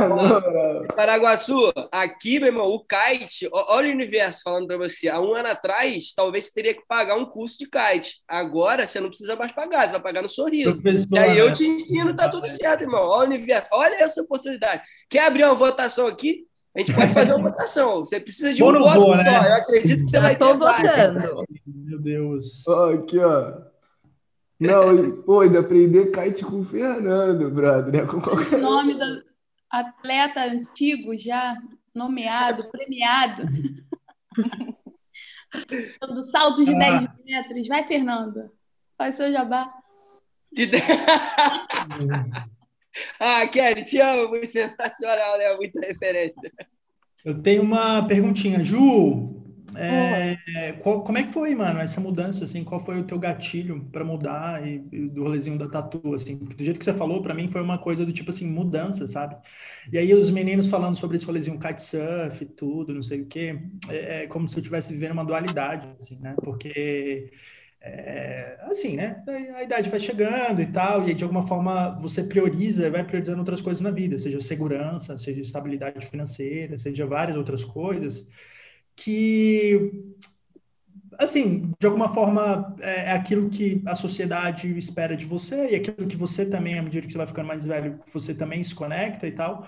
[0.95, 5.09] Paraguaçu, aqui, meu irmão, o kite, olha o universo falando para você.
[5.09, 8.22] Há um ano atrás, talvez você teria que pagar um curso de kite.
[8.28, 10.83] Agora, você não precisa mais pagar, você vai pagar no sorriso.
[10.83, 13.03] Professor, E aí eu te ensino, tá tudo certo, irmão.
[13.09, 14.83] Olha o universo, olha essa oportunidade.
[15.09, 16.47] Quer abrir uma votação aqui?
[16.75, 18.01] A gente pode fazer uma votação.
[18.01, 19.23] Você precisa de um voto vou, só.
[19.23, 19.49] né?
[19.49, 21.45] Eu acredito que você Já vai tô ter votando.
[21.66, 22.66] Meu Deus.
[22.68, 23.55] Ó, aqui, ó.
[24.61, 27.93] Não, e- pô, ainda aprender kite com o Fernando, brother.
[27.93, 28.07] Né?
[28.07, 28.59] Com O qualquer...
[28.59, 29.23] nome do
[29.71, 31.57] atleta antigo já
[31.95, 33.43] nomeado, premiado.
[36.14, 36.79] do salto de Ah.
[36.79, 37.66] 10 metros.
[37.68, 38.51] Vai, Fernando.
[38.97, 39.73] Faz seu jabá.
[40.53, 40.71] De-
[43.18, 44.28] ah, Kelly, te amo.
[44.28, 45.55] Muito sensacional, né?
[45.57, 46.53] Muita referência.
[47.24, 48.62] Eu tenho uma perguntinha.
[48.62, 49.36] Ju,
[49.76, 52.64] é, qual- como é que foi, mano, essa mudança, assim?
[52.64, 56.38] Qual foi o teu gatilho para mudar e, e do rolezinho da tatu, assim?
[56.38, 59.07] Porque do jeito que você falou, para mim foi uma coisa do tipo assim, mudança,
[59.07, 59.36] sabe?
[59.92, 63.61] E aí os meninos falando sobre esse rolezinho kitesurf e tudo, não sei o quê,
[63.88, 66.34] é, é como se eu estivesse vivendo uma dualidade, assim, né?
[66.42, 67.30] Porque...
[67.83, 69.22] é, assim, né?
[69.57, 73.61] A idade vai chegando e tal, e de alguma forma você prioriza, vai priorizando outras
[73.61, 78.26] coisas na vida, seja segurança, seja estabilidade financeira, seja várias outras coisas,
[78.95, 79.93] que,
[81.18, 86.07] assim, de alguma forma é é aquilo que a sociedade espera de você e aquilo
[86.07, 89.26] que você também, à medida que você vai ficando mais velho, você também se conecta
[89.26, 89.66] e tal.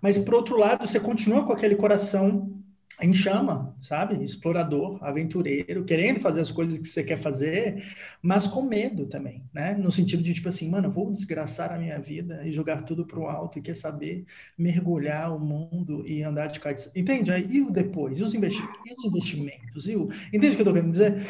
[0.00, 2.62] Mas, por outro lado, você continua com aquele coração
[3.02, 4.22] em chama, sabe?
[4.24, 7.84] Explorador, aventureiro, querendo fazer as coisas que você quer fazer,
[8.22, 9.74] mas com medo também, né?
[9.74, 13.26] No sentido de, tipo assim, mano, vou desgraçar a minha vida e jogar tudo pro
[13.26, 14.24] alto e quer saber
[14.56, 16.90] mergulhar o mundo e andar de kite.
[16.94, 17.30] Entende?
[17.48, 18.18] E o depois?
[18.18, 19.88] E os, investi e os investimentos?
[19.88, 20.08] E o...
[20.32, 21.26] Entende o que eu tô querendo dizer?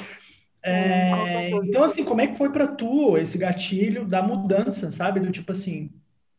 [0.63, 5.21] É, então, assim, como é que foi para tu esse gatilho da mudança, sabe?
[5.21, 5.91] Do tipo assim,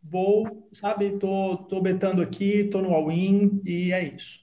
[0.01, 4.41] vou, sabe, tô, tô betando aqui, tô no all-in e é isso.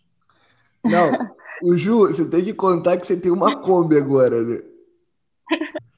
[0.84, 1.10] Não,
[1.62, 4.62] o Ju, você tem que contar que você tem uma Kombi agora, né?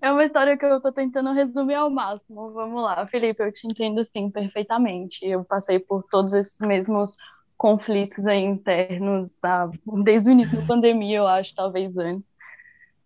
[0.00, 2.52] É uma história que eu tô tentando resumir ao máximo.
[2.52, 5.26] Vamos lá, Felipe, eu te entendo sim perfeitamente.
[5.26, 7.16] Eu passei por todos esses mesmos
[7.56, 9.68] conflitos internos, tá?
[10.04, 12.32] desde o início da pandemia, eu acho, talvez antes.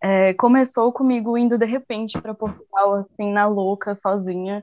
[0.03, 4.62] É, começou comigo indo de repente para Portugal, assim, na louca, sozinha,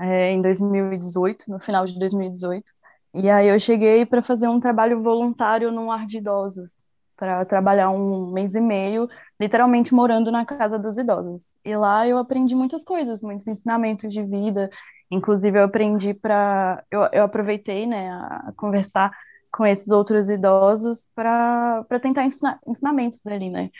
[0.00, 2.72] é, em 2018, no final de 2018.
[3.16, 6.84] E aí eu cheguei para fazer um trabalho voluntário num lar de idosos,
[7.16, 9.08] para trabalhar um mês e meio,
[9.40, 11.54] literalmente morando na casa dos idosos.
[11.64, 14.68] E lá eu aprendi muitas coisas, muitos ensinamentos de vida.
[15.10, 19.10] Inclusive eu aprendi para, eu, eu aproveitei, né, a conversar
[19.50, 23.70] com esses outros idosos para tentar ensinar ensinamentos ali, né?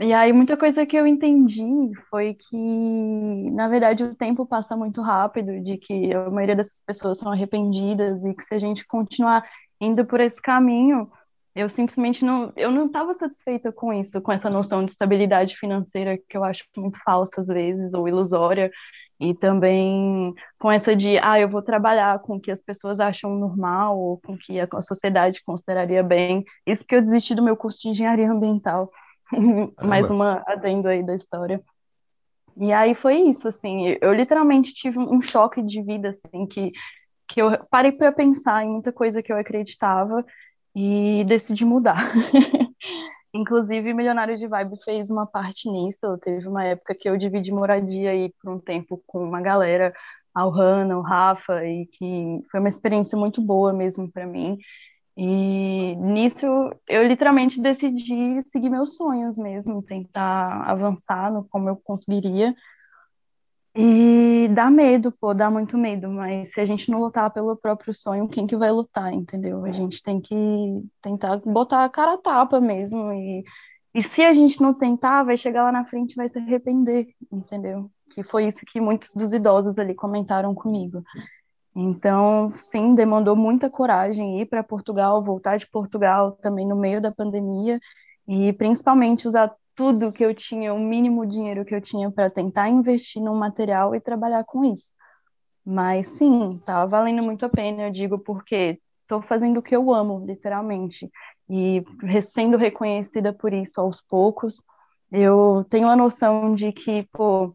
[0.00, 1.64] E aí, muita coisa que eu entendi
[2.08, 7.18] foi que, na verdade, o tempo passa muito rápido, de que a maioria dessas pessoas
[7.18, 9.44] são arrependidas e que se a gente continuar
[9.80, 11.10] indo por esse caminho,
[11.54, 16.16] eu simplesmente não, eu não estava satisfeita com isso, com essa noção de estabilidade financeira
[16.28, 18.70] que eu acho muito falsa às vezes, ou ilusória,
[19.18, 23.34] e também com essa de, ah, eu vou trabalhar com o que as pessoas acham
[23.34, 26.44] normal, ou com o que a sociedade consideraria bem.
[26.64, 28.88] Isso porque eu desisti do meu curso de engenharia ambiental.
[29.82, 31.62] Mais uma adendo aí da história.
[32.56, 36.72] E aí foi isso, assim, eu literalmente tive um choque de vida, assim, que,
[37.28, 40.24] que eu parei para pensar em muita coisa que eu acreditava
[40.74, 42.12] e decidi mudar.
[43.32, 46.18] Inclusive, Milionários de Vibe fez uma parte nisso.
[46.18, 49.94] Teve uma época que eu dividi moradia aí por um tempo com uma galera,
[50.34, 54.58] a Ohana, o Rafa, e que foi uma experiência muito boa mesmo para mim.
[55.20, 56.46] E nisso
[56.86, 62.54] eu literalmente decidi seguir meus sonhos mesmo, tentar avançar no como eu conseguiria.
[63.74, 67.92] E dá medo, pô, dá muito medo, mas se a gente não lutar pelo próprio
[67.92, 69.64] sonho, quem que vai lutar, entendeu?
[69.64, 70.34] A gente tem que
[71.02, 73.12] tentar botar a cara a tapa mesmo.
[73.12, 73.42] E,
[73.94, 77.08] e se a gente não tentar, vai chegar lá na frente e vai se arrepender,
[77.32, 77.90] entendeu?
[78.10, 81.02] Que foi isso que muitos dos idosos ali comentaram comigo.
[81.80, 87.12] Então, sim, demandou muita coragem ir para Portugal, voltar de Portugal também no meio da
[87.12, 87.78] pandemia
[88.26, 92.68] e principalmente usar tudo que eu tinha, o mínimo dinheiro que eu tinha para tentar
[92.68, 94.92] investir num material e trabalhar com isso.
[95.64, 99.94] Mas sim, tá valendo muito a pena, eu digo, porque estou fazendo o que eu
[99.94, 101.08] amo, literalmente,
[101.48, 101.84] e
[102.26, 104.56] sendo reconhecida por isso aos poucos.
[105.12, 107.54] Eu tenho a noção de que, pô,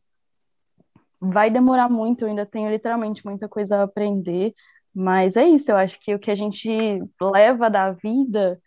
[1.32, 4.54] vai demorar muito, eu ainda tenho literalmente muita coisa a aprender,
[4.94, 6.70] mas é isso, eu acho que o que a gente
[7.22, 8.60] leva da vida,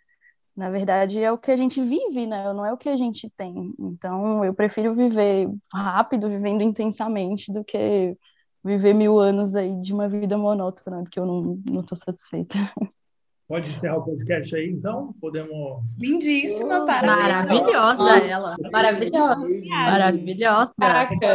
[0.57, 2.53] na verdade, é o que a gente vive, né?
[2.53, 3.75] Não é o que a gente tem.
[3.79, 8.17] Então, eu prefiro viver rápido, vivendo intensamente, do que
[8.65, 12.57] viver mil anos aí de uma vida monótona, porque eu não, não satisfeita.
[13.49, 15.15] Pode encerrar o podcast aí, então?
[15.21, 15.81] Podemos.
[15.97, 17.17] Lindíssima, parabéns.
[17.17, 18.57] Maravilhosa Nossa, ela.
[18.73, 19.49] Maravilhosa.
[19.69, 20.75] Maravilhosa.
[20.81, 21.27] Caraca.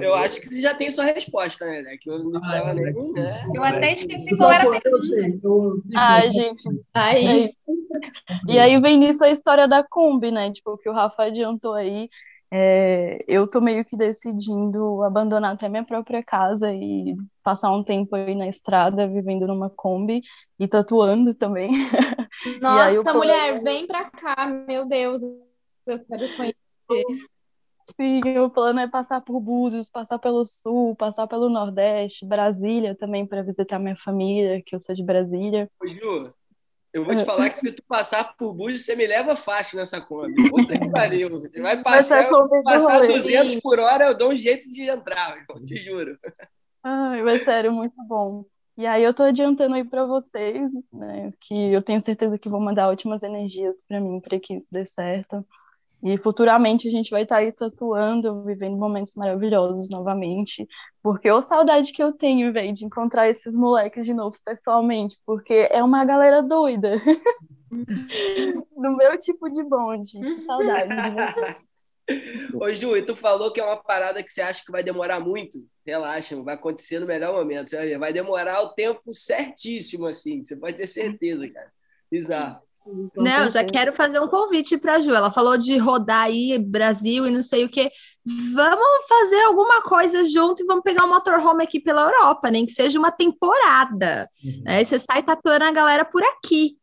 [0.00, 1.96] Eu acho que você já tem sua resposta, né?
[2.00, 3.12] Que eu não precisava Ah, é, nem.
[3.12, 3.24] né?
[3.54, 5.82] Eu até esqueci Eu qual era a pergunta.
[5.94, 6.62] Ai, gente.
[6.94, 7.50] Aí,
[8.48, 10.50] E aí vem nisso a história da Kombi, né?
[10.50, 12.08] Tipo, que o Rafa adiantou aí.
[12.56, 18.14] É, eu tô meio que decidindo abandonar até minha própria casa e passar um tempo
[18.14, 20.22] aí na estrada, vivendo numa Kombi
[20.56, 21.70] e tatuando também.
[22.62, 25.20] nossa, plano- mulher, vem pra cá, meu Deus.
[25.84, 26.54] Eu quero conhecer.
[28.00, 33.26] Sim, o plano é passar por Búzios, passar pelo Sul, passar pelo Nordeste, Brasília também
[33.26, 35.68] para visitar minha família, que eu sou de Brasília.
[35.80, 36.32] Ô, Ju,
[36.94, 40.00] eu vou te falar que se tu passar por Búzios, você me leva fácil nessa
[40.00, 40.48] Kombi.
[40.48, 41.28] Puta que pariu.
[41.40, 42.30] Você vai passar,
[42.64, 43.08] passar rolê.
[43.08, 46.16] 200 por hora, eu dou um jeito de entrar, te juro.
[46.84, 48.44] Ai, mas sério, muito bom.
[48.76, 52.60] E aí eu tô adiantando aí para vocês, né, que eu tenho certeza que vão
[52.60, 55.44] mandar ótimas energias para mim, para que isso dê certo.
[56.04, 60.68] E futuramente a gente vai estar aí tatuando, vivendo momentos maravilhosos novamente.
[61.02, 65.66] Porque ô saudade que eu tenho, velho, de encontrar esses moleques de novo pessoalmente, porque
[65.70, 67.00] é uma galera doida.
[68.76, 70.12] No meu tipo de bonde.
[70.12, 70.88] Que saudade.
[70.88, 71.56] de verdade.
[72.54, 75.18] Ô, Ju, e tu falou que é uma parada que você acha que vai demorar
[75.18, 75.58] muito?
[75.84, 77.70] Relaxa, vai acontecer no melhor momento.
[77.98, 80.44] Vai demorar o tempo certíssimo, assim.
[80.44, 81.72] Você pode ter certeza, cara.
[82.08, 82.62] Bizarro.
[83.16, 85.14] Não, eu já quero fazer um convite para a Ju.
[85.14, 87.90] Ela falou de rodar aí Brasil e não sei o quê.
[88.54, 92.72] Vamos fazer alguma coisa junto e vamos pegar um motorhome aqui pela Europa, nem que
[92.72, 94.28] seja uma temporada.
[94.64, 94.78] né?
[94.78, 96.76] Aí você sai tatuando a galera por aqui.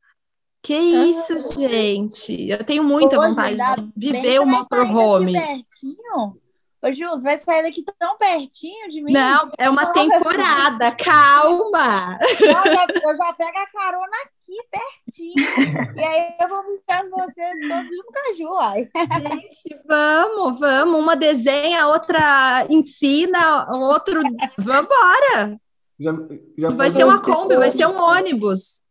[0.64, 2.48] Que isso, gente.
[2.48, 3.58] Eu tenho muita vontade
[3.96, 5.34] de viver que o daqui motorhome.
[5.34, 6.41] pertinho.
[6.84, 9.14] Ô, Jus, vai sair daqui tão pertinho de mim?
[9.14, 10.92] Não, é uma temporada.
[10.98, 12.18] Calma.
[12.18, 15.96] Não, eu, já, pego a carona aqui pertinho.
[15.96, 18.58] E aí eu vou visitando vocês todos junto com a Ju.
[18.60, 18.90] Ai.
[19.22, 21.00] Gente, vamos, vamos.
[21.00, 24.20] Uma desenha, a outra ensina, o outro.
[24.58, 25.60] Vambora.
[26.00, 26.12] Já,
[26.58, 28.82] já Vai ser uma Kombi, vai ser um ônibus.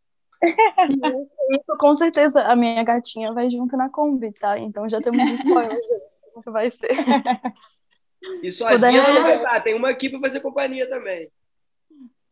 [0.41, 4.57] Isso, com certeza, a minha gatinha vai junto na Kombi, tá?
[4.57, 5.77] Então já temos um spoiler
[6.45, 6.95] vai ser.
[8.43, 9.61] E sozinha Puder- não vai estar.
[9.61, 11.31] Tem uma aqui pra fazer companhia também.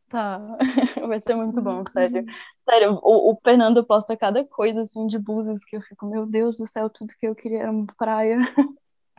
[0.07, 0.39] Tá,
[1.07, 2.25] vai ser muito bom, sério.
[2.67, 6.57] Sério, o, o Fernando posta cada coisa assim de Búzios que eu fico, meu Deus
[6.57, 8.39] do céu, tudo que eu queria era uma praia.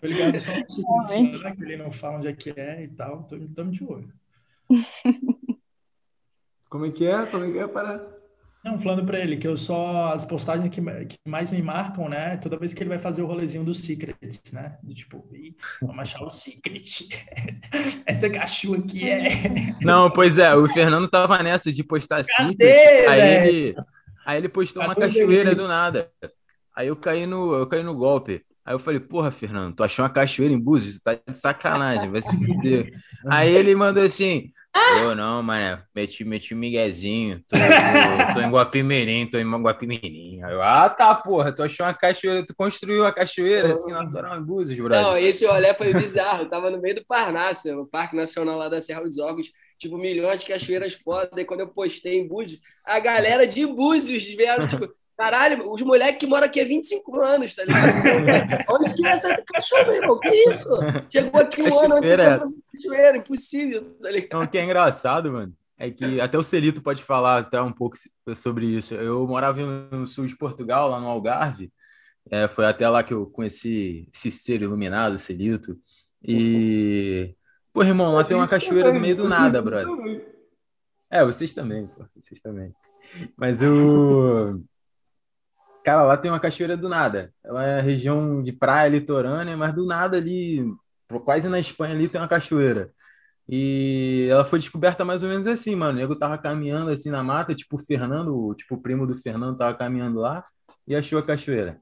[0.01, 0.69] Tô ligado só no
[1.09, 3.23] Secret lá, que ele não fala onde é que é e tal.
[3.25, 4.13] Tô, tamo de olho.
[6.69, 7.27] Como é que é?
[7.27, 7.67] Como é que é?
[7.69, 8.20] Para...
[8.65, 10.13] Não, falando pra ele que eu só.
[10.13, 12.37] As postagens que, que mais me marcam, né?
[12.37, 14.77] Toda vez que ele vai fazer o rolezinho dos secrets, né?
[14.83, 17.09] Do tipo, "Ih, vamos achar o secret.
[18.05, 19.29] Essa cachorra aqui é.
[19.81, 23.77] Não, pois é, o Fernando tava nessa de postar Cadê, secret, aí ele,
[24.27, 26.11] aí ele postou uma Cadê cachoeira do nada.
[26.77, 28.45] Aí eu caí no, eu caí no golpe.
[28.65, 30.97] Aí eu falei, porra, Fernando, tu achou uma cachoeira em Búzios?
[30.97, 32.93] Tu tá de sacanagem, vai se fuder.
[33.27, 34.53] Aí ele mandou assim,
[35.09, 40.41] ô não, mano, meti, meti um miguezinho, tô, tô, tô em Guapimirim, tô em Guapimirim.
[40.41, 44.43] Eu, ah, tá, porra, tu achou uma cachoeira, tu construiu uma cachoeira assim, natural em
[44.43, 45.03] Búzios, brother.
[45.03, 46.43] Não, esse olé foi bizarro.
[46.43, 49.99] Eu tava no meio do Parnaso, no Parque Nacional lá da Serra dos Órgãos, tipo,
[49.99, 51.41] milhões de cachoeiras foda.
[51.41, 54.89] E quando eu postei em Búzios, a galera de Búzios vieram, tipo,
[55.21, 58.65] caralho, os moleques que moram aqui há 25 anos, tá ligado?
[58.71, 60.19] Onde que é essa cachoeira, meu irmão?
[60.19, 60.69] Que isso?
[61.11, 63.17] Chegou aqui um ano, é encontrou essa cachoeira?
[63.19, 64.33] Impossível, tá ligado?
[64.33, 67.71] Não, o que é engraçado, mano, é que até o Celito pode falar até um
[67.71, 67.97] pouco
[68.35, 68.95] sobre isso.
[68.95, 71.71] Eu morava no sul de Portugal, lá no Algarve.
[72.31, 75.79] É, foi até lá que eu conheci esse ser iluminado, o Celito.
[76.23, 77.35] E.
[77.75, 80.25] Pô, irmão, lá tem uma cachoeira no meio do nada, brother.
[81.11, 82.73] É, vocês também, pô, vocês também.
[83.37, 84.63] Mas o.
[85.85, 87.33] Cara, lá tem uma cachoeira do nada.
[87.45, 90.65] Ela é região de praia litorânea, mas do nada ali,
[91.25, 92.91] quase na Espanha ali, tem uma cachoeira.
[93.49, 95.93] E ela foi descoberta mais ou menos assim, mano.
[95.93, 99.17] O nego tava caminhando assim na mata, tipo o Fernando, o- tipo o primo do
[99.17, 100.45] Fernando tava caminhando lá
[100.87, 101.81] e achou a cachoeira.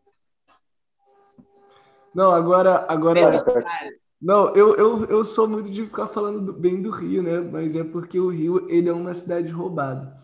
[2.14, 3.42] Não, agora, agora.
[3.42, 3.98] Caralho.
[4.20, 7.38] Não, eu, eu, eu sou muito de ficar falando do- bem do Rio, né?
[7.40, 10.17] Mas é porque o Rio, ele é uma cidade roubada.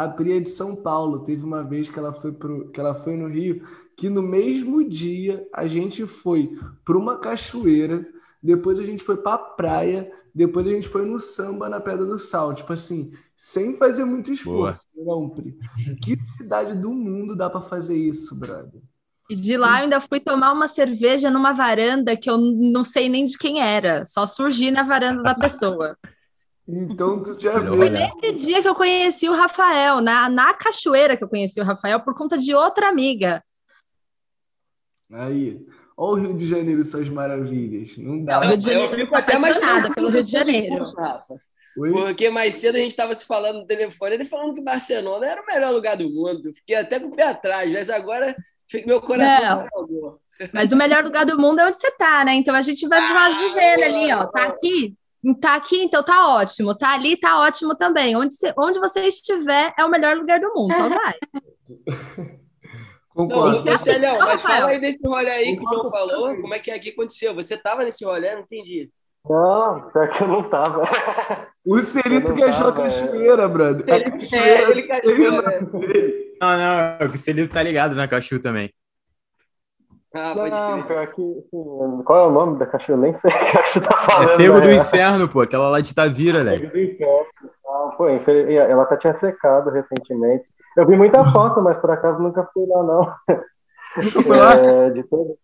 [0.00, 1.24] A Pri é de São Paulo.
[1.24, 3.62] Teve uma vez que ela foi pro, que ela foi no Rio,
[3.98, 8.00] que no mesmo dia a gente foi para uma cachoeira,
[8.42, 12.18] depois a gente foi para praia, depois a gente foi no samba na Pedra do
[12.18, 15.54] Sal, tipo assim, sem fazer muito esforço, não, Pri.
[16.02, 18.80] Que cidade do mundo dá para fazer isso, brother?
[19.28, 23.10] E de lá eu ainda fui tomar uma cerveja numa varanda que eu não sei
[23.10, 25.94] nem de quem era, só surgi na varanda da pessoa.
[26.90, 27.76] Então tu já Melhor vê.
[27.78, 31.64] Foi nesse dia que eu conheci o Rafael, na, na cachoeira que eu conheci o
[31.64, 33.42] Rafael, por conta de outra amiga.
[35.12, 35.60] Aí.
[35.96, 37.96] Olha o Rio de Janeiro e suas maravilhas.
[37.98, 38.40] Não dá.
[38.40, 40.30] Não, Rio de Eu Janeiro, eu fico sou até mais apaixonada tranquilo pelo Rio de
[40.30, 40.84] Janeiro.
[41.78, 41.90] Oi?
[41.92, 45.42] Porque mais cedo a gente estava se falando no telefone, ele falando que Barcelona era
[45.42, 46.52] o melhor lugar do mundo.
[46.54, 48.34] Fiquei até com o pé atrás, mas agora
[48.86, 50.18] meu coração Não.
[50.54, 52.32] Mas o melhor lugar do mundo é onde você tá, né?
[52.34, 54.26] Então a gente vai Ah, vivendo ali, ó.
[54.26, 54.96] Tá aqui,
[55.40, 56.74] tá aqui, então tá ótimo.
[56.76, 58.16] Tá ali, tá ótimo também.
[58.16, 60.72] Onde você, onde você estiver é o melhor lugar do mundo.
[60.74, 61.14] Só vai.
[62.18, 62.38] Não,
[63.28, 63.78] Concordo.
[63.78, 64.60] Celhão, Não, mas Rafael.
[64.60, 66.36] fala aí desse rolê aí que o João falou.
[66.40, 67.34] Como é que aqui aconteceu?
[67.34, 68.34] Você tava nesse rolê?
[68.34, 68.90] Não entendi.
[69.28, 70.88] Não, pior que eu não tava.
[71.66, 72.72] O Celito não que achou a é.
[72.72, 73.84] cachoeira, brother.
[73.92, 75.42] A Ele, é, cachoeira ele cachoeira.
[75.42, 75.60] né?
[76.40, 78.72] Não, não, é que o Celito tá ligado na Cachu também.
[80.14, 81.22] Ah, pode Não, pior que.
[81.22, 83.00] assim, qual é o nome da cachoeira?
[83.02, 84.30] Nem sei o que você tá falando.
[84.30, 84.80] É Pego na do real.
[84.84, 85.40] inferno, pô.
[85.40, 86.58] Aquela lá de Tavira, né?
[86.58, 87.26] Pego do inferno.
[87.68, 90.44] Ah, pô, ela tá tinha secado recentemente.
[90.76, 93.12] Eu vi muita foto, mas por acaso nunca fui lá, não.
[94.02, 94.54] Nunca foi lá?
[94.54, 95.36] É, de todo-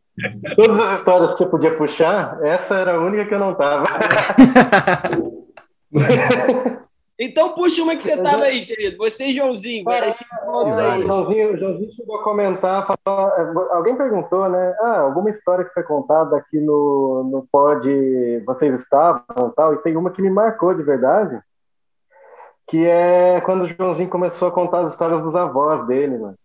[0.56, 3.84] todas as histórias que você podia puxar, essa era a única que eu não tava.
[7.18, 8.98] Então puxa uma que você tava aí, querido.
[8.98, 11.00] Você e Joãozinho, vai esse aí.
[11.06, 14.74] Joãozinho, Joãozinho chegou a comentar, falou- é, alguém perguntou, né?
[14.80, 17.88] Ah, alguma história que foi contada aqui no, no pod,
[18.44, 21.40] vocês estavam e tal, e tem uma que me marcou de verdade,
[22.68, 26.36] que é quando o Joãozinho começou a contar as histórias dos avós dele, mano.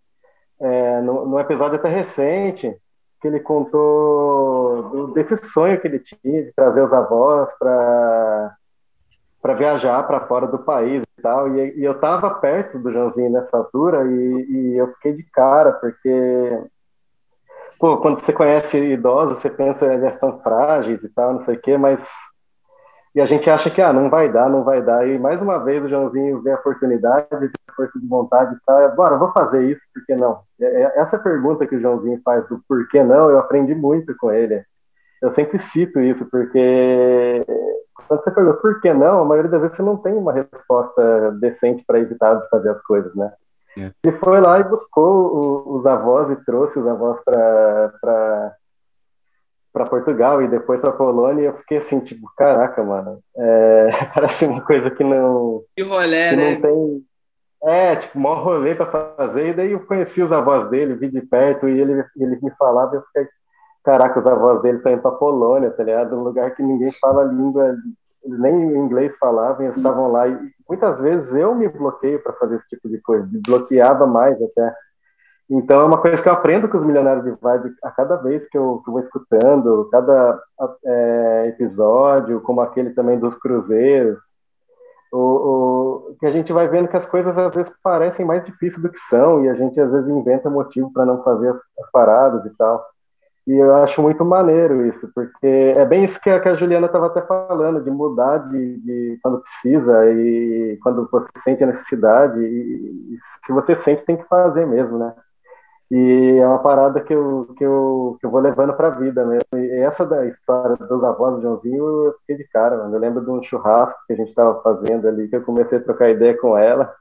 [0.61, 2.77] É, no, no episódio até recente,
[3.19, 8.55] que ele contou desse sonho que ele tinha de trazer os avós para
[9.41, 11.55] para viajar para fora do país e tal.
[11.55, 15.73] E, e eu estava perto do Joãozinho nessa altura e, e eu fiquei de cara,
[15.73, 16.63] porque
[17.79, 21.61] pô, quando você conhece idosos, você pensa eles são frágeis e tal, não sei o
[21.61, 21.99] quê, mas
[23.13, 25.05] e a gente acha que ah, não vai dar, não vai dar.
[25.05, 28.59] E mais uma vez o Joãozinho vê a oportunidade, vê a força de vontade e
[28.65, 28.95] tal.
[28.95, 30.39] Bora, vou fazer isso, por que não?
[30.59, 34.15] É- é- Essa pergunta que o Joãozinho faz do por que não, eu aprendi muito
[34.17, 34.63] com ele.
[35.21, 37.45] Eu sempre cito isso, porque
[38.11, 41.31] quando você pergunta por que não, a maioria das vezes você não tem uma resposta
[41.39, 43.31] decente para evitar de fazer as coisas, né?
[43.79, 43.91] É.
[44.03, 48.53] Ele foi lá e buscou os avós e trouxe os avós para
[49.71, 54.45] para Portugal e depois para Polônia e eu fiquei assim, tipo, caraca, mano, é, parece
[54.45, 56.55] uma coisa que não, Que rolê, que né?
[56.55, 57.05] não tem.
[57.63, 59.51] É, tipo, maior rolê pra fazer.
[59.51, 62.93] E daí eu conheci os avós dele, vi de perto, e ele, ele me falava,
[62.93, 63.25] e eu fiquei,
[63.81, 66.17] caraca, os avós dele estão indo pra Polônia, tá ligado?
[66.17, 70.27] Um lugar que ninguém fala língua, eles nem inglês falavam, eles estavam lá.
[70.27, 70.37] E
[70.67, 74.73] muitas vezes eu me bloqueio para fazer esse tipo de coisa, me bloqueava mais até.
[75.49, 78.47] Então é uma coisa que eu aprendo com os Milionários de Vibe a cada vez
[78.49, 80.41] que eu, que eu vou escutando, cada
[80.85, 84.17] é, episódio, como aquele também dos cruzeiros
[85.11, 85.17] o,
[86.11, 88.89] o- que a gente vai vendo que as coisas às vezes parecem mais difíceis do
[88.91, 92.55] que são e a gente às vezes inventa motivo para não fazer as paradas e
[92.57, 92.85] tal.
[93.47, 96.85] E eu acho muito maneiro isso, porque é bem isso que a, que a Juliana
[96.85, 102.39] estava até falando, de mudar de, de quando precisa e quando você sente a necessidade.
[102.39, 105.13] E, e se você sente, tem que fazer mesmo, né?
[105.91, 109.25] E é uma parada que eu, que eu, que eu vou levando para a vida
[109.25, 109.43] mesmo.
[109.55, 112.95] E essa da história dos avós do Joãozinho, eu fiquei de cara, mano.
[112.95, 115.83] Eu lembro de um churrasco que a gente estava fazendo ali, que eu comecei a
[115.83, 116.95] trocar ideia com ela.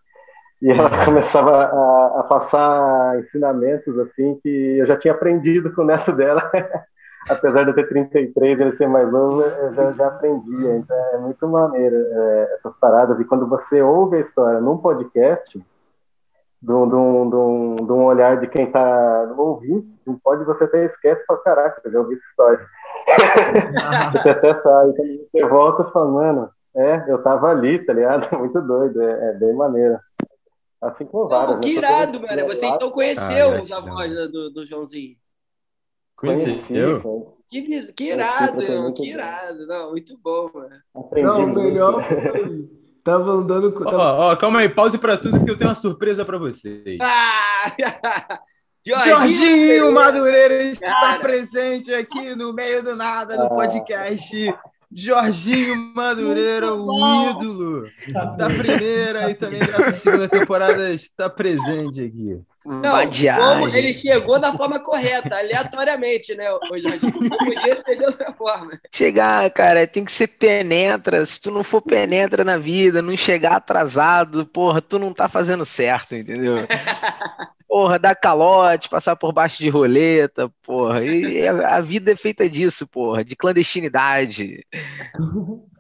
[0.63, 5.87] E ela começava a, a passar ensinamentos, assim, que eu já tinha aprendido com o
[5.87, 6.51] neto dela.
[7.29, 10.77] Apesar de eu ter 33 e ele ser mais novo, eu já, já aprendia.
[10.77, 13.19] Então é muito maneiro é, essas paradas.
[13.21, 15.63] E quando você ouve a história num podcast,
[16.63, 20.85] de um, de um, de um, olhar de quem está ouvindo, não pode você até
[20.87, 22.67] esquece e fala, caraca, eu já ouvi essa história.
[24.13, 24.87] você até sai,
[25.33, 28.29] você volta, você fala, mano, é, eu tava ali, tá ligado?
[28.39, 29.99] Muito doido, é, é bem maneiro.
[30.83, 31.55] Assim como várias.
[31.55, 31.75] Não, que né?
[31.75, 32.49] irado, Todas- mano.
[32.49, 35.17] Você então conheceu Ah, os avós do, do Joãozinho.
[36.17, 37.37] Conheceu?
[37.51, 37.63] Que,
[37.93, 39.67] que irado, Que irado.
[39.67, 40.77] Não, muito bom, mano.
[41.23, 42.69] Não, o melhor foi.
[43.03, 43.83] Tava andando com.
[43.85, 44.13] Ó, Tava...
[44.13, 46.99] ó, calma aí, pause pra tudo que eu tenho uma surpresa pra vocês.
[47.01, 48.39] Ah!
[48.87, 54.55] Jorginho Madureira está presente aqui no meio do nada no podcast.
[54.93, 57.89] Jorginho Madureira, o ídolo
[58.37, 62.41] da primeira e também dessa segunda temporada, está presente aqui.
[62.65, 67.13] Não, ele chegou da forma correta, aleatoriamente, né, ô Jorginho?
[67.39, 68.73] Podia ser de outra forma.
[68.93, 71.25] Chegar, cara, tem que ser penetra.
[71.25, 75.65] Se tu não for penetra na vida, não chegar atrasado, porra, tu não tá fazendo
[75.65, 76.67] certo, entendeu?
[77.71, 81.05] Porra, dar calote, passar por baixo de roleta, porra.
[81.07, 84.67] E a a vida é feita disso, porra, de clandestinidade.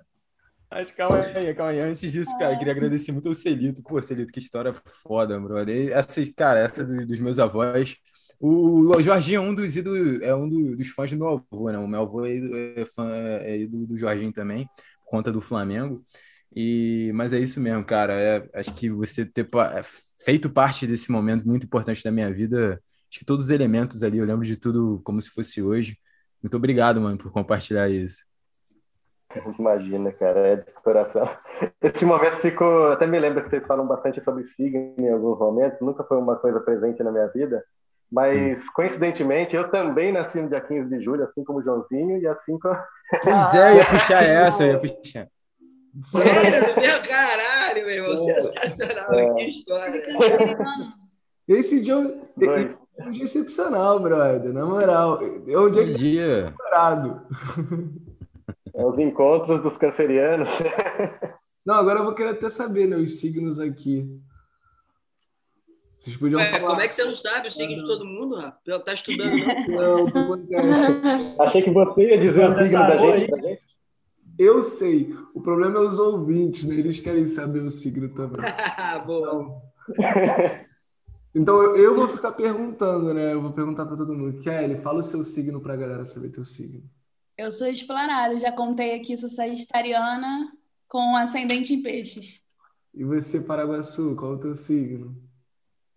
[0.71, 1.81] Mas calma aí, calma aí.
[1.81, 3.83] Antes disso, cara, eu queria agradecer muito ao Celito.
[3.85, 5.93] Pô, Celito, que história foda, brother.
[5.93, 7.97] Essa, cara, essa do- dos meus avós.
[8.41, 11.71] O, o Jorginho é um dos ídolos, é um do- dos fãs do meu avô,
[11.71, 11.79] né?
[11.79, 13.11] O meu avô é, é fã
[13.43, 14.67] é ídolo do Jorginho também,
[15.05, 16.05] por conta do Flamengo.
[16.55, 18.15] E, mas é isso mesmo, cara.
[18.15, 19.47] É, acho que você ter
[19.77, 19.83] é,
[20.25, 24.19] feito parte desse momento muito importante da minha vida, acho que todos os elementos ali,
[24.19, 25.97] eu lembro de tudo como se fosse hoje.
[26.43, 28.25] Muito obrigado, mano, por compartilhar isso.
[29.59, 31.29] Imagina, cara, é de coração.
[31.81, 32.93] Esse momento ficou.
[32.93, 36.37] Até me lembro que vocês falam bastante sobre signo em alguns momentos, nunca foi uma
[36.37, 37.63] coisa presente na minha vida,
[38.11, 42.27] mas coincidentemente eu também nasci no dia 15 de julho, assim como o Joãozinho, e
[42.27, 42.77] assim como.
[43.23, 45.29] Pois é, ia puxar essa, eu ia puxar.
[46.05, 48.17] Sério, meu caralho, meu irmão.
[48.17, 49.35] Sensacional, É.
[49.35, 50.03] que história.
[51.49, 54.53] Esse dia, é- esse é um dia excepcional, brother.
[54.53, 55.21] Na moral.
[55.49, 56.55] É um dia dia.
[56.57, 57.23] parado.
[58.73, 60.49] É os encontros dos cancerianos.
[61.67, 62.97] Não, agora eu vou querer até saber, né?
[62.97, 64.07] Os signos aqui.
[65.99, 66.67] Vocês podiam Ué, falar.
[66.67, 68.57] como é que você não sabe o signo de todo mundo, Rafa?
[68.67, 69.69] Não tá estudando, não?
[69.69, 71.35] Não, o que acontece?
[71.39, 73.63] Achei que você ia dizer o signo da gente pra gente.
[74.41, 75.15] Eu sei.
[75.35, 76.75] O problema é os ouvintes, né?
[76.75, 78.41] Eles querem saber o signo também.
[79.05, 79.61] Boa.
[81.35, 83.35] Então eu, eu vou ficar perguntando, né?
[83.35, 84.39] Eu vou perguntar pra todo mundo.
[84.39, 86.83] Kelly, fala o seu signo pra galera saber teu signo.
[87.37, 90.51] Eu sou explanada, já contei aqui, sou sagitariana
[90.89, 92.41] com ascendente em peixes.
[92.95, 95.23] E você, Paraguaçu, qual é o teu signo?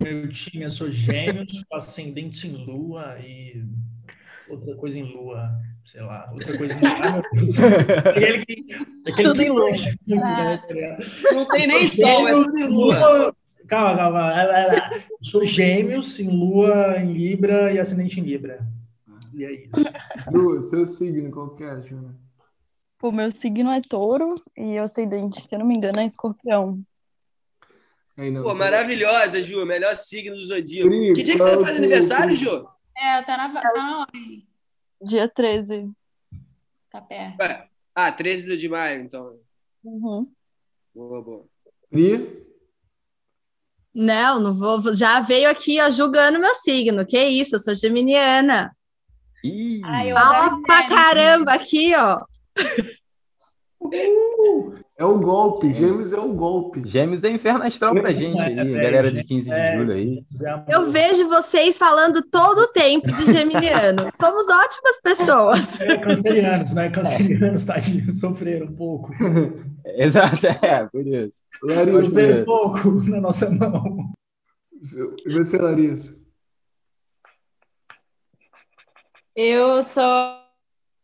[0.00, 3.64] Eu tinha, sou gêmeos, com ascendente em lua e
[4.48, 5.50] outra coisa em lua,
[5.84, 6.80] sei lá, outra coisa em
[7.32, 7.58] Deus.
[8.06, 8.66] Aquele que,
[9.06, 9.70] aquele Tudo que lua.
[9.70, 10.24] manja muito,
[10.74, 10.96] né?
[10.96, 11.32] tá?
[11.32, 12.94] Não tem nem sol, é tudo em lua.
[12.98, 14.18] Lua- Calma, calma.
[14.38, 14.90] Ela- ela-
[15.22, 18.60] Sou gêmeos em lua em Libra e ascendente em Libra.
[19.32, 19.70] E é isso.
[20.30, 22.14] Lu, seu signo, qual que é, Juna?
[23.02, 26.80] O meu signo é touro e o ascendente, se eu não me engano, é escorpião.
[28.16, 29.64] Aí, não, Pô, maravilhosa, Ju.
[29.66, 30.88] Melhor signo do Zodíaco.
[30.88, 32.36] Pri, Que dia que você faz aniversário?
[32.36, 32.66] Ju?
[32.96, 34.10] É, tá na, tá na hora.
[35.02, 35.90] Dia 13.
[36.90, 37.36] Tá perto.
[37.94, 39.38] Ah, 13 de maio, então.
[39.82, 40.30] Uhum.
[40.94, 41.46] Boa, boa.
[41.90, 42.44] Pri?
[43.94, 44.92] Não, não vou.
[44.92, 47.06] Já veio aqui, ó, julgando meu signo.
[47.06, 48.76] Que isso, eu sou geminiana.
[49.44, 52.24] Ih, Ai, eu Fala pra caramba aqui, ó.
[54.96, 55.72] É o golpe.
[55.72, 56.80] Gêmeos é o golpe.
[56.84, 59.76] Gêmeos é inferno astral pra gente aí, É, galera de 15 de é.
[59.76, 60.24] julho aí.
[60.68, 64.08] Eu vejo vocês falando todo o tempo de geminiano.
[64.14, 65.80] Somos ótimas pessoas.
[65.80, 66.90] É, cancerianos, né?
[66.90, 69.12] Cancerianos, tadinhos, sofreram um pouco.
[69.96, 71.42] Exato, é, por isso.
[71.62, 74.12] Larissa, Sofreram um pouco na nossa mão.
[75.26, 76.14] e você, Larissa?
[79.34, 80.43] Eu sou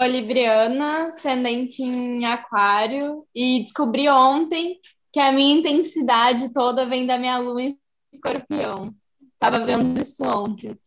[0.07, 4.79] libriana, ascendente em aquário, e descobri ontem
[5.13, 7.79] que a minha intensidade toda vem da minha lua em
[8.13, 8.95] escorpião.
[9.39, 10.79] Tava vendo isso ontem.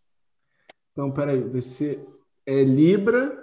[0.91, 1.41] Então, peraí.
[1.49, 1.99] Você
[2.45, 3.37] é Libra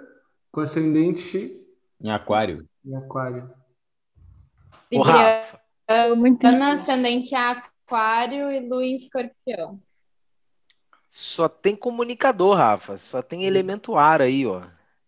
[0.51, 1.59] com ascendente
[2.01, 2.67] Em aquário.
[2.85, 3.49] em aquário.
[4.93, 5.59] Ô, Rafa,
[6.15, 9.79] Libriana, ascendente em aquário e lua em escorpião.
[11.09, 12.97] só tem comunicador, Rafa.
[12.97, 14.63] Só tem elemento ar aí, ó.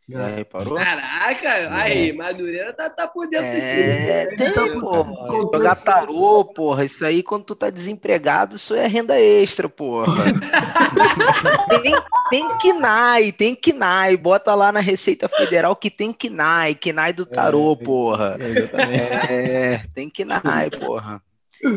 [0.08, 0.76] Já reparou?
[0.76, 5.32] Caraca, aí, Madureira tá, tá por dentro desse É, tem, porra.
[5.32, 6.84] Jogar tarô, porra.
[6.84, 10.26] Isso aí, quando tu tá desempregado, isso é renda extra, porra.
[11.82, 11.96] tem,
[12.30, 14.18] tem KNAI, tem KNAI.
[14.18, 18.36] Bota lá na Receita Federal que tem KNAI, KNAI do tarô, porra.
[18.40, 19.32] É, exatamente.
[19.32, 21.22] É, tem KNAI, porra.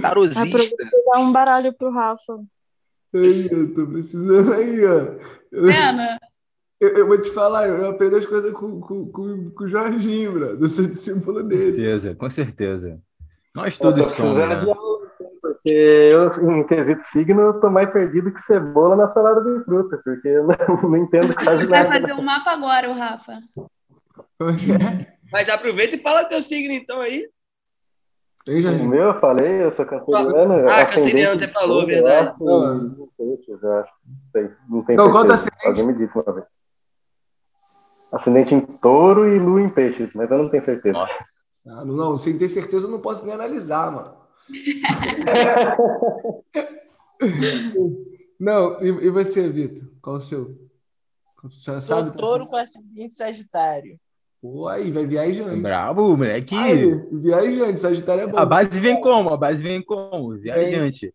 [0.02, 0.76] Tarosista.
[1.12, 2.40] dá um baralho pro Rafa.
[3.14, 5.36] Aí, eu tô precisando aí, ó.
[5.52, 6.18] Ana,
[6.80, 10.32] eu- eu vou te falar, eu aprendo as coisas com, com, com, com o Jorginho,
[10.32, 10.46] bro.
[10.60, 11.62] Eu sou discípulo Com dele.
[11.74, 13.00] certeza, com certeza.
[13.54, 14.64] Nós todos somos, né?
[15.40, 19.98] porque eu, em quesito signo, eu tô mais perdido que cebola na salada de fruta,
[20.04, 22.00] porque eu não, não entendo quase vai nada.
[22.00, 23.38] fazer um mapa agora, o Rafa.
[25.32, 27.28] Mas aproveita e fala teu signo então aí.
[28.48, 30.68] O meu, eu falei, eu sou canceriano.
[30.68, 32.28] Ah, canceriano, você falou, verdade.
[32.28, 32.38] acho.
[32.44, 33.08] Não
[34.32, 35.26] sei, não tenho Não, qual certeza.
[35.26, 35.66] tá ascendente?
[35.66, 36.46] Alguém me disse uma vez.
[38.12, 40.98] Ascendente em touro e lua em peixes, mas eu não tenho certeza.
[41.66, 44.14] Ah, não, não, sem ter certeza eu não posso nem analisar, mano.
[48.38, 49.88] Não, e, e você, Vitor?
[50.02, 50.54] Qual o seu?
[51.58, 52.10] Já sabe?
[52.10, 53.98] Sou touro com ascendente sagitário.
[54.40, 55.60] Pô, aí, vai viajante.
[55.60, 56.54] Brabo, moleque.
[56.54, 58.38] Aí, viajante, Sagitário é bom.
[58.38, 59.30] A base vem como?
[59.30, 60.36] A base vem como?
[60.36, 61.12] Viajante.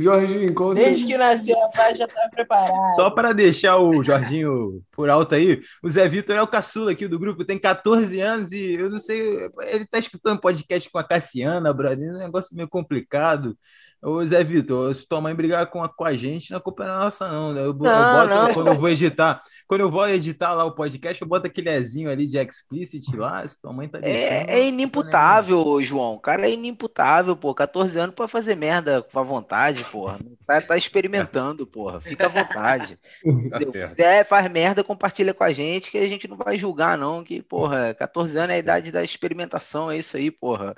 [0.00, 2.94] Jorginho, com Desde que nasceu a paz já tá preparado.
[2.94, 7.06] Só para deixar o Jorginho por alto aí, o Zé Vitor é o caçula aqui
[7.06, 11.04] do grupo, tem 14 anos e eu não sei, ele tá escutando podcast com a
[11.04, 13.56] Cassiana, brother, é um negócio meio complicado.
[14.02, 16.86] Ô Zé Vitor, se tua mãe brigar com a, com a gente, não é culpa
[16.86, 17.52] nossa, não.
[17.52, 17.62] Né?
[17.62, 18.54] Eu, bo- eu Não, boto, não.
[18.54, 22.10] quando eu vou editar, quando eu vou editar lá o podcast, eu boto aquele Ezinho
[22.10, 24.48] ali de explicit lá, se tua mãe tá deixando.
[24.48, 26.14] É, é inimputável, ô, João.
[26.14, 27.54] O cara é inimputável, pô.
[27.54, 30.18] 14 anos pra fazer merda com a vontade, porra.
[30.46, 32.00] Tá, tá experimentando, porra.
[32.00, 32.98] Fica à vontade.
[33.50, 33.90] Tá Se certo.
[33.96, 37.22] quiser, faz merda, compartilha com a gente, que a gente não vai julgar, não.
[37.22, 40.74] Que, porra, 14 anos é a idade da experimentação, é isso aí, porra.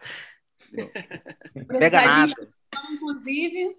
[1.79, 2.35] Pega nada.
[2.91, 3.77] Inclusive,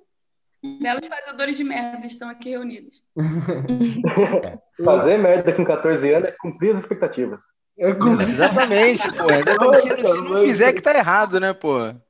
[0.82, 3.04] belos fazedores de merda estão aqui reunidos.
[4.84, 7.40] Fazer merda com 14 anos é cumprir as expectativas.
[7.78, 9.40] É Exatamente, porra.
[9.40, 9.82] Exatamente.
[9.82, 12.02] Se, não- se não fizer, que tá errado, né, porra?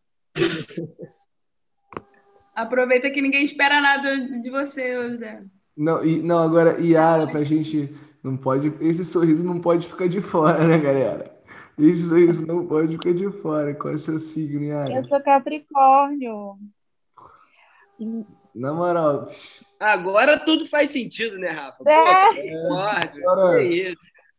[2.56, 5.42] Aproveita que ninguém espera nada de você, Zé.
[5.76, 7.96] Não, e, não, agora, Yara, pra gente.
[8.24, 8.72] Não pode.
[8.80, 11.33] Esse sorriso não pode ficar de fora, né, galera?
[11.78, 13.74] Esse sorriso não pode ficar de fora.
[13.74, 14.94] Qual é o seu signo, Yara?
[14.94, 16.58] Eu sou Capricórnio.
[18.56, 19.28] Na moral,
[19.80, 21.84] Agora tudo faz sentido, né, Rafa?
[21.84, 22.66] Pô, É.
[22.68, 23.98] Agora- Que isso.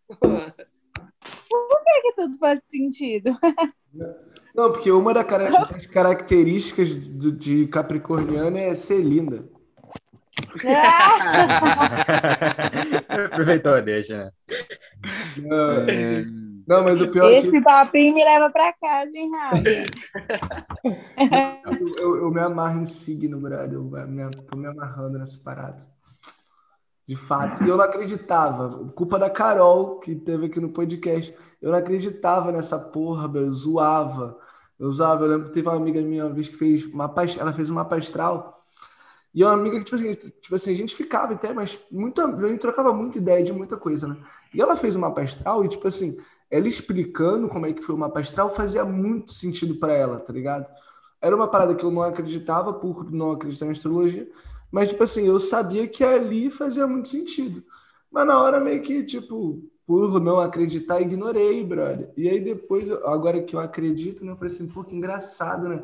[0.09, 3.37] Por que, que tudo faz sentido?
[4.55, 6.89] Não, porque uma das características
[7.39, 9.49] de Capricorniano é ser linda.
[13.33, 14.31] Aproveitou, deixa, né?
[15.37, 15.87] Não,
[16.67, 19.63] não, mas o pior é que Esse papinho me leva pra casa, hein, Rafa?
[22.01, 23.75] eu, eu me amarro em signo, brother.
[23.75, 25.87] Eu me, tô me amarrando nessa parada.
[27.07, 27.63] De fato.
[27.63, 28.91] E eu não acreditava.
[28.95, 31.37] Culpa da Carol, que teve aqui no podcast.
[31.61, 33.43] Eu não acreditava nessa porra, bro.
[33.43, 34.39] Eu zoava.
[34.79, 35.25] Eu zoava.
[35.25, 37.39] Eu lembro que teve uma amiga minha uma vez que fez uma past...
[37.39, 38.54] ela fez uma pastral.
[39.35, 42.49] E uma amiga que, tipo assim, tipo assim, a gente ficava até, mas muito, a
[42.49, 44.17] gente trocava muita ideia de muita coisa, né?
[44.55, 46.17] E ela fez uma pastral e, tipo assim,
[46.49, 50.67] ela explicando como é que foi uma pastral fazia muito sentido para ela, tá ligado?
[51.21, 54.31] Era uma parada que eu não acreditava por não acreditar em astrologia,
[54.71, 57.65] mas, tipo assim, eu sabia que ali fazia muito sentido.
[58.11, 62.13] Mas na hora meio que, tipo, por não acreditar, ignorei, brother.
[62.17, 65.83] E aí depois, agora que eu acredito, né, eu falei assim, pô, que engraçado, né?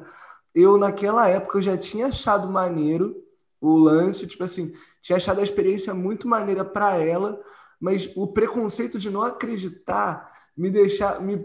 [0.55, 3.17] Eu, naquela época, eu já tinha achado maneiro
[3.61, 4.73] o lance, tipo assim,
[5.03, 7.41] tinha achado a experiência muito maneira para ela,
[7.79, 11.37] mas o preconceito de não acreditar me deixar, me,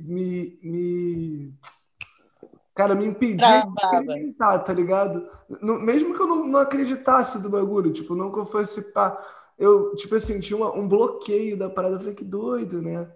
[0.00, 1.54] me, me
[2.74, 5.26] cara, me impedia de acreditar, tá ligado?
[5.60, 9.18] No- mesmo que eu não, não acreditasse do bagulho, tipo, não que eu fosse pá,
[9.58, 13.10] eu, tipo assim, tinha uma- um bloqueio da parada, eu falei, que doido, né?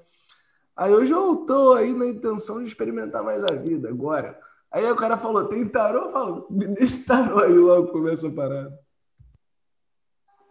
[0.76, 4.38] Aí hoje eu tô aí na intenção de experimentar mais a vida agora.
[4.72, 6.06] Aí o cara falou, tem tarô?
[6.06, 8.78] Eu falo, me deixa tarô aí logo começa a parada.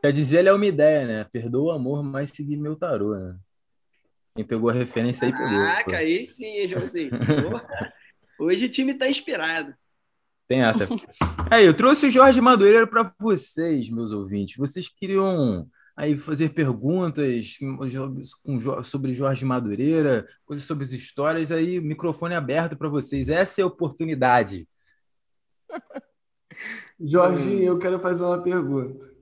[0.02, 1.24] Quer dizer, ele é uma ideia, né?
[1.32, 3.36] Perdoa o amor, mas seguir meu tarô, né?
[4.36, 5.48] Quem pegou a referência aí pegou.
[5.48, 5.96] Caraca, pô.
[5.96, 7.12] aí sim, Joãozinho.
[7.12, 7.94] Porra.
[8.40, 9.74] Hoje o time tá inspirado.
[10.48, 10.88] Tem essa.
[11.50, 14.56] Aí, eu trouxe o Jorge Madureira para vocês, meus ouvintes.
[14.58, 15.68] Vocês queriam
[16.02, 17.60] aí fazer perguntas
[18.84, 23.30] sobre Jorge Madureira, coisas sobre as histórias, aí o microfone aberto para vocês.
[23.30, 24.68] Essa é a oportunidade.
[27.00, 29.14] Jorginho, eu quero fazer uma pergunta.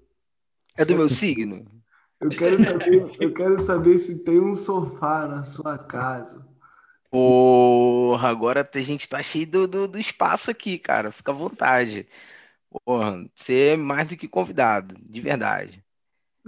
[0.78, 1.66] É do meu signo?
[2.22, 6.48] Eu quero saber, eu quero saber se tem um sofá na sua casa.
[7.12, 11.12] Porra, agora a gente tá cheio do, do, do espaço aqui, cara.
[11.12, 12.08] Fica à vontade.
[12.70, 15.84] Porra, você é mais do que convidado, de verdade.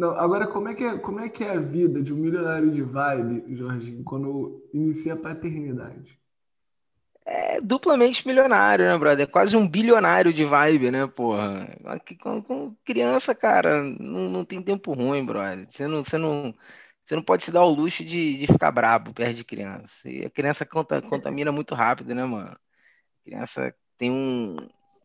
[0.01, 2.71] Não, agora como é que é, como é que é a vida de um milionário
[2.71, 6.19] de vibe, Jorginho, quando inicia a paternidade?
[7.23, 9.27] É duplamente milionário, né, brother?
[9.27, 11.67] É quase um bilionário de vibe, né, porra?
[12.19, 15.67] Com, com criança, cara, não, não tem tempo ruim, brother.
[15.71, 16.51] Você não, você não,
[17.05, 20.09] você não pode se dar o luxo de, de ficar brabo perto de criança.
[20.09, 22.49] E a criança conta- contamina muito rápido, né, mano?
[22.53, 24.57] A criança tem um,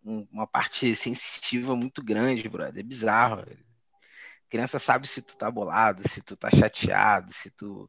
[0.04, 2.80] um- uma parte sensitiva muito grande, brother.
[2.80, 3.44] É bizarro.
[3.44, 3.66] velho.
[4.48, 7.88] Criança sabe se tu tá bolado, se tu tá chateado, se tu.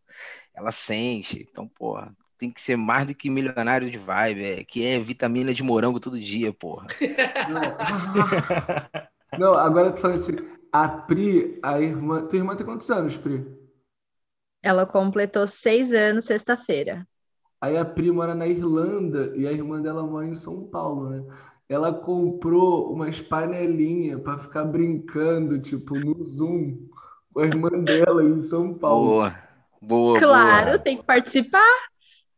[0.53, 1.47] Ela sente.
[1.49, 5.53] Então, porra, tem que ser mais do que milionário de vibe, é, que é vitamina
[5.53, 6.87] de morango todo dia, porra.
[9.37, 10.35] Não, agora tu falando assim,
[10.71, 12.27] a Pri, a irmã.
[12.27, 13.45] Tua irmã tem quantos anos, Pri?
[14.61, 17.07] Ela completou seis anos sexta-feira.
[17.59, 21.23] Aí a Pri mora na Irlanda e a irmã dela mora em São Paulo, né?
[21.69, 26.77] Ela comprou umas panelinhas para ficar brincando, tipo, no Zoom,
[27.33, 29.07] com a irmã dela em São Paulo.
[29.09, 29.35] Boa,
[29.81, 31.75] boa, Claro, tem que participar.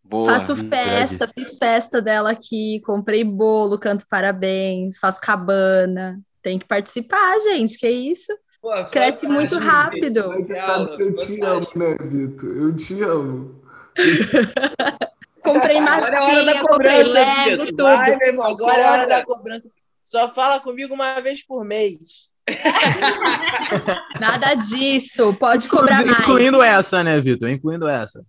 [0.03, 0.33] boa.
[0.33, 6.19] Faço Ih, festa, fiz festa dela aqui, comprei bolo, canto parabéns, faço cabana.
[6.41, 7.77] Tem que participar, gente.
[7.77, 8.33] Que isso?
[8.61, 10.29] Pô, Cresce muito rápido.
[10.29, 12.57] Mas você sabe que eu te amo, né, Vitor?
[12.57, 13.61] Eu te amo.
[15.43, 17.83] Comprei Agora é a hora da massinha, comprei cobrança, Lego, tudo.
[17.83, 19.69] Vai, meu irmão, Agora é a hora da cobrança.
[20.03, 22.31] Só fala comigo uma vez por mês.
[24.19, 25.33] Nada disso.
[25.35, 26.19] Pode cobrar mais.
[26.19, 27.49] Incluindo essa, né, Vitor?
[27.49, 28.25] Incluindo essa.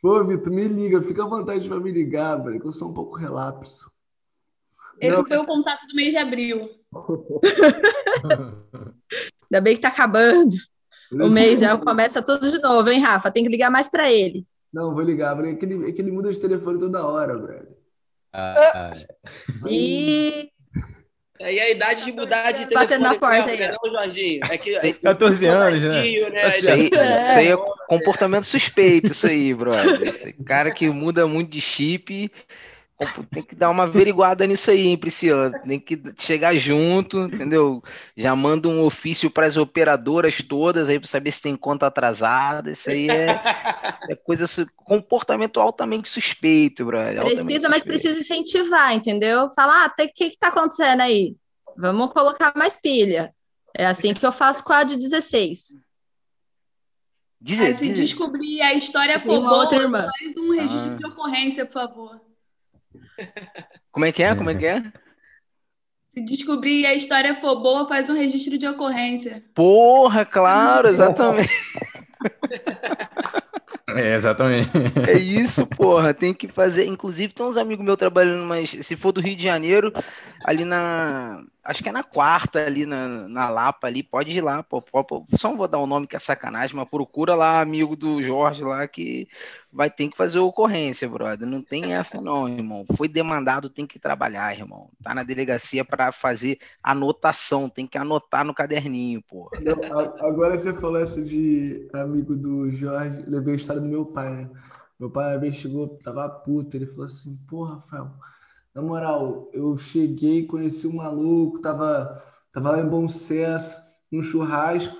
[0.00, 1.02] Pô, Vitor, me liga.
[1.02, 3.90] Fica à vontade pra me ligar, velho, que eu sou um pouco relapso.
[5.00, 5.24] Esse Não.
[5.26, 6.68] foi o contato do mês de abril.
[9.50, 10.54] Ainda bem que tá acabando.
[11.12, 13.30] O mês já começa tudo de novo, hein, Rafa?
[13.30, 14.46] Tem que ligar mais pra ele.
[14.72, 17.38] Não, vou ligar, porque é que ele, é que ele muda de telefone toda hora,
[17.38, 17.68] velho.
[18.32, 18.90] Ah,
[19.68, 20.50] E
[21.40, 22.74] Aí a idade de mudar de telefone.
[22.84, 23.74] Batendo na porta mesmo, aí, né.
[23.82, 24.40] Não, Jorginho.
[24.50, 26.30] É que, Tem 14 anos, né?
[26.30, 26.58] Né?
[26.58, 27.22] Isso aí, É.
[27.22, 27.56] isso aí é
[27.88, 30.02] comportamento suspeito, isso aí, brother.
[30.02, 32.30] Esse cara que muda muito de chip,
[33.30, 35.52] tem que dar uma averiguada nisso aí, hein, Priscila.
[35.66, 37.82] Tem que chegar junto, entendeu?
[38.16, 42.72] Já manda um ofício para as operadoras todas aí para saber se tem conta atrasada.
[42.72, 43.40] Isso aí é,
[44.10, 44.46] é coisa,
[44.76, 47.18] comportamento altamente suspeito, brother.
[47.18, 48.02] altamente precisa, mas suspeito.
[48.02, 49.48] precisa incentivar, entendeu?
[49.54, 51.36] Falar, ah, o que que tá acontecendo aí?
[51.76, 53.32] Vamos colocar mais pilha.
[53.76, 55.76] É assim que eu faço com a de 16.
[57.40, 60.02] Diz, Aí, se descobrir a história for outra irmã.
[60.02, 60.96] faz um registro Ah.
[60.96, 62.27] de ocorrência, por favor.
[63.92, 64.34] Como é que é?
[64.34, 64.82] Como é que é?
[66.14, 69.44] Se descobrir a história for boa, faz um registro de ocorrência.
[69.54, 71.50] Porra, claro, exatamente.
[73.96, 74.70] É, exatamente.
[75.08, 76.12] É isso, porra.
[76.12, 76.86] Tem que fazer.
[76.86, 79.92] Inclusive, tem uns amigos meus trabalhando, mas se for do Rio de Janeiro,
[80.44, 81.42] ali na.
[81.68, 85.04] Acho que é na quarta, ali na, na Lapa, ali, pode ir lá, pô, pô,
[85.04, 85.26] pô.
[85.36, 88.64] Só não vou dar o nome que é sacanagem, mas procura lá, amigo do Jorge
[88.64, 89.28] lá, que
[89.70, 91.46] vai ter que fazer ocorrência, brother.
[91.46, 92.86] Não tem essa, não, irmão.
[92.96, 94.88] Foi demandado, tem que trabalhar, irmão.
[95.02, 99.22] Tá na delegacia para fazer anotação, tem que anotar no caderninho,
[99.90, 104.30] a- agora você falou essa de amigo do Jorge, lembrei a história do meu pai,
[104.44, 104.50] né?
[104.98, 108.12] Meu pai chegou, tava puto, ele falou assim, porra, Rafael,
[108.78, 112.22] na moral, eu cheguei, conheci um maluco, tava,
[112.52, 113.76] tava lá em Bom Sucesso,
[114.10, 114.96] num churrasco,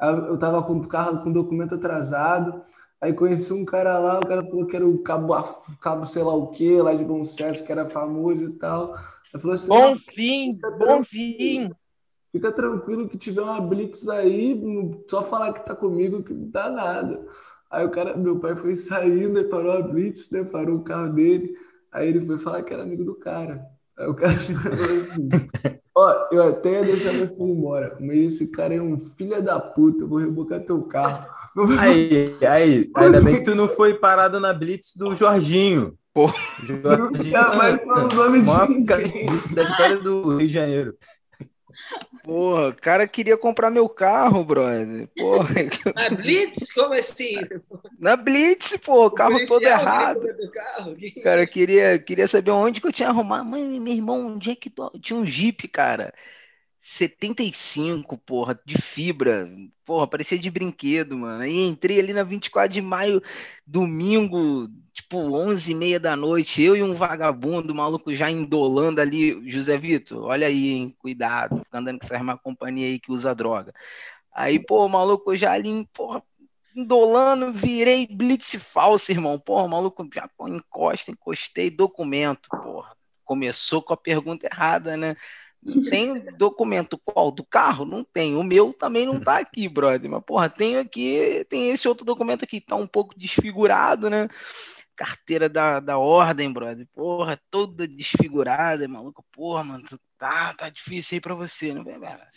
[0.00, 2.62] eu tava com o carro com documento atrasado,
[2.98, 5.34] aí conheci um cara lá, o cara falou que era o cabo,
[5.82, 8.94] cabo sei lá o que, lá de Bom Sucesso, que era famoso e tal.
[9.34, 11.70] Aí falou assim, Bom fim, bom fim.
[12.32, 14.58] Fica tranquilo que tiver uma Blitz aí,
[15.08, 17.26] só falar que tá comigo que não dá nada.
[17.70, 20.42] Aí o cara, meu pai foi saindo, parou a Blitz, né?
[20.42, 21.54] Parou o carro dele.
[21.92, 23.62] Aí ele foi falar que era amigo do cara.
[23.98, 25.28] Aí o cara chegou e falou assim:
[25.94, 29.58] Ó, eu até ia deixar você ir embora, mas esse cara é um filho da
[29.58, 31.26] puta, eu vou rebocar teu carro.
[31.78, 35.94] Aí, aí, ainda bem que tu não foi parado na blitz do Jorginho.
[36.14, 36.28] Pô.
[36.62, 39.26] Jorginho, Nunca mais fala o nome de ninguém.
[39.26, 40.94] blitz da história do Rio de Janeiro.
[42.22, 45.08] Porra, o cara queria comprar meu carro, brother.
[45.16, 45.54] Porra.
[45.94, 46.72] Ah, Blitz?
[46.72, 47.48] Como assim?
[47.98, 50.20] Na Blitz, pô, o carro todo errado.
[50.52, 50.96] carro?
[50.96, 51.52] Que Cara, isso?
[51.52, 53.44] queria, queria saber onde que eu tinha arrumado.
[53.48, 54.90] Mãe, meu irmão, onde é que tu...
[55.00, 56.14] tinha um Jeep, cara?
[56.80, 59.48] 75, porra, de fibra.
[59.84, 61.42] Porra, parecia de brinquedo, mano.
[61.42, 63.22] Aí entrei ali na 24 de maio,
[63.66, 66.62] domingo, tipo 11 e meia da noite.
[66.62, 69.48] Eu e um vagabundo, maluco já indolando ali.
[69.50, 70.96] José Vitor, olha aí, hein?
[70.98, 71.58] Cuidado.
[71.58, 73.72] Fica andando com essa má companhia aí que usa droga.
[74.32, 76.22] Aí, pô, maluco, já ali, porra,
[76.74, 79.38] indolando, virei blitz falso, irmão.
[79.38, 82.96] Porra, maluco, já encosta, encostei, documento, porra.
[83.24, 85.16] Começou com a pergunta errada, né?
[85.62, 87.30] Não tem documento qual?
[87.30, 87.84] Do carro?
[87.84, 88.34] Não tem.
[88.34, 90.10] O meu também não tá aqui, brother.
[90.10, 94.28] Mas, porra, tenho aqui, tem esse outro documento aqui, tá um pouco desfigurado, né?
[94.96, 96.88] Carteira da, da ordem, brother.
[96.94, 99.24] Porra, toda desfigurada, maluco.
[99.32, 99.84] Porra, mano,
[100.16, 101.82] tá, tá difícil aí pra você, né?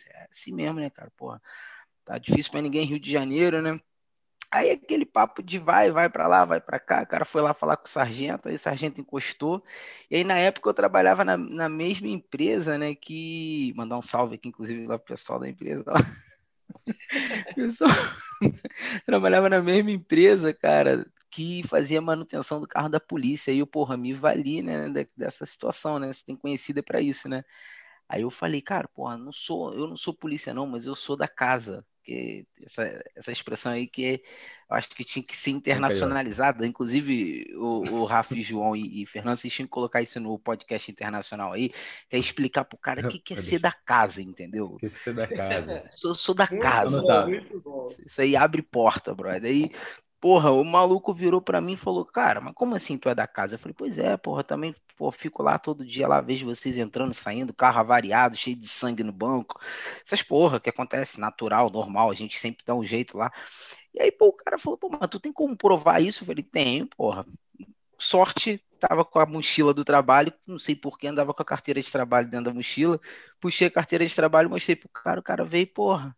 [0.07, 1.11] É assim mesmo, né, cara?
[1.15, 1.41] Porra,
[2.03, 3.79] tá difícil pra ninguém em Rio de Janeiro, né?
[4.53, 7.55] Aí aquele papo de vai, vai para lá, vai para cá, o cara foi lá
[7.55, 9.63] falar com o sargento, aí o sargento encostou.
[10.11, 14.35] E aí na época eu trabalhava na, na mesma empresa, né, que mandar um salve
[14.35, 15.95] aqui inclusive lá pro pessoal da empresa lá.
[17.55, 17.89] Pessoal,
[19.05, 23.51] trabalhava na mesma empresa, cara, que fazia manutenção do carro da polícia.
[23.51, 26.13] Aí eu, porra, me vali, né, dessa situação, né?
[26.13, 27.43] Você tem conhecida para isso, né?
[28.09, 31.15] Aí eu falei, cara, porra, não sou, eu não sou polícia não, mas eu sou
[31.17, 34.13] da casa que essa, essa expressão aí que é,
[34.69, 39.05] eu acho que tinha que ser internacionalizada, inclusive o, o Rafa e João e, e
[39.05, 41.69] Fernando, vocês tinham que colocar isso no podcast internacional aí,
[42.09, 44.77] que é explicar pro cara o que, que é ser da casa, entendeu?
[44.79, 45.89] Que é ser da casa.
[45.95, 47.01] Sou, sou da Muito casa.
[47.01, 47.87] bom, muito bom.
[48.05, 49.49] Isso aí abre porta, brother.
[49.49, 49.71] Aí,
[50.23, 53.27] Porra, o maluco virou pra mim e falou, cara, mas como assim tu é da
[53.27, 53.55] casa?
[53.55, 57.13] Eu falei, pois é, porra, também pô, fico lá todo dia, lá vejo vocês entrando,
[57.13, 59.59] saindo, carro avariado, cheio de sangue no banco.
[60.05, 63.33] Essas porra que acontece, natural, normal, a gente sempre dá um jeito lá.
[63.93, 66.23] E aí, pô, o cara falou, pô, mas tu tem como provar isso?
[66.23, 67.25] Eu falei, tenho, porra.
[67.99, 71.91] Sorte, tava com a mochila do trabalho, não sei porquê, andava com a carteira de
[71.91, 72.99] trabalho dentro da mochila,
[73.41, 76.15] puxei a carteira de trabalho, mostrei pro cara, o cara veio, porra,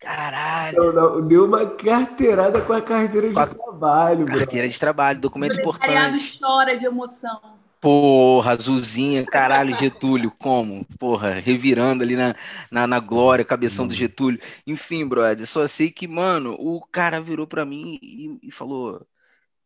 [0.00, 0.76] Caralho.
[0.76, 4.38] Não, não, deu uma carteirada com a carteira de Com a- trabalho, bro.
[4.38, 6.38] Carteira de trabalho, documento importante.
[6.40, 7.38] chora de emoção.
[7.80, 10.84] Porra, azulzinha, caralho, Getúlio, como?
[10.98, 12.34] Porra, revirando ali na,
[12.70, 14.38] na, na glória, cabeção do Getúlio.
[14.66, 19.00] Enfim, brother, só sei que, mano, o cara virou pra mim e, e falou: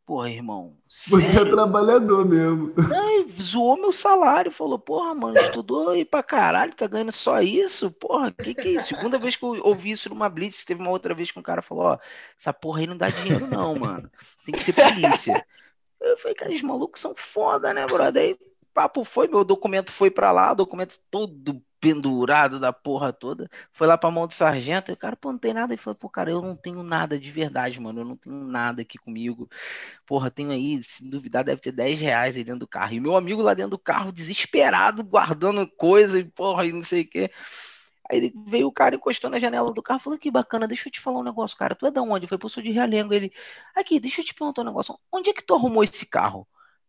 [0.07, 2.75] Porra, irmão, Você é trabalhador mesmo.
[2.79, 7.91] Ai, zoou meu salário, falou, porra, mano, estudou aí pra caralho, tá ganhando só isso?
[7.93, 8.89] Porra, que que é isso?
[8.89, 11.63] Segunda vez que eu ouvi isso numa blitz, teve uma outra vez que um cara
[11.63, 11.99] falou, ó,
[12.39, 14.11] essa porra aí não dá dinheiro não, mano,
[14.45, 15.47] tem que ser polícia.
[16.01, 18.23] Eu falei, cara, os malucos são foda, né, brother?
[18.23, 18.39] Aí,
[18.75, 23.99] papo foi, meu documento foi pra lá, documento todo pendurado da porra toda, foi lá
[23.99, 26.31] pra mão do sargento, e o cara, pô, não tem nada, ele falou, pô, cara,
[26.31, 29.49] eu não tenho nada de verdade, mano, eu não tenho nada aqui comigo,
[30.07, 32.95] porra, tenho aí, se duvidar, deve ter 10 reais aí dentro do carro.
[32.95, 37.03] E meu amigo lá dentro do carro, desesperado, guardando coisa e porra, e não sei
[37.03, 37.31] o quê.
[38.11, 41.01] Aí veio o cara encostou na janela do carro, falou que bacana, deixa eu te
[41.01, 41.75] falar um negócio, cara.
[41.75, 42.27] Tu é da onde?
[42.27, 43.15] Falei, pô, sou de Realengo.
[43.15, 43.33] Ele,
[43.75, 44.99] aqui, deixa eu te perguntar um negócio.
[45.13, 46.47] Onde é que tu arrumou esse carro?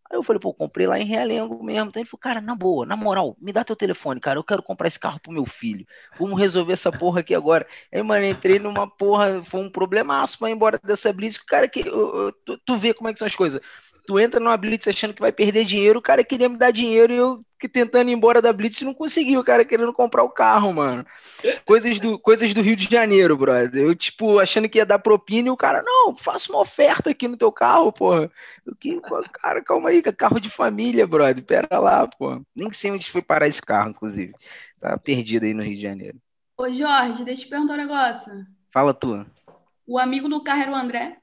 [0.09, 1.89] Aí eu falei, pô, comprei lá em Realengo mesmo.
[1.89, 4.37] Então ele falou, cara, na boa, na moral, me dá teu telefone, cara.
[4.39, 5.85] Eu quero comprar esse carro pro meu filho.
[6.19, 7.65] Vamos resolver essa porra aqui agora.
[7.91, 11.37] Aí, mano, entrei numa porra, foi um problemaço pra ir embora dessa blitz.
[11.39, 11.81] Cara que.
[11.87, 13.59] eu- eu- tu, tu vê como é que são as coisas.
[14.05, 17.13] Tu entra numa blitz achando que vai perder dinheiro, o cara queria me dar dinheiro
[17.13, 20.29] e eu que tentando ir embora da blitz não consegui, o cara querendo comprar o
[20.29, 21.05] carro, mano.
[21.65, 23.83] Coisas do, coisas do Rio de Janeiro, brother.
[23.83, 27.27] Eu, tipo, achando que ia dar propina e o cara, não, faça uma oferta aqui
[27.27, 28.29] no teu carro, porra.
[28.65, 28.99] Eu, que,
[29.33, 31.43] cara, calma aí, carro de família, brother.
[31.43, 32.41] Pera lá, pô.
[32.55, 34.33] Nem sei onde foi parar esse carro, inclusive.
[34.79, 36.17] Tá perdido aí no Rio de Janeiro.
[36.57, 38.45] Ô, Jorge, deixa eu te perguntar um negócio.
[38.71, 39.25] Fala tu.
[39.87, 41.17] O amigo do carro era o André?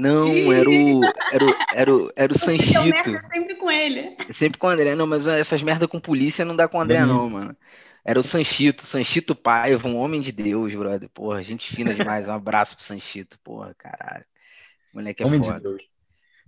[0.00, 2.80] Não, era o, era o, era o, era o Sanchito.
[3.10, 4.16] merda sempre com ele.
[4.30, 7.04] Sempre com o André, não, mas essas merda com polícia não dá com o André,
[7.04, 7.56] não, mano.
[8.04, 11.08] Era o Sanchito, Sanchito Paiva, um homem de Deus, brother.
[11.10, 12.26] Porra, gente fina demais.
[12.26, 14.24] Um abraço pro Sanchito, porra, caralho.
[14.92, 15.60] Moleque é Homem de foda.
[15.60, 15.82] Deus.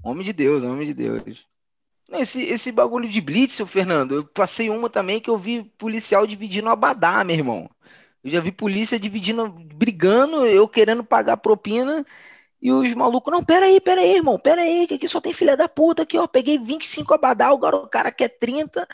[0.03, 1.47] Homem de Deus, homem de Deus.
[2.09, 5.63] Não, Esse, esse bagulho de blitz, ô Fernando, eu passei uma também que eu vi
[5.79, 7.71] policial dividindo abadá, meu irmão.
[8.25, 12.05] Eu já vi polícia dividindo, brigando, eu querendo pagar propina,
[12.63, 15.33] e os malucos, não, pera aí, pera aí, irmão, pera aí, que aqui só tem
[15.33, 18.87] filha da puta aqui, ó, peguei 25 abadá, agora o cara quer 30,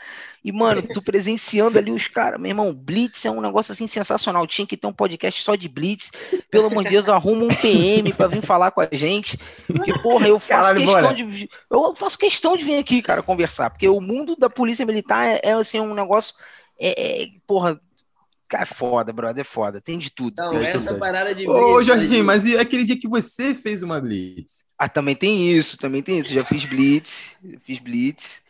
[0.43, 4.47] e, mano, tu presenciando ali os caras, meu irmão, Blitz é um negócio assim sensacional,
[4.47, 6.11] tinha que ter um podcast só de Blitz,
[6.49, 10.27] pelo amor de Deus, arruma um PM pra vir falar com a gente, que, porra,
[10.27, 11.13] eu faço Caralho, questão bora.
[11.13, 15.27] de, eu faço questão de vir aqui, cara, conversar, porque o mundo da polícia militar
[15.27, 16.33] é, é, assim, um negócio,
[16.79, 17.79] é, é, porra,
[18.49, 20.35] cara, é foda, brother, é foda, tem de tudo.
[20.35, 20.99] Não, essa tudo.
[20.99, 24.65] parada de Ô, blitz, Jorginho, mas e aquele dia que você fez uma blitz?
[24.77, 26.33] Ah, também tem isso, também tem isso.
[26.33, 28.41] Já fiz blitz, fiz blitz.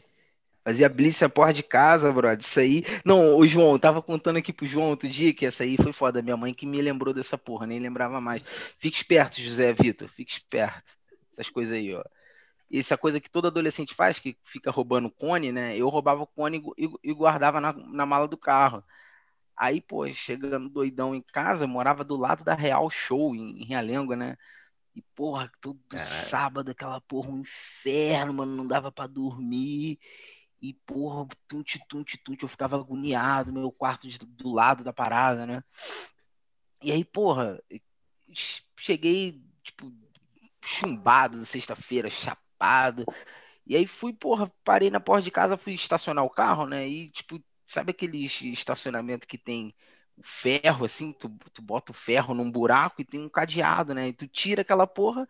[0.64, 2.40] Fazia blitz a porra de casa, brother.
[2.40, 2.86] Isso aí.
[3.04, 5.92] Não, o João, eu tava contando aqui pro João outro dia que essa aí foi
[5.92, 6.22] foda.
[6.22, 8.44] Minha mãe que me lembrou dessa porra, nem lembrava mais.
[8.78, 10.94] Fique esperto, José Vitor, fique esperto.
[11.34, 12.04] Essas coisas aí, ó.
[12.72, 15.76] Essa coisa que todo adolescente faz, que fica roubando cone, né?
[15.76, 16.62] Eu roubava o cone
[17.04, 18.84] e guardava na, na mala do carro.
[19.60, 23.66] Aí, pô, chegando doidão em casa, eu morava do lado da Real Show, em, em
[23.66, 24.38] Realengo, né?
[24.96, 30.00] E, porra, todo sábado, aquela porra, um inferno, mano, não dava pra dormir.
[30.62, 35.46] E, porra, tunte, tunte, tunte, eu ficava agoniado, meu quarto de- do lado da parada,
[35.46, 35.64] né?
[36.82, 37.62] E aí, porra,
[38.34, 39.92] ch- cheguei, tipo,
[40.64, 43.06] chumbado na sexta-feira, chapado.
[43.66, 46.88] E aí fui, porra, parei na porta de casa, fui estacionar o carro, né?
[46.88, 49.76] E, tipo, sabe aquele estacionamento que tem
[50.18, 54.08] o ferro, assim, tu, tu bota o ferro num buraco e tem um cadeado, né?
[54.08, 55.28] E tu tira aquela porra,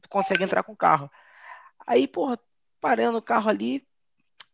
[0.00, 1.10] tu consegue entrar com o carro.
[1.84, 2.38] Aí, porra,
[2.80, 3.84] parando o carro ali,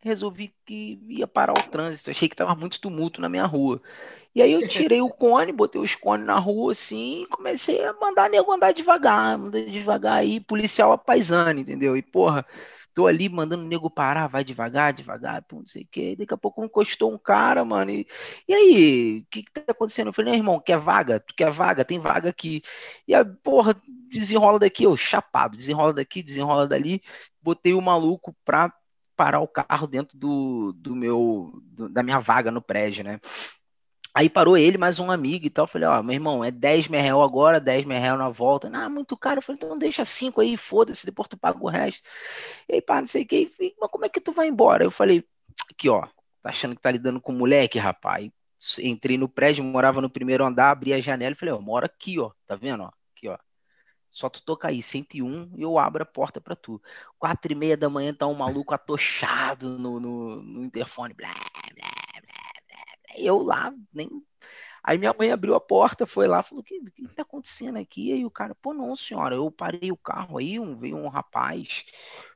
[0.00, 2.10] resolvi que ia parar o trânsito.
[2.10, 3.82] Achei que tava muito tumulto na minha rua.
[4.34, 7.92] E aí eu tirei o cone, botei os cones na rua assim e comecei a
[7.92, 11.94] mandar nego andar devagar, mandar devagar aí, policial a paisana, entendeu?
[11.94, 12.46] E porra,
[12.94, 16.16] tô ali mandando o nego parar, vai devagar, devagar, pô, não sei o quê.
[16.16, 17.90] Daqui a pouco encostou um cara, mano.
[17.90, 18.06] E,
[18.48, 20.08] e aí, o que que tá acontecendo?
[20.08, 21.20] Eu falei, "Não, irmão, quer vaga?
[21.20, 21.84] Tu quer vaga?
[21.84, 22.62] Tem vaga aqui.
[23.06, 23.74] E a porra,
[24.10, 27.02] desenrola daqui, eu chapado, desenrola daqui, desenrola dali.
[27.42, 28.72] Botei o maluco pra
[29.16, 33.20] parar o carro dentro do, do meu, do- da minha vaga no prédio, né?
[34.12, 35.66] Aí parou ele, mais um amigo e tal.
[35.66, 38.68] Falei, ó, meu irmão, é 10 mil real agora, 10 mil real na volta.
[38.68, 39.38] Não, muito caro.
[39.38, 42.02] Eu falei, então deixa 5 aí, foda-se, depois tu paga o resto.
[42.68, 43.52] E aí, pá, não sei o que.
[43.80, 44.84] Mas como é que tu vai embora?
[44.84, 45.24] Eu falei,
[45.70, 46.02] aqui, ó,
[46.42, 48.30] tá achando que tá lidando com moleque, rapaz?
[48.80, 52.18] Entrei no prédio, morava no primeiro andar, abri a janela e falei, ó, mora aqui,
[52.18, 52.90] ó, tá vendo, ó?
[53.16, 53.38] Aqui, ó.
[54.10, 56.82] Só tu toca aí, 101, e eu abro a porta pra tu.
[57.18, 61.99] Quatro e meia da manhã tá um maluco atochado no, no, no interfone, blá, blá,
[63.24, 64.08] eu lá, nem.
[64.82, 68.12] Aí minha mãe abriu a porta, foi lá, falou: o que, que tá acontecendo aqui?
[68.12, 71.84] Aí o cara, pô, não, senhora, eu parei o carro aí, um, veio um rapaz,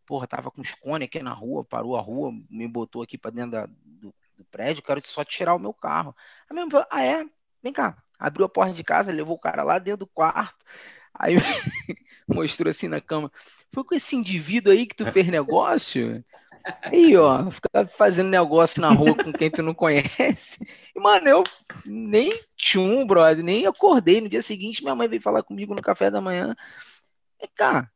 [0.07, 3.31] porra, tava com os cones aqui na rua, parou a rua, me botou aqui para
[3.31, 6.15] dentro da, do, do, prédio, quero só tirar o meu carro.
[6.49, 7.27] Aí minha mãe falou, ah, é?
[7.63, 7.97] Vem cá.
[8.19, 10.65] Abriu a porta de casa, levou o cara lá dentro do quarto.
[11.13, 11.35] Aí
[12.29, 13.31] mostrou assim na cama.
[13.73, 16.25] Foi com esse indivíduo aí que tu fez negócio?
[16.85, 20.67] Aí, ó, ficar fazendo negócio na rua com quem tu não conhece.
[20.95, 21.45] E, mano, eu
[21.85, 24.21] nem tchum, brother, nem acordei.
[24.21, 26.57] No dia seguinte, minha mãe veio falar comigo no café da manhã.
[27.43, 27.91] E, cara,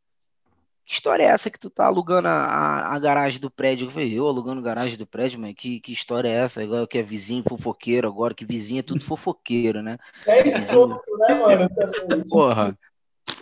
[0.84, 3.86] que história é essa que tu tá alugando a, a, a garagem do prédio?
[3.86, 6.62] Eu falei, eu alugando a garagem do prédio, mas que, que história é essa?
[6.62, 9.98] Agora que é vizinho fofoqueiro, agora que vizinho é tudo fofoqueiro, né?
[10.26, 11.68] É escroto, né, mano?
[12.28, 12.78] Porra.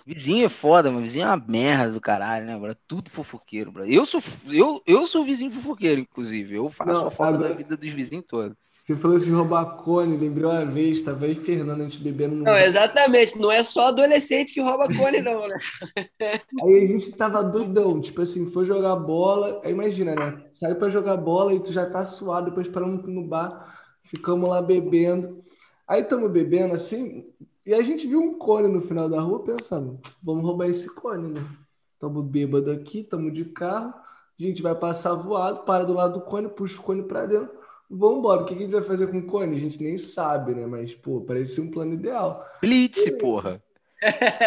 [0.06, 2.76] Vizinho é foda, mas vizinho é uma merda do caralho, né, bro?
[2.86, 3.84] Tudo fofoqueiro, bro.
[3.84, 6.54] Eu sou, eu, eu sou vizinho fofoqueiro, inclusive.
[6.54, 7.48] Eu faço Não, a fofoca agora...
[7.48, 8.56] da vida dos vizinhos todos.
[8.86, 12.44] Você falou de roubar cone, lembrou uma vez, tava aí Fernando, a gente bebendo no.
[12.44, 15.56] Não, exatamente, não é só adolescente que rouba cone, não, né?
[16.62, 20.40] aí a gente tava doidão, tipo assim, foi jogar bola, aí imagina, né?
[20.54, 24.62] Saiu pra jogar bola e tu já tá suado, depois paramos no bar, ficamos lá
[24.62, 25.42] bebendo.
[25.88, 27.24] Aí estamos bebendo assim,
[27.66, 31.32] e a gente viu um cone no final da rua pensando, vamos roubar esse cone,
[31.32, 31.44] né?
[31.92, 33.92] Estamos bêbado aqui, estamos de carro,
[34.38, 37.50] a gente vai passar voado, para do lado do cone, puxa o cone para dentro,
[37.90, 38.42] vamos embora.
[38.42, 39.56] O que a gente vai fazer com o cone?
[39.56, 40.66] A gente nem sabe, né?
[40.66, 42.46] Mas, pô, parecia um plano ideal.
[42.60, 43.60] Blitz, porra!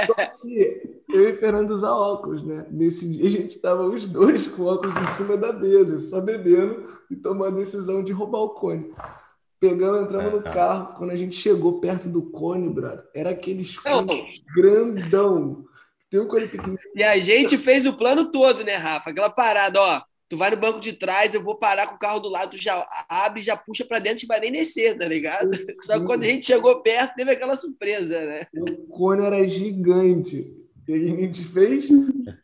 [0.05, 2.67] Só que eu e Fernando usar óculos, né?
[2.69, 6.85] Nesse dia a gente tava os dois com óculos em cima da mesa, só bebendo
[7.09, 8.93] e tomando a decisão de roubar o cone.
[9.59, 10.97] Pegamos, entramos no carro.
[10.97, 15.65] Quando a gente chegou perto do cone, brother, era aqueles cones grandão.
[16.09, 16.77] Tem um cone pequeno.
[16.95, 19.09] E a gente fez o plano todo, né, Rafa?
[19.09, 20.01] Aquela parada, ó.
[20.29, 22.61] Tu vai no banco de trás, eu vou parar com o carro do lado, tu
[22.61, 25.49] já abre, já puxa para dentro e vai nem descer, tá ligado?
[25.81, 28.45] Só que quando a gente chegou perto, teve aquela surpresa, né?
[28.53, 30.55] O cone era gigante.
[30.89, 31.87] E a gente fez,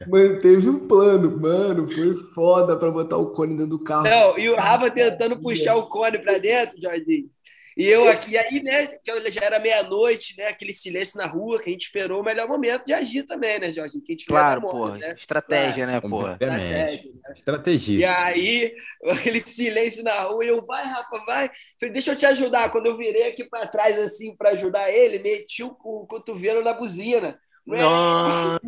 [0.07, 1.39] manteve um plano.
[1.39, 4.03] Mano, foi foda pra botar o cone dentro do carro.
[4.03, 7.27] Não, e o Rafa tentando puxar o cone pra dentro, Jorginho.
[7.76, 11.69] E eu aqui, aí, né, que já era meia-noite, né, aquele silêncio na rua, que
[11.69, 13.99] a gente esperou o melhor momento de agir também, né, Jorge?
[13.99, 15.13] Que a gente claro, pô, né?
[15.17, 16.22] estratégia, né, pô?
[16.22, 17.34] Estratégia, né?
[17.35, 17.99] estratégia.
[17.99, 18.76] E aí,
[19.09, 21.51] aquele silêncio na rua, e eu, vai, Rafa, vai.
[21.77, 22.69] Falei, deixa eu te ajudar.
[22.69, 27.38] Quando eu virei aqui para trás, assim, para ajudar ele, meti o cotovelo na buzina.
[27.65, 28.59] Não.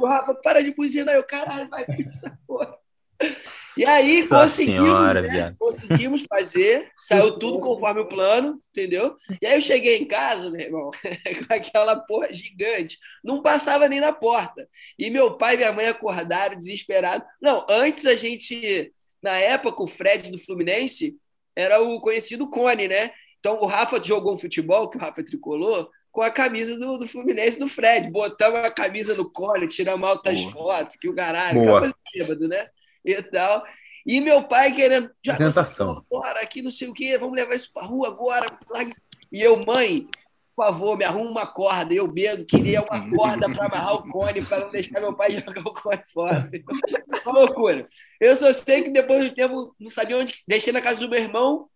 [0.00, 1.14] O Rafa, para de buzinar.
[1.14, 2.76] Eu, caralho, vai essa porra.
[3.78, 5.54] E aí Nossa conseguimos, senhora, né?
[5.58, 9.16] conseguimos fazer, saiu tudo conforme o plano, entendeu?
[9.40, 10.90] E aí eu cheguei em casa, meu irmão,
[11.48, 14.68] com aquela porra gigante, não passava nem na porta.
[14.98, 17.26] E meu pai e minha mãe acordaram desesperados.
[17.40, 18.92] Não, antes a gente,
[19.22, 21.16] na época, o Fred do Fluminense
[21.54, 23.10] era o conhecido Cone, né?
[23.40, 27.06] Então o Rafa jogou um futebol, que o Rafa tricolou, com a camisa do, do
[27.06, 28.10] Fluminense do Fred.
[28.10, 30.52] Botamos a camisa no colo, tiramos altas Boa.
[30.78, 31.94] fotos, que o caralho, Boa.
[32.14, 32.70] bêbado, né?
[33.04, 33.62] E tal.
[34.06, 35.10] E meu pai querendo.
[35.22, 36.02] Já Tentação.
[36.10, 38.46] Bora aqui, não sei o quê, vamos levar isso pra rua agora.
[39.30, 40.06] E eu, mãe,
[40.56, 41.92] por favor, me arruma uma corda.
[41.92, 45.60] Eu, Bedo, queria uma corda para amarrar o cone, para não deixar meu pai jogar
[45.60, 46.50] o cone fora.
[47.26, 47.86] Uma loucura.
[48.18, 50.42] Eu só sei que depois do tempo, não sabia onde.
[50.48, 51.68] Deixei na casa do meu irmão.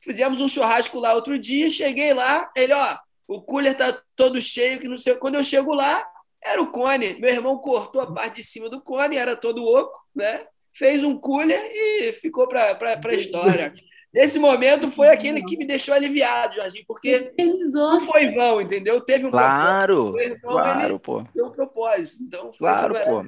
[0.00, 1.70] Fizemos um churrasco lá outro dia.
[1.70, 5.14] Cheguei lá, ele, ó, o cooler tá todo cheio, que não sei.
[5.16, 6.06] Quando eu chego lá,
[6.42, 7.18] era o cone.
[7.18, 10.46] Meu irmão cortou a parte de cima do cone, era todo oco, né?
[10.72, 13.74] Fez um cooler e ficou para a história.
[14.14, 17.32] Nesse momento foi aquele que me deixou aliviado, Jorginho, porque
[17.72, 19.00] não foi vão, entendeu?
[19.00, 20.32] Teve um claro, propósito.
[20.32, 21.24] Irmão, claro, pô.
[21.24, 22.22] Teve um propósito.
[22.22, 23.24] Então foi claro, pô.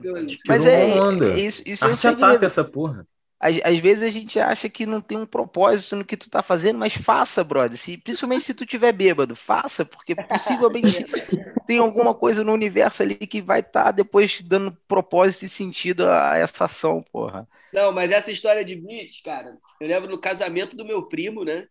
[0.47, 2.45] Mas é, é, isso, isso é um segredo.
[2.47, 3.07] essa porra.
[3.41, 6.43] Às, às, vezes a gente acha que não tem um propósito no que tu tá
[6.43, 7.79] fazendo, mas faça, brother.
[7.79, 11.05] Se, principalmente se tu tiver bêbado, faça, porque possivelmente
[11.67, 16.09] tem alguma coisa no universo ali que vai estar tá depois dando propósito e sentido
[16.09, 17.49] a essa ação, porra.
[17.73, 21.69] Não, mas essa história de Blitz, cara, eu lembro no casamento do meu primo, né?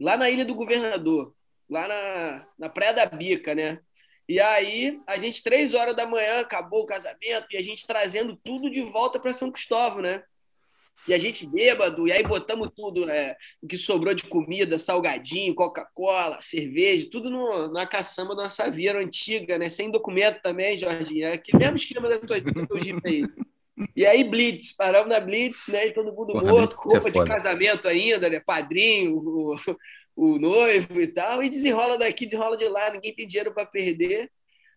[0.00, 1.34] Lá na Ilha do Governador,
[1.68, 3.78] lá na, na Praia da Bica, né?
[4.26, 8.34] E aí, a gente, três horas da manhã, acabou o casamento e a gente trazendo
[8.42, 10.22] tudo de volta para São Cristóvão, né?
[11.06, 15.54] E a gente bêbado, e aí botamos tudo, é, o que sobrou de comida, salgadinho,
[15.54, 19.68] Coca-Cola, cerveja, tudo no, na caçamba da nossa Saveiro antiga, né?
[19.68, 21.26] Sem documento também, Jorginho.
[21.26, 23.24] É aquele mesmo esquema da tua, Jeep aí.
[23.94, 25.88] E aí, Blitz, paramos na Blitz, né?
[25.88, 28.40] E todo mundo Porra, morto, Blitz é roupa de casamento ainda, né?
[28.40, 29.56] Padrinho, o,
[30.16, 31.42] o noivo e tal.
[31.42, 34.30] E desenrola daqui, desenrola de lá, ninguém tem dinheiro para perder.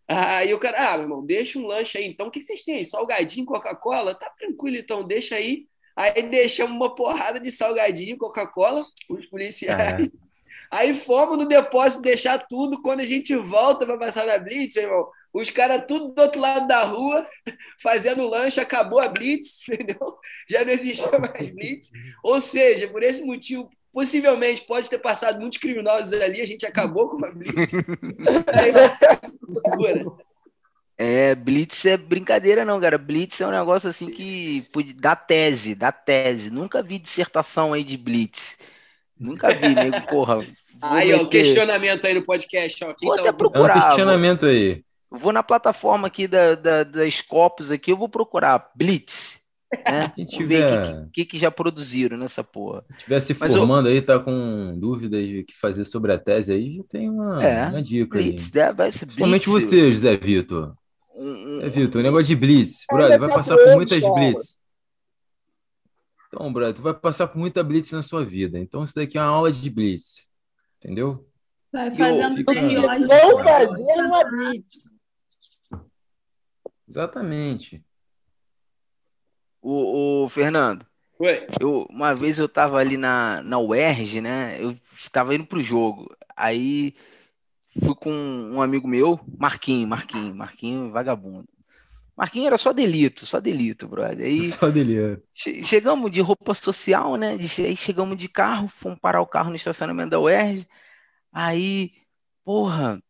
[0.07, 2.06] Aí o cara, ah, meu irmão, deixa um lanche aí.
[2.07, 2.85] Então, o que vocês têm aí?
[2.85, 4.15] Salgadinho, Coca-Cola?
[4.15, 5.68] Tá tranquilo, então, deixa aí.
[5.98, 10.11] Aí deixamos uma porrada de salgadinho, Coca-Cola, os policiais.
[10.69, 12.80] Aí fomos no depósito deixar tudo.
[12.84, 16.68] Quando a gente volta para passar na Blitz, irmão, os caras tudo do outro lado
[16.68, 17.28] da rua,
[17.82, 20.18] fazendo lanche, acabou a Blitz, entendeu?
[20.48, 21.90] Já não existia mais Blitz.
[22.24, 27.10] Ou seja, por esse motivo, possivelmente pode ter passado muitos criminosos ali, a gente acabou
[27.10, 27.74] com a Blitz.
[28.53, 28.72] Aí,
[29.41, 30.27] loucura.
[30.98, 32.98] É, Blitz é brincadeira não, cara.
[32.98, 36.49] Blitz é um negócio assim que pode- dá tese, dá tese.
[36.49, 38.57] Nunca vi dissertação aí de Blitz.
[39.19, 40.45] Nunca vi, nego, porra.
[40.82, 42.94] Aí, ó, questionamento aí no podcast, ó.
[42.94, 43.30] Quem Vou tá até ouvindo?
[43.30, 43.74] É um procurar.
[43.76, 44.84] vou- questionamento aí.
[45.11, 49.40] Eu vou na plataforma aqui da, da, da Scopus aqui, eu vou procurar Blitz.
[49.90, 50.11] Né?
[50.15, 52.84] Quem Vamos ver o tiver, que, que, que já produziram nessa porra.
[53.22, 56.78] se Mas eu- formando aí, tá com dúvidas de que fazer sobre a tese aí,
[56.78, 58.26] já tem uma, É, uma dica aí.
[58.32, 58.72] Blitz, né?
[58.74, 59.65] vai ser Principalmente Blitz.
[59.68, 60.74] você, José Vitor.
[61.18, 62.85] Um- um- É, Vitor, o negócio de blitz.
[62.89, 64.14] Brother, vai tá passar com por muitas cara.
[64.14, 64.57] blitz.
[66.27, 68.60] Então, brother, tu vai passar por muita blitz na sua vida.
[68.60, 70.27] Então, isso daqui é uma aula de blitz.
[70.77, 71.27] Entendeu?
[71.72, 72.35] Vai fazendo.
[72.38, 74.73] Não fazer uma blitz.
[76.88, 77.84] Exatamente.
[79.61, 80.85] O, o Fernando,
[81.19, 81.48] Oi.
[81.60, 84.64] eu, uma vez eu tava ali na, na UERJ, né?
[84.64, 84.77] Eu
[85.11, 86.15] tava indo pro jogo.
[86.35, 86.94] Aí
[87.84, 91.48] fui com um amigo meu, Marquinho, Marquinho, Marquinho vagabundo.
[92.18, 94.26] Marquinho era só delito, só delito, brother.
[94.26, 95.22] Aí Só dele.
[95.34, 97.38] che- chegamos de roupa social, né?
[97.38, 100.68] De- Aí chegamos de carro, fomos parar o carro no estacionamento da UERJ.
[101.34, 101.94] Aí,
[102.45, 103.02] porra,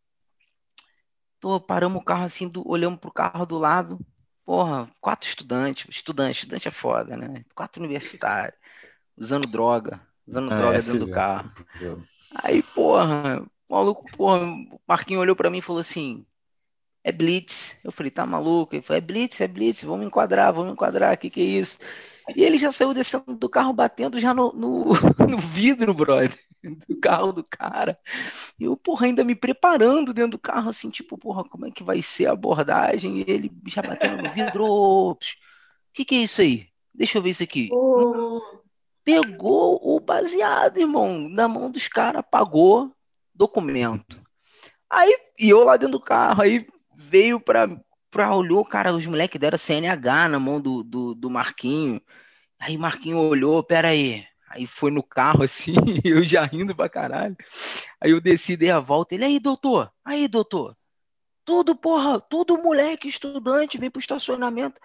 [1.39, 3.99] tô, paramos o carro assim, do, olhamos pro carro do lado.
[4.45, 7.44] Porra, quatro estudantes, estudante, estudante é foda, né?
[7.53, 8.57] Quatro universitários,
[9.18, 11.49] usando droga, usando Ah, droga essa dentro do viu, carro.
[12.44, 16.26] Aí, porra, o maluco, porra, o Marquinho olhou pra mim e falou assim:
[17.03, 17.80] é Blitz.
[17.84, 18.76] Eu falei, tá maluco?
[18.76, 21.80] Ele falou, é Blitz, é Blitz, vamos enquadrar, vamos enquadrar, o que que é isso?
[22.35, 24.85] E ele já saiu descendo do carro, batendo já no, no,
[25.30, 26.38] no vidro, brother,
[26.88, 27.98] do carro do cara.
[28.60, 31.84] E eu, porra, ainda me preparando dentro do carro, assim, tipo, porra, como é que
[31.84, 33.19] vai ser a abordagem?
[33.19, 35.18] E ele já batendo no vidro, o
[35.94, 36.68] que que é isso aí?
[36.94, 37.69] Deixa eu ver isso aqui.
[39.06, 42.94] Pegou o baseado, irmão, na mão dos caras, apagou
[43.38, 44.22] documento.
[44.89, 46.65] Aí, e eu lá dentro do carro, aí
[46.95, 47.68] veio pra,
[48.09, 52.01] pra olhou, cara, os moleques deram CNH na mão do, do, do Marquinho.
[52.59, 54.26] Aí Marquinho olhou, pera aí.
[54.49, 57.35] Aí foi no carro assim, eu já rindo pra caralho.
[58.01, 59.14] Aí eu desci, dei a volta.
[59.14, 60.76] Ele, aí, doutor, aí, doutor.
[61.45, 64.81] Tudo, porra, tudo moleque, estudante, vem pro estacionamento.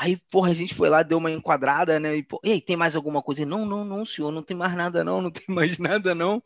[0.00, 2.16] Aí, porra, a gente foi lá, deu uma enquadrada, né?
[2.16, 3.44] E, pô, e aí, tem mais alguma coisa?
[3.44, 6.40] Não, não, não, senhor, não tem mais nada, não, não tem mais nada, não.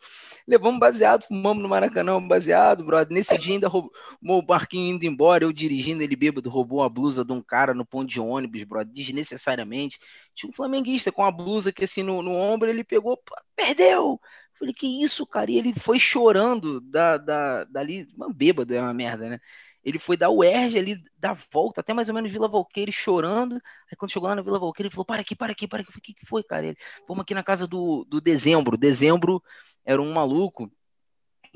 [0.48, 3.12] Levamos baseado, fumamos no Maracanã, baseado, brother.
[3.12, 3.92] Nesse dia ainda roubou
[4.22, 7.84] o barquinho indo embora, eu dirigindo, ele bêbado, roubou a blusa de um cara no
[7.84, 9.98] ponto de ônibus, brother, desnecessariamente.
[10.34, 14.18] Tinha um flamenguista com a blusa que assim no, no ombro, ele pegou, pá, perdeu!
[14.58, 15.50] Falei, que isso, cara?
[15.50, 19.40] E ele foi chorando da, da, dali, uma bêbado é uma merda, né?
[19.84, 23.54] Ele foi dar o Erge ali, da volta, até mais ou menos Vila Valqueire, chorando.
[23.90, 25.90] Aí quando chegou lá na Vila Valqueire, ele falou: para aqui, para aqui, para aqui.
[25.90, 26.66] Eu falei, o que, que foi, cara?
[26.66, 26.76] Ele,
[27.06, 28.76] fomos aqui na casa do, do Dezembro.
[28.76, 29.42] Dezembro
[29.84, 30.70] era um maluco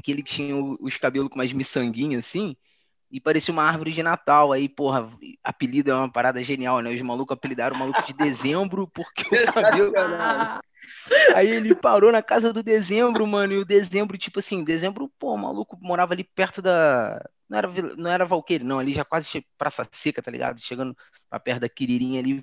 [0.03, 2.57] que ele tinha os cabelos com umas miçanguinhas assim,
[3.11, 4.53] e parecia uma árvore de Natal.
[4.53, 5.11] Aí, porra,
[5.43, 6.93] apelido é uma parada genial, né?
[6.93, 9.93] Os malucos apelidaram o maluco de Dezembro porque o cabelo.
[11.35, 15.35] Aí ele parou na casa do Dezembro, mano, e o Dezembro, tipo assim, Dezembro, pô,
[15.35, 17.25] o maluco morava ali perto da.
[17.49, 20.61] Não era, não era Valqueire, não, ali já quase Praça Seca, tá ligado?
[20.61, 20.97] Chegando
[21.31, 22.43] pra perto da Quiririnha ali.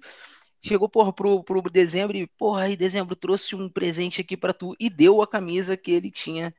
[0.62, 4.76] Chegou, porra, pro, pro Dezembro e, porra, aí Dezembro trouxe um presente aqui pra tu
[4.80, 6.54] e deu a camisa que ele tinha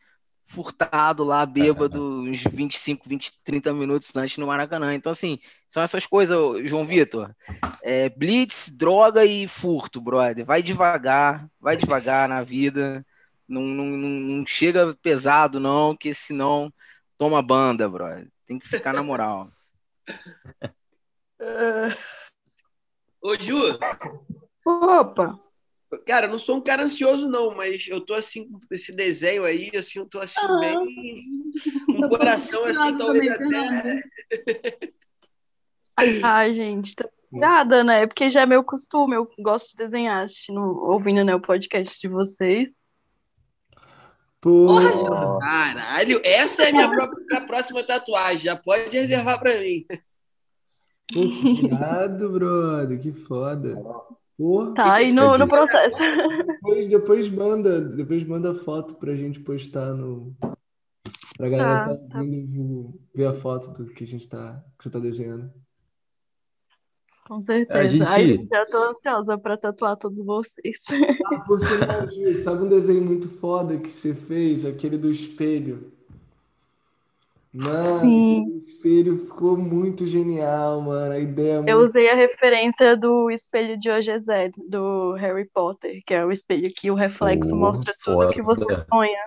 [0.47, 4.95] furtado lá, bêbado, uns 25, 20, 30 minutos antes no Maracanã.
[4.95, 5.39] Então, assim,
[5.69, 6.37] são essas coisas,
[6.69, 7.35] João Vitor.
[7.83, 10.45] É, blitz, droga e furto, brother.
[10.45, 13.05] Vai devagar, vai devagar na vida.
[13.49, 16.73] Não, não, não, não chega pesado, não, que senão
[17.19, 18.31] toma banda, brother.
[18.47, 19.51] Tem que ficar na moral.
[23.21, 23.79] Ô, Ju,
[24.67, 25.39] Opa!
[26.07, 29.45] cara, eu não sou um cara ansioso, não, mas eu tô assim, com esse desenho
[29.45, 30.59] aí, assim, eu tô assim, Ah.
[30.61, 31.25] bem.
[31.89, 33.39] O coração assim, talvez até.
[33.39, 34.03] Fernando.
[36.25, 38.07] Ai, gente, tô Nada, né?
[38.07, 42.07] Porque já é meu costume, eu gosto de desenhar, assistindo, ouvindo né, o podcast de
[42.07, 42.73] vocês.
[44.45, 44.67] Pô,
[45.41, 48.41] Caralho, essa é a minha própria próxima tatuagem.
[48.41, 49.87] Já pode reservar pra mim.
[49.89, 53.75] pô, que irado, brother, que foda.
[54.37, 55.97] Pô, Tá aí no, no processo.
[56.47, 60.37] depois, depois manda, depois manda foto pra gente postar no.
[61.39, 64.91] Pra galera Tá, tá vindo ver a foto do que a gente tá, que você
[64.91, 65.51] tá desenhando.
[67.27, 67.79] Com certeza.
[67.81, 70.79] A gente- Aí já tô ansiosa pra tatuar todos vocês.
[71.27, 74.65] Ah, por sinal, sabe um desenho muito foda que você fez?
[74.65, 75.91] Aquele do espelho.
[77.53, 78.43] Mano, Sim.
[78.43, 81.13] aquele espelho ficou muito genial, mano.
[81.13, 81.91] A ideia é Eu muito.
[81.91, 86.91] usei a referência do espelho de Ogezed, do Harry Potter, que é o espelho que
[86.91, 88.87] o reflexo Pô, mostra tudo que você foda.
[88.93, 89.21] sonha.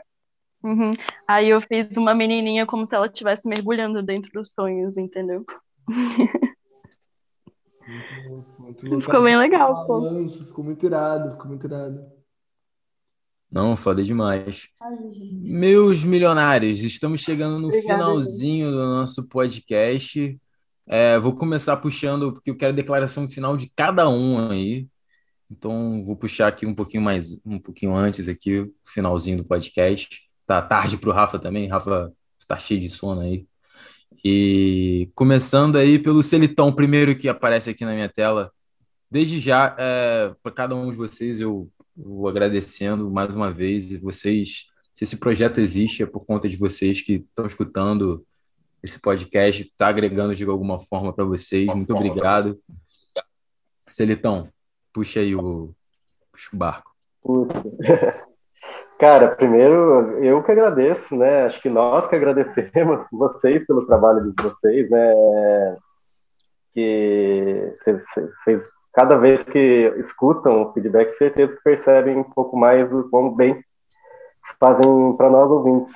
[0.63, 0.93] Uhum.
[1.27, 5.45] Aí eu fiz uma menininha como se ela estivesse mergulhando dentro dos sonhos, entendeu?
[7.87, 9.05] Muito louco, muito louco.
[9.05, 10.01] Ficou bem legal, pô.
[10.01, 12.05] Balanço, ficou muito irado, ficou muito irado.
[13.49, 14.67] Não, foda demais.
[15.41, 20.37] Meus milionários, estamos chegando no Obrigada, finalzinho do nosso podcast.
[20.85, 24.87] É, vou começar puxando, porque eu quero a declaração final de cada um aí.
[25.49, 30.27] Então, vou puxar aqui um pouquinho mais, um pouquinho antes aqui, o finalzinho do podcast.
[30.45, 31.67] Tá tarde para o Rafa também.
[31.67, 32.11] Rafa
[32.45, 33.47] tá cheio de sono aí.
[34.23, 38.51] E começando aí pelo Celitão, primeiro que aparece aqui na minha tela.
[39.09, 39.75] Desde já,
[40.41, 43.91] para cada um de vocês, eu vou agradecendo mais uma vez.
[43.91, 48.25] E vocês, se esse projeto existe, é por conta de vocês que estão escutando
[48.83, 51.65] esse podcast, está agregando de alguma forma para vocês.
[51.67, 52.59] Muito obrigado.
[53.87, 54.49] Celitão,
[54.93, 55.73] puxa aí o,
[56.31, 56.95] puxa o barco.
[57.21, 57.63] Puta.
[58.99, 61.45] Cara, primeiro eu que agradeço, né?
[61.45, 65.77] Acho que nós que agradecemos vocês pelo trabalho de vocês, né?
[66.73, 68.63] Que vocês,
[68.93, 73.63] cada vez que escutam o feedback, certeza que percebem um pouco mais do quão bem
[74.59, 75.93] fazem para nós ouvintes.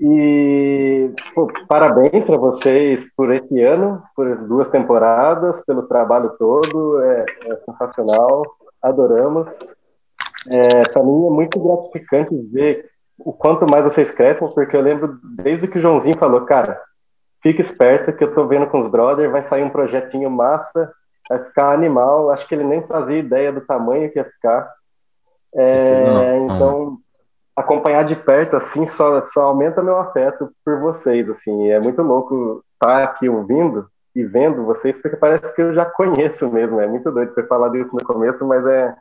[0.00, 7.26] E pô, parabéns para vocês por esse ano, por duas temporadas, pelo trabalho todo, é,
[7.44, 8.42] é sensacional,
[8.80, 9.48] adoramos.
[10.48, 15.18] É, para mim é muito gratificante ver o quanto mais vocês crescem, porque eu lembro
[15.22, 16.80] desde que o Joãozinho falou, cara,
[17.42, 20.92] fica esperto que eu tô vendo com os brothers, vai sair um projetinho massa,
[21.28, 22.30] vai ficar animal.
[22.30, 24.70] Acho que ele nem fazia ideia do tamanho que ia ficar.
[25.54, 26.98] É, então,
[27.54, 31.28] acompanhar de perto assim só, só aumenta meu afeto por vocês.
[31.30, 35.84] Assim, é muito louco estar aqui ouvindo e vendo vocês, porque parece que eu já
[35.84, 36.80] conheço mesmo.
[36.80, 38.94] É muito doido ter falado isso no começo, mas é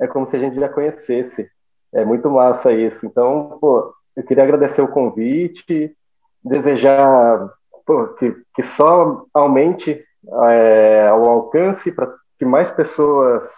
[0.00, 1.48] é como se a gente já conhecesse.
[1.92, 3.04] É muito massa isso.
[3.04, 5.94] Então, pô, eu queria agradecer o convite,
[6.42, 7.50] desejar
[7.86, 10.04] pô, que, que só aumente
[10.48, 13.48] é, o alcance para que mais pessoas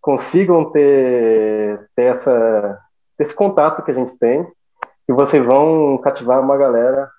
[0.00, 2.78] consigam ter, ter essa,
[3.18, 4.46] esse contato que a gente tem,
[5.06, 7.10] que vocês vão cativar uma galera.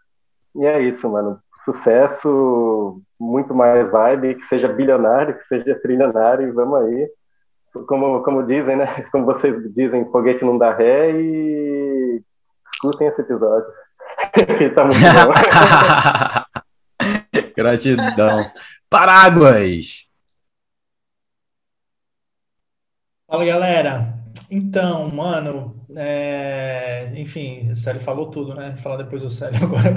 [0.55, 1.39] E é isso, mano.
[1.63, 7.09] Sucesso, muito mais vibe, que seja bilionário, que seja trilionário, e vamos aí
[7.87, 8.85] como, como dizem, né?
[9.11, 12.21] Como vocês dizem, foguete não dá ré e
[12.73, 13.67] escutem esse episódio.
[14.75, 15.33] tá muito bom.
[17.55, 18.51] Gratidão.
[18.89, 20.07] Paráguas!
[23.27, 24.13] Fala, galera.
[24.49, 27.11] Então, mano, é...
[27.15, 28.75] enfim, o Célio falou tudo, né?
[28.83, 29.93] Falar depois do Célio agora.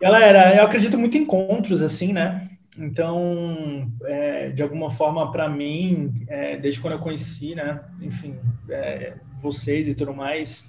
[0.00, 2.50] Galera, eu acredito muito em encontros, assim, né?
[2.78, 8.36] Então, é, de alguma forma, para mim, é, desde quando eu conheci, né, enfim,
[8.68, 10.64] é, vocês e tudo mais,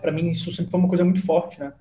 [0.00, 1.72] para mim isso sempre foi uma coisa muito forte, né?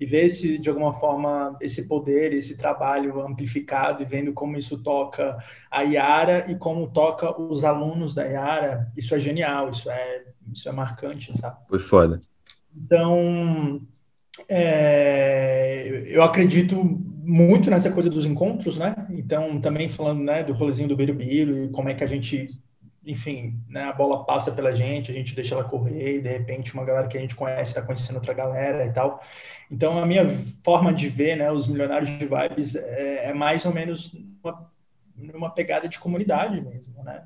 [0.00, 4.78] E ver esse, de alguma forma, esse poder, esse trabalho amplificado e vendo como isso
[4.78, 5.36] toca
[5.70, 10.68] a Yara e como toca os alunos da Yara, isso é genial, isso é, isso
[10.68, 11.58] é marcante, sabe?
[11.68, 12.20] Foi foda.
[12.74, 13.82] Então,
[14.48, 18.94] é, eu acredito muito nessa coisa dos encontros, né?
[19.10, 22.50] Então, também falando né, do rolezinho do Birubiru e como é que a gente,
[23.04, 26.72] enfim, né, a bola passa pela gente, a gente deixa ela correr e de repente
[26.72, 29.22] uma galera que a gente conhece está conhecendo outra galera e tal.
[29.70, 30.26] Então, a minha
[30.64, 34.70] forma de ver né, os milionários de vibes é, é mais ou menos uma,
[35.34, 37.22] uma pegada de comunidade mesmo, né?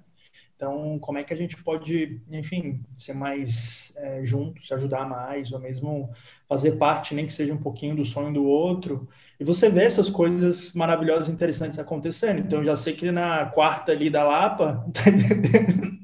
[0.64, 5.52] Então, como é que a gente pode, enfim, ser mais é, juntos, se ajudar mais,
[5.52, 6.08] ou mesmo
[6.48, 9.06] fazer parte, nem que seja um pouquinho do sonho do outro.
[9.38, 12.38] E você vê essas coisas maravilhosas e interessantes acontecendo.
[12.38, 15.98] Então, já sei que na quarta ali da Lapa, tá entendendo?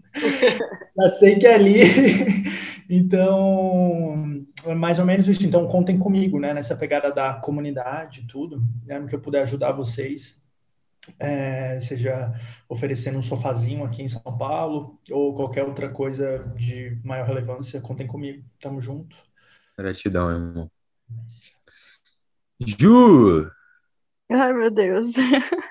[0.95, 1.81] já sei que é ali.
[2.93, 4.45] Então,
[4.77, 5.47] mais ou menos isso.
[5.47, 9.71] Então, contem comigo, né, nessa pegada da comunidade, tudo, né, no que eu puder ajudar
[9.71, 10.40] vocês,
[11.19, 12.33] é, seja
[12.69, 18.07] oferecendo um sofazinho aqui em São Paulo ou qualquer outra coisa de maior relevância, contem
[18.07, 18.45] comigo.
[18.61, 19.17] Tamo junto.
[19.77, 20.71] Gratidão, irmão.
[22.61, 23.51] Ju!
[24.31, 25.13] Ai, meu Deus.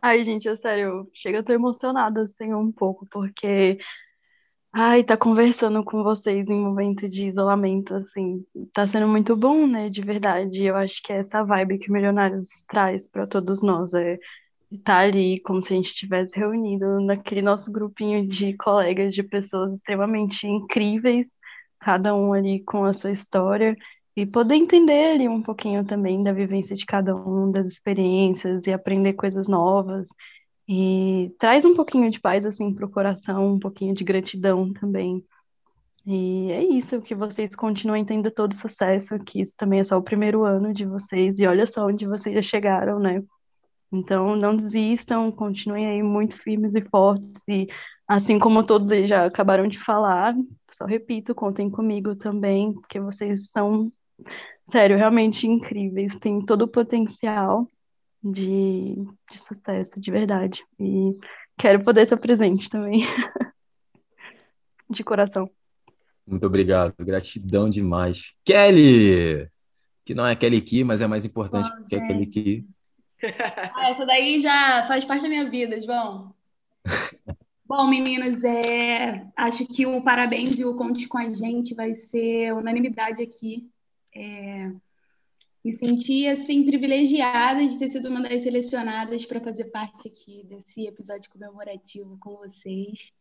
[0.00, 3.78] Ai, gente, é sério, chega a tô emocionada, assim, um pouco, porque
[4.74, 8.42] Ai, tá conversando com vocês em momento de isolamento, assim,
[8.72, 10.64] tá sendo muito bom, né, de verdade.
[10.64, 14.18] Eu acho que é essa vibe que o Milionários traz para todos nós, é
[14.70, 19.74] estar ali como se a gente estivesse reunido naquele nosso grupinho de colegas, de pessoas
[19.74, 21.28] extremamente incríveis,
[21.80, 23.76] cada um ali com a sua história,
[24.16, 28.72] e poder entender ali um pouquinho também da vivência de cada um, das experiências e
[28.72, 30.08] aprender coisas novas.
[30.68, 35.24] E traz um pouquinho de paz assim para o coração, um pouquinho de gratidão também.
[36.06, 40.02] E é isso, que vocês continuem tendo todo sucesso, que isso também é só o
[40.02, 43.22] primeiro ano de vocês, e olha só onde vocês já chegaram, né?
[43.92, 47.68] Então não desistam, continuem aí muito firmes e fortes, e
[48.08, 50.34] assim como todos já acabaram de falar,
[50.70, 53.88] só repito, contem comigo também, porque vocês são,
[54.70, 57.68] sério, realmente incríveis, têm todo o potencial
[58.22, 58.94] de,
[59.30, 60.64] de sucesso, de verdade.
[60.78, 61.16] E
[61.58, 63.04] quero poder estar presente também.
[64.88, 65.50] de coração.
[66.26, 68.32] Muito obrigado, gratidão demais.
[68.44, 69.48] Kelly!
[70.04, 72.66] Que não é Kelly Key, mas é mais importante Bom, que é Kelly Key.
[73.24, 76.34] Ah, essa daí já faz parte da minha vida, João.
[77.64, 79.24] Bom, meninos, é...
[79.36, 83.70] acho que o parabéns e o conte com a gente vai ser unanimidade aqui.
[84.12, 84.72] É...
[85.64, 90.86] Me senti assim privilegiada de ter sido uma das selecionadas para fazer parte aqui desse
[90.86, 93.12] episódio comemorativo com vocês.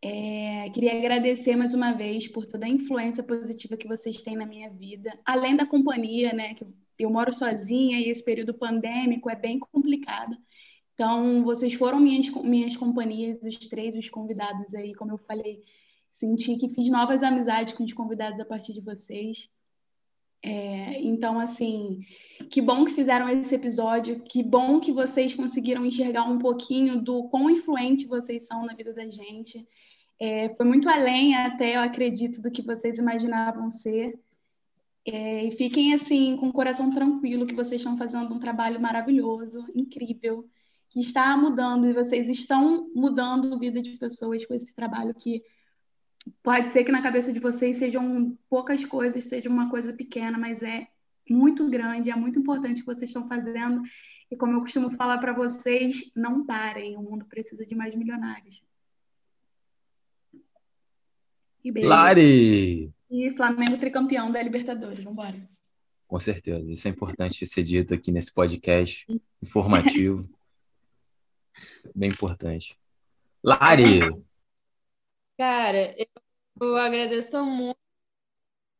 [0.00, 4.46] É, queria agradecer mais uma vez por toda a influência positiva que vocês têm na
[4.46, 6.54] minha vida, além da companhia, né?
[6.54, 6.66] Que
[6.98, 10.36] eu moro sozinha e esse período pandêmico é bem complicado.
[10.94, 15.62] Então, vocês foram minhas, minhas companhias, os três, os convidados aí, como eu falei,
[16.10, 19.48] senti que fiz novas amizades com os convidados a partir de vocês.
[20.42, 22.00] É, então, assim,
[22.50, 27.28] que bom que fizeram esse episódio, que bom que vocês conseguiram enxergar um pouquinho do
[27.28, 29.66] quão influente vocês são na vida da gente.
[30.20, 34.18] É, foi muito além, até eu acredito, do que vocês imaginavam ser.
[35.04, 39.64] É, e fiquem assim, com o coração tranquilo, que vocês estão fazendo um trabalho maravilhoso,
[39.74, 40.48] incrível,
[40.90, 45.42] que está mudando, e vocês estão mudando a vida de pessoas com esse trabalho que
[46.42, 50.62] pode ser que na cabeça de vocês sejam poucas coisas, seja uma coisa pequena, mas
[50.62, 50.88] é
[51.28, 53.82] muito grande, é muito importante o que vocês estão fazendo.
[54.30, 58.62] E como eu costumo falar para vocês, não parem, o mundo precisa de mais milionários.
[61.64, 61.88] E beijo.
[61.88, 62.92] Lari!
[63.10, 65.48] E Flamengo tricampeão da Libertadores, vamos embora.
[66.06, 69.06] Com certeza, isso é importante ser dito aqui nesse podcast
[69.42, 70.28] informativo.
[71.94, 72.78] Bem importante.
[73.42, 74.27] Lari!
[75.38, 75.94] Cara,
[76.60, 77.78] eu agradeço muito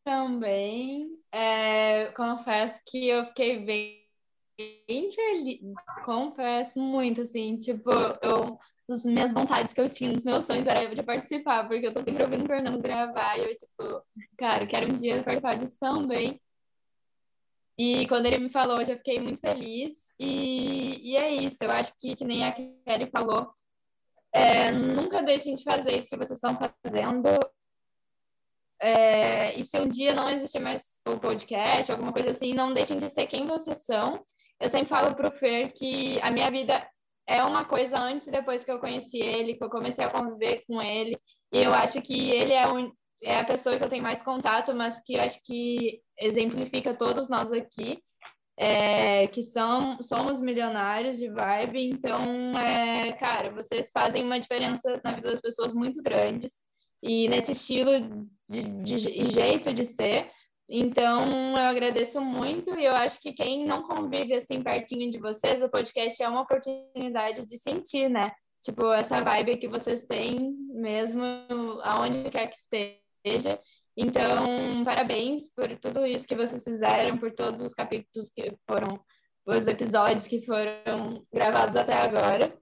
[0.05, 1.21] também.
[1.33, 4.05] É, confesso que eu fiquei bem,
[4.89, 5.61] bem feliz.
[6.05, 7.91] Confesso muito, assim, tipo,
[8.23, 8.59] eu,
[8.91, 12.03] as minhas vontades que eu tinha, os meus sonhos era de participar, porque eu tô
[12.03, 14.03] sempre ouvindo o Fernando gravar e eu, tipo,
[14.37, 16.41] cara, quero um dia participar disso também.
[17.79, 19.97] E quando ele me falou, eu já fiquei muito feliz.
[20.19, 23.53] E, e é isso, eu acho que, que nem a Kelly falou,
[24.33, 27.29] é, nunca deixem de fazer isso que vocês estão fazendo.
[28.81, 32.99] É, e se um dia não existir mais o podcast, alguma coisa assim, não deixem
[32.99, 34.25] de ser quem vocês são.
[34.61, 36.89] Eu sempre falo pro Fer que a minha vida
[37.27, 40.65] é uma coisa antes e depois que eu conheci ele, que eu comecei a conviver
[40.67, 41.17] com ele.
[41.53, 42.93] E eu acho que ele é, um,
[43.23, 47.29] é a pessoa que eu tenho mais contato, mas que eu acho que exemplifica todos
[47.29, 48.03] nós aqui
[48.59, 55.13] é, que são, somos milionários de vibe, então, é, cara, vocês fazem uma diferença na
[55.13, 56.55] vida das pessoas muito grandes
[57.01, 58.99] e nesse estilo de
[59.31, 60.29] jeito de ser.
[60.69, 65.63] Então, eu agradeço muito e eu acho que quem não convive assim pertinho de vocês,
[65.63, 68.33] o podcast é uma oportunidade de sentir, né?
[68.61, 71.23] Tipo, essa vibe que vocês têm mesmo,
[71.85, 73.61] aonde quer que esteja.
[74.01, 79.05] Então, parabéns por tudo isso que vocês fizeram, por todos os capítulos que foram,
[79.45, 82.57] os episódios que foram gravados até agora.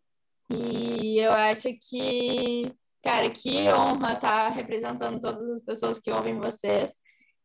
[0.50, 2.72] E eu acho que,
[3.02, 6.94] cara, que honra estar representando todas as pessoas que ouvem vocês.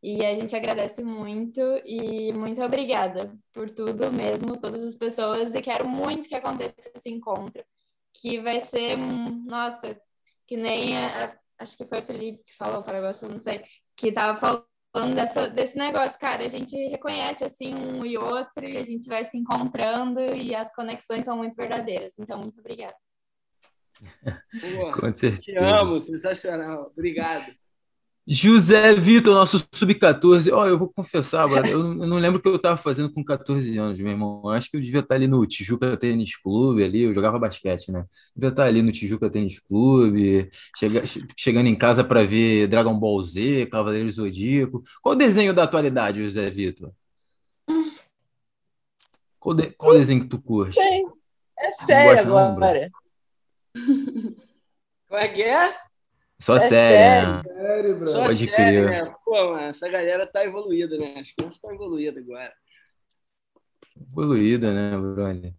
[0.02, 5.54] E a gente agradece muito e muito obrigada por tudo mesmo, todas as pessoas.
[5.54, 7.62] E quero muito que aconteça esse encontro,
[8.14, 10.00] que vai ser, nossa,
[10.46, 13.62] que nem a, acho que foi o Felipe que falou para você, não sei,
[13.96, 14.38] que tava
[14.92, 16.44] falando dessa, desse negócio, cara.
[16.44, 20.74] A gente reconhece assim um e outro e a gente vai se encontrando e as
[20.74, 22.14] conexões são muito verdadeiras.
[22.18, 22.96] Então, muito obrigada.
[24.74, 24.92] Boa.
[24.92, 25.42] Com certeza.
[25.42, 26.90] Te amo, sensacional.
[26.92, 27.52] Obrigado.
[28.26, 30.52] José Vitor, nosso sub-14.
[30.52, 33.24] Ó, eu vou confessar, brother, eu não eu lembro o que eu estava fazendo com
[33.24, 34.40] 14 anos, meu irmão.
[34.44, 37.90] Eu acho que eu devia estar ali no Tijuca Tênis Clube, ali, eu jogava basquete,
[37.90, 38.04] né?
[38.34, 42.96] Devia estar ali no Tijuca Tênis Clube, chega- che- chegando em casa para ver Dragon
[42.96, 44.84] Ball Z, Cavaleiro do Zodíaco.
[45.02, 46.92] Qual o desenho da atualidade, José Vitor?
[49.40, 50.78] Qual, de- qual desenho que tu curte?
[51.58, 52.88] É sério não, agora.
[55.08, 55.74] Como é que é?
[56.42, 57.28] Só É série, sério.
[57.28, 57.34] né?
[57.44, 58.08] Sério, bro.
[58.08, 58.90] Só Pode série, crer.
[58.90, 59.14] né?
[59.24, 61.14] Pô, mano, essa galera tá evoluída, né?
[61.20, 62.52] As crianças estão evoluídas agora.
[64.10, 65.54] Evoluída, né, brother?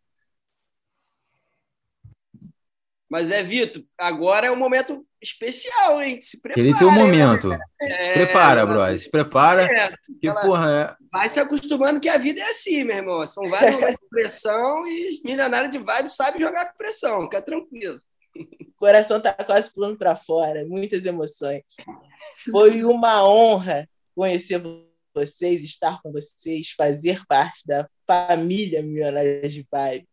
[3.09, 6.19] Mas é, Vitor, agora é um momento especial, hein?
[6.19, 6.61] Se prepara.
[6.67, 7.49] Aquele teu hein, momento.
[7.49, 7.65] galera?
[7.79, 8.99] Se É, prepara, brother.
[8.99, 9.89] Se prepara, É,
[10.19, 11.03] que, aquela- porra, é...
[11.11, 13.25] Vai se acostumando que a vida é assim, meu irmão.
[13.27, 17.41] São vários momentos de pressão e os milionários de vibe sabem jogar com pressão, fica
[17.41, 17.99] tranquilo.
[18.35, 21.63] O coração tá quase pulando para fora, muitas emoções.
[22.51, 24.61] Foi uma honra conhecer
[25.13, 30.07] vocês, estar com vocês, fazer parte da família Milionária de Vibe.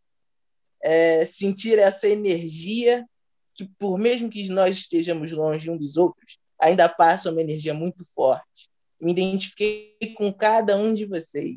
[0.83, 3.07] É, sentir essa energia
[3.55, 8.05] que, por mesmo que nós estejamos longe um dos outros, ainda passa uma energia muito
[8.15, 8.69] forte.
[9.01, 11.57] Me identifiquei com cada um de vocês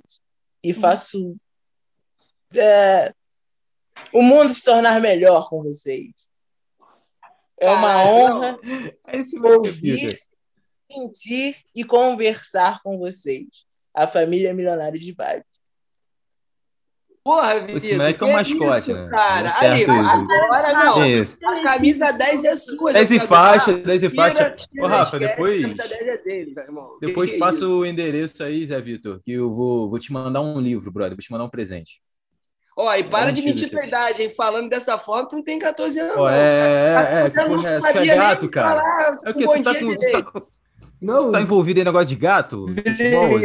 [0.63, 1.35] e faço
[2.55, 3.13] é,
[4.13, 6.11] o mundo se tornar melhor com vocês.
[7.59, 8.59] É uma honra
[9.07, 10.17] É esse ouvir,
[10.91, 13.47] sentir e conversar com vocês.
[13.95, 15.45] A família Milionário de Vibe.
[17.23, 17.77] Porra, Vitor.
[17.77, 19.07] Esse moleque é um que mascote, isso, né?
[19.09, 21.05] Cara, Tá aí, agora não.
[21.07, 21.37] Isso.
[21.45, 22.91] A camisa 10 é sua.
[22.91, 24.51] 10 e faixa, 10 e faixa.
[24.51, 26.97] tira, Ô, Rafa, esquece, depois- A camisa 10 é dele, meu irmão.
[26.99, 30.59] Depois Que passa o endereço aí, Zé Vitor, que eu vou, vou te mandar um
[30.59, 31.15] livro, brother.
[31.15, 32.01] Vou te mandar um presente.
[32.75, 34.29] Ó, e para um de mentir tua idade, hein?
[34.29, 36.29] Falando dessa forma, tu não tem 14 anos, Ó, não.
[36.29, 37.75] é, é, é, que Você não é?
[37.75, 38.81] Tu sabia é nem gato, cara.
[38.81, 39.45] falar É o quê?
[39.45, 40.31] bom Tu tá, dia com, tu direito.
[40.31, 40.41] tá,
[41.01, 42.65] Não, tá envolvido em negócio de gato?
[42.75, 43.39] Futebol,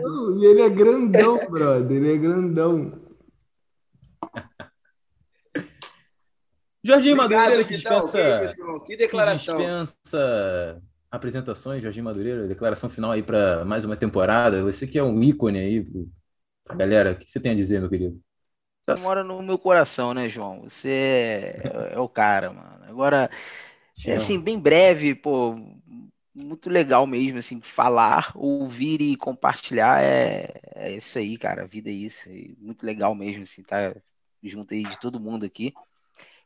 [0.00, 1.96] não, e ele é grandão, brother.
[1.96, 2.92] Ele é grandão.
[6.86, 8.78] Jorginho Obrigado, Madureira, que dispensa, Que irmão.
[8.78, 9.56] Que que declaração.
[9.56, 14.62] dispensa apresentações, Jorginho Madureira, declaração final aí para mais uma temporada.
[14.62, 15.86] Você que é um ícone aí
[16.72, 17.12] galera.
[17.12, 18.20] O que você tem a dizer, meu querido?
[18.86, 20.62] Você mora no meu coração, né, João?
[20.62, 22.84] Você é, é o cara, mano.
[22.86, 23.30] Agora,
[24.06, 25.56] é, assim, bem breve, pô,
[26.34, 31.62] muito legal mesmo, assim, falar, ouvir e compartilhar é, é isso aí, cara.
[31.62, 32.28] A vida é isso.
[32.58, 33.94] Muito legal mesmo, assim, tá
[34.42, 35.72] junto aí de todo mundo aqui.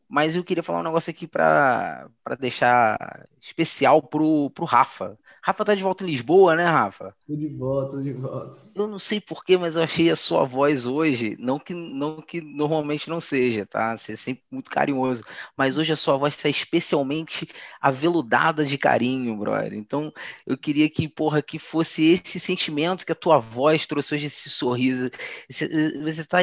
[0.08, 5.18] Mas eu queria falar um negócio aqui para para deixar especial pro, pro Rafa.
[5.48, 7.14] Rafa tá de volta em Lisboa, né, Rafa?
[7.26, 8.68] Tô de volta, tô de volta.
[8.74, 12.38] Eu não sei porquê, mas eu achei a sua voz hoje, não que, não que
[12.42, 13.96] normalmente não seja, tá?
[13.96, 15.24] Você é sempre muito carinhoso,
[15.56, 17.48] mas hoje a sua voz está especialmente
[17.80, 19.72] aveludada de carinho, brother.
[19.72, 20.12] Então,
[20.46, 24.50] eu queria que, porra, que fosse esse sentimento que a tua voz trouxe hoje, esse
[24.50, 25.08] sorriso.
[25.48, 26.38] Você, você tá,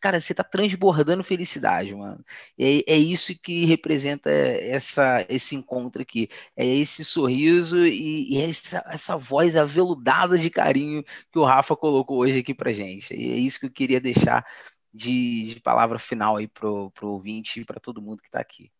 [0.00, 2.24] cara, você tá transbordando felicidade, mano.
[2.58, 6.28] É, é isso que representa essa, esse encontro aqui.
[6.56, 12.18] É esse sorriso e, e essa, essa voz aveludada de carinho que o Rafa colocou
[12.18, 13.14] hoje aqui pra gente.
[13.14, 14.44] E é isso que eu queria deixar
[14.92, 18.70] de, de palavra final aí pro, pro ouvinte e para todo mundo que tá aqui.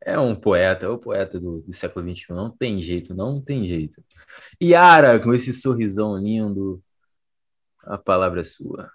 [0.00, 2.32] É um poeta, é o poeta do, do século XXI.
[2.32, 4.02] Não tem jeito, não tem jeito.
[4.60, 6.82] Yara, com esse sorrisão lindo,
[7.84, 8.90] a palavra é sua.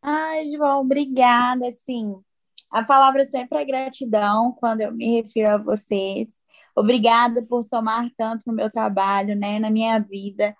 [0.00, 1.68] Ai, João, obrigada.
[1.68, 2.22] Assim,
[2.70, 6.28] a palavra sempre é gratidão quando eu me refiro a vocês.
[6.80, 10.56] Obrigada por somar tanto no meu trabalho, né, na minha vida.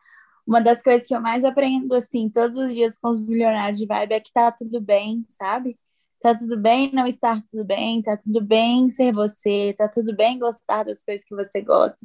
[0.46, 3.86] Uma das coisas que eu mais aprendo, assim, todos os dias com os milionários de
[3.86, 5.78] vibe é que tá tudo bem, sabe?
[6.20, 10.38] Tá tudo bem não estar tudo bem, tá tudo bem ser você, tá tudo bem
[10.38, 11.98] gostar das coisas que você gosta.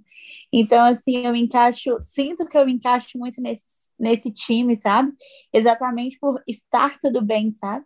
[0.53, 5.11] Então, assim, eu me encaixo, sinto que eu me encaixo muito nesse, nesse time, sabe?
[5.51, 7.85] Exatamente por estar tudo bem, sabe?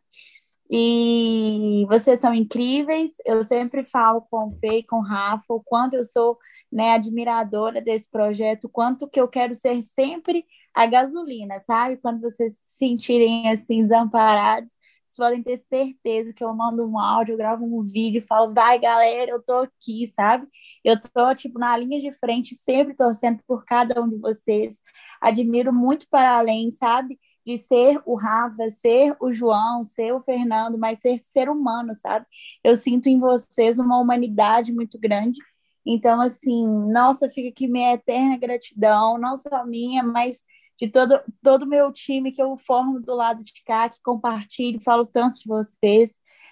[0.70, 3.12] E vocês são incríveis.
[3.26, 6.38] Eu sempre falo com o Fê com o Rafa o quanto eu sou
[6.72, 11.98] né, admiradora desse projeto, quanto que eu quero ser sempre a gasolina, sabe?
[11.98, 14.72] Quando vocês se sentirem assim desamparados,
[15.10, 18.78] vocês podem ter certeza que eu mando um áudio, eu gravo um vídeo, falo, vai
[18.80, 20.48] galera, eu tô aqui, sabe?
[20.84, 24.76] Eu tô tipo na linha de frente, sempre torcendo por cada um de vocês.
[25.22, 27.20] Admiro muito para além, sabe?
[27.50, 32.26] De ser o Rafa, ser o João, ser o Fernando, mas ser ser humano, sabe?
[32.64, 35.40] Eu sinto em vocês uma humanidade muito grande
[35.86, 40.44] Então, assim, nossa, fica aqui minha eterna gratidão, não só minha, mas
[40.78, 44.82] de todo todo o meu time que eu formo do lado de cá, que compartilho,
[44.84, 46.12] falo tanto de vocês,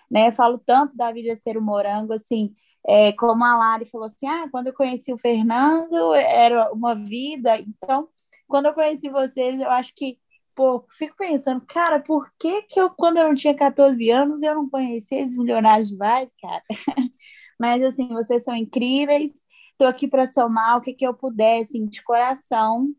[0.10, 0.32] né?
[0.32, 2.54] Falo tanto da vida ser o morango, assim,
[2.88, 7.60] é, como a Lari falou assim, ah, quando eu conheci o Fernando era uma vida,
[7.60, 8.08] então,
[8.48, 10.18] quando eu conheci vocês, eu acho que,
[10.58, 14.56] pô, fico pensando, cara, por que que eu, quando eu não tinha 14 anos, eu
[14.56, 16.64] não conhecia esses milionários de vibe, cara?
[17.60, 19.34] Mas, assim, vocês são incríveis,
[19.78, 22.90] tô aqui para somar o que que eu puder, assim, de coração,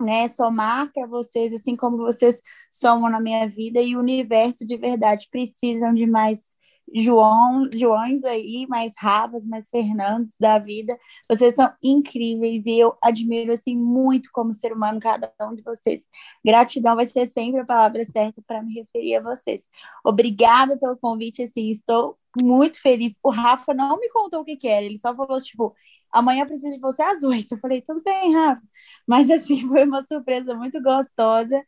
[0.00, 2.40] né, somar para vocês, assim como vocês
[2.72, 6.40] somam na minha vida, e o universo de verdade precisam de mais
[6.94, 10.98] João, Joões aí, mais Ravas, mais Fernandes da vida.
[11.28, 16.02] Vocês são incríveis e eu admiro assim muito como ser humano cada um de vocês.
[16.44, 19.62] Gratidão vai ser sempre a palavra certa para me referir a vocês.
[20.04, 23.14] Obrigada pelo convite, assim, estou muito feliz.
[23.22, 25.74] O Rafa não me contou o que, que era, ele só falou tipo,
[26.12, 27.54] amanhã eu preciso de você às oito.
[27.54, 28.62] Eu falei, tudo bem, Rafa.
[29.06, 31.62] Mas assim, foi uma surpresa muito gostosa.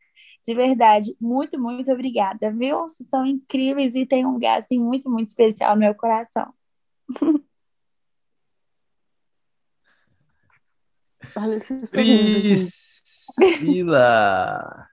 [0.44, 2.80] De verdade, muito, muito obrigada, viu?
[2.80, 6.52] Vocês são incríveis e tem um lugar assim, muito, muito especial no meu coração.
[13.52, 14.88] Priscila!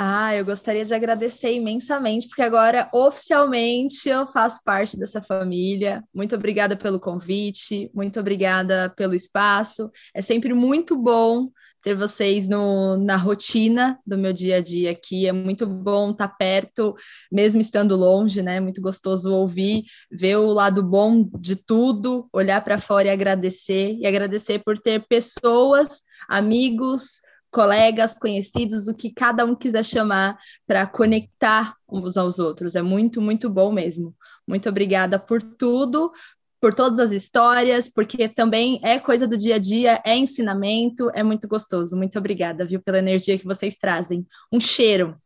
[0.00, 6.04] Ah, eu gostaria de agradecer imensamente, porque agora oficialmente eu faço parte dessa família.
[6.14, 9.90] Muito obrigada pelo convite, muito obrigada pelo espaço.
[10.14, 11.50] É sempre muito bom
[11.82, 15.26] ter vocês no, na rotina do meu dia a dia aqui.
[15.26, 16.94] É muito bom estar perto,
[17.30, 18.60] mesmo estando longe, né?
[18.60, 24.06] Muito gostoso ouvir, ver o lado bom de tudo, olhar para fora e agradecer, e
[24.06, 31.74] agradecer por ter pessoas, amigos, colegas, conhecidos, o que cada um quiser chamar para conectar
[31.88, 32.74] uns aos outros.
[32.74, 34.14] É muito, muito bom mesmo.
[34.46, 36.10] Muito obrigada por tudo,
[36.60, 41.22] por todas as histórias, porque também é coisa do dia a dia, é ensinamento, é
[41.22, 41.96] muito gostoso.
[41.96, 44.26] Muito obrigada, viu, pela energia que vocês trazem.
[44.52, 45.16] Um cheiro.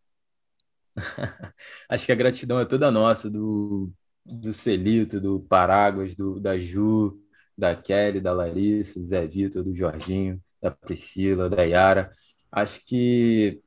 [1.88, 3.90] Acho que a gratidão é toda nossa, do,
[4.24, 7.18] do Celito, do Paráguas, do, da Ju,
[7.56, 12.10] da Kelly, da Larissa, do Zé Vitor, do Jorginho, da Priscila, da Yara.
[12.50, 13.62] Acho que,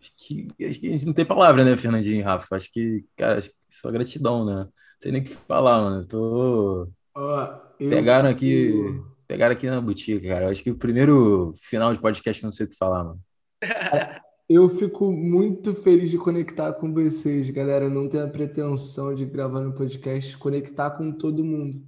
[0.00, 2.56] que, acho que a gente não tem palavra, né, Fernandinho e Rafa?
[2.56, 4.64] Acho que, cara, acho que só gratidão, né?
[4.64, 6.06] Não sei nem o que falar, mano.
[6.06, 6.90] tô.
[7.78, 8.72] Pegaram aqui.
[9.26, 10.50] Pegaram aqui na boutique, cara.
[10.50, 13.20] Acho que o primeiro final de podcast não sei o que falar, mano.
[14.48, 17.88] Eu fico muito feliz de conectar com vocês, galera.
[17.88, 21.80] Não tenho a pretensão de gravar no podcast, conectar com todo mundo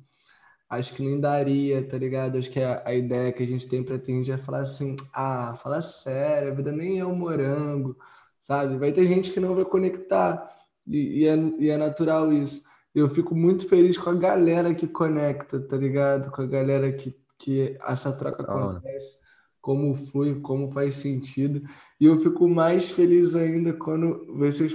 [0.69, 2.39] acho que nem daria, tá ligado?
[2.39, 5.55] Acho que a, a ideia que a gente tem pra ter é falar assim, ah,
[5.63, 7.97] fala sério, a vida nem é um morango,
[8.41, 8.77] sabe?
[8.77, 10.51] Vai ter gente que não vai conectar,
[10.87, 12.65] e, e, é, e é natural isso.
[12.95, 16.31] Eu fico muito feliz com a galera que conecta, tá ligado?
[16.31, 19.17] Com a galera que, que essa troca acontece,
[19.61, 21.63] como flui, como faz sentido.
[22.01, 24.75] E eu fico mais feliz ainda quando vocês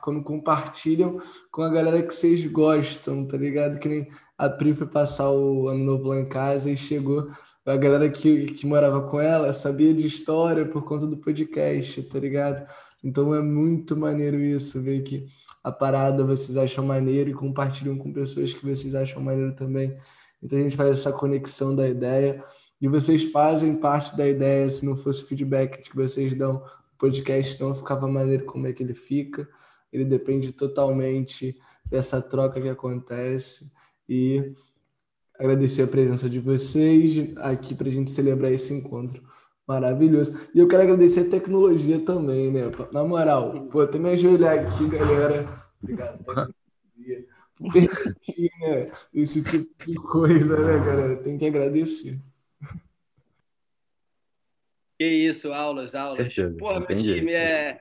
[0.00, 1.20] quando compartilham
[1.50, 3.78] com a galera que vocês gostam, tá ligado?
[3.78, 4.08] Que nem
[4.38, 7.30] a Pri foi passar o ano novo lá em casa e chegou
[7.66, 12.18] a galera que, que morava com ela sabia de história por conta do podcast, tá
[12.18, 12.66] ligado?
[13.04, 15.26] Então é muito maneiro isso, ver que
[15.62, 19.96] a parada vocês acham maneiro e compartilham com pessoas que vocês acham maneiro também.
[20.42, 22.42] Então a gente faz essa conexão da ideia
[22.80, 24.70] e vocês fazem parte da ideia.
[24.70, 26.56] Se não fosse o feedback que vocês dão,
[26.94, 29.46] o podcast não ficava maneiro como é que ele fica.
[29.92, 33.72] Ele depende totalmente dessa troca que acontece
[34.08, 34.54] e
[35.38, 39.22] agradecer a presença de vocês aqui para a gente celebrar esse encontro
[39.70, 40.48] maravilhoso.
[40.52, 42.62] E eu quero agradecer a tecnologia também, né?
[42.92, 45.48] Na moral, pô, até me ajoelhar aqui, galera.
[45.80, 47.26] Obrigado, tecnologia.
[47.56, 48.90] Por permitir, né?
[49.14, 51.16] Esse tipo de coisa, né, galera?
[51.18, 52.18] Tem que agradecer.
[54.98, 56.16] Que isso, aulas, aulas.
[56.16, 57.78] Certeza, Porra, meu time é.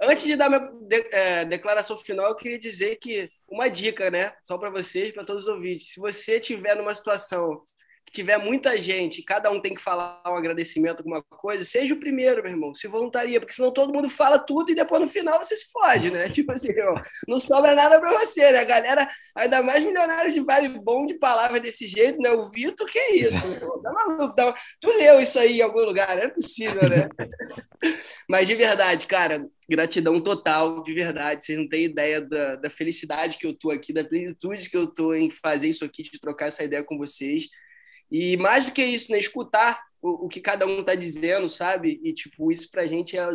[0.00, 4.32] Antes de dar minha de, é, declaração final, eu queria dizer que uma dica, né?
[4.44, 5.92] Só para vocês, para todos os ouvintes.
[5.92, 7.60] Se você tiver numa situação
[8.10, 12.42] tiver muita gente, cada um tem que falar um agradecimento, alguma coisa, seja o primeiro,
[12.42, 15.56] meu irmão, se voluntaria, porque senão todo mundo fala tudo e depois no final você
[15.56, 16.28] se fode, né?
[16.30, 16.68] Tipo assim,
[17.26, 18.60] não sobra nada para você, né?
[18.60, 22.30] A galera, ainda mais milionários de vibe bom de palavra desse jeito, né?
[22.30, 23.48] O Vitor, que é isso?
[23.82, 24.34] Tá maluco?
[24.34, 24.54] Tá...
[24.78, 27.08] Tu leu isso aí em algum lugar, não é possível, né?
[28.28, 31.44] Mas de verdade, cara, gratidão total, de verdade.
[31.44, 34.86] Vocês não têm ideia da, da felicidade que eu tô aqui, da plenitude que eu
[34.86, 37.48] tô em fazer isso aqui, de trocar essa ideia com vocês.
[38.12, 39.18] E mais do que isso, né?
[39.18, 41.98] Escutar o, o que cada um está dizendo, sabe?
[42.04, 43.26] E, tipo, isso para a gente é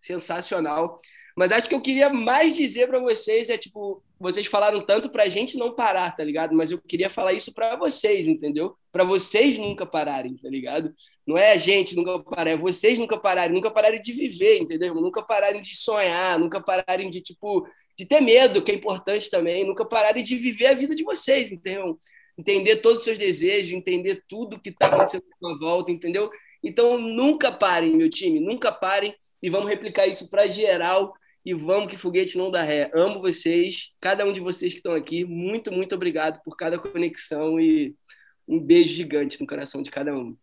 [0.00, 1.00] sensacional.
[1.36, 5.22] Mas acho que eu queria mais dizer para vocês é tipo, vocês falaram tanto para
[5.22, 6.52] a gente não parar, tá ligado?
[6.52, 8.74] Mas eu queria falar isso para vocês, entendeu?
[8.90, 10.92] Para vocês nunca pararem, tá ligado?
[11.24, 14.92] Não é a gente nunca parar, é vocês nunca pararem, nunca pararem de viver, entendeu?
[14.96, 17.64] Nunca pararem de sonhar, nunca pararem de tipo
[17.96, 21.52] de ter medo, que é importante também, nunca pararem de viver a vida de vocês,
[21.52, 21.96] entendeu?
[22.38, 26.30] Entender todos os seus desejos, entender tudo que está acontecendo à sua volta, entendeu?
[26.62, 31.12] Então, nunca parem, meu time, nunca parem e vamos replicar isso para geral
[31.44, 32.90] e vamos que foguete não dá ré.
[32.94, 35.24] Amo vocês, cada um de vocês que estão aqui.
[35.24, 37.94] Muito, muito obrigado por cada conexão e
[38.46, 40.36] um beijo gigante no coração de cada um.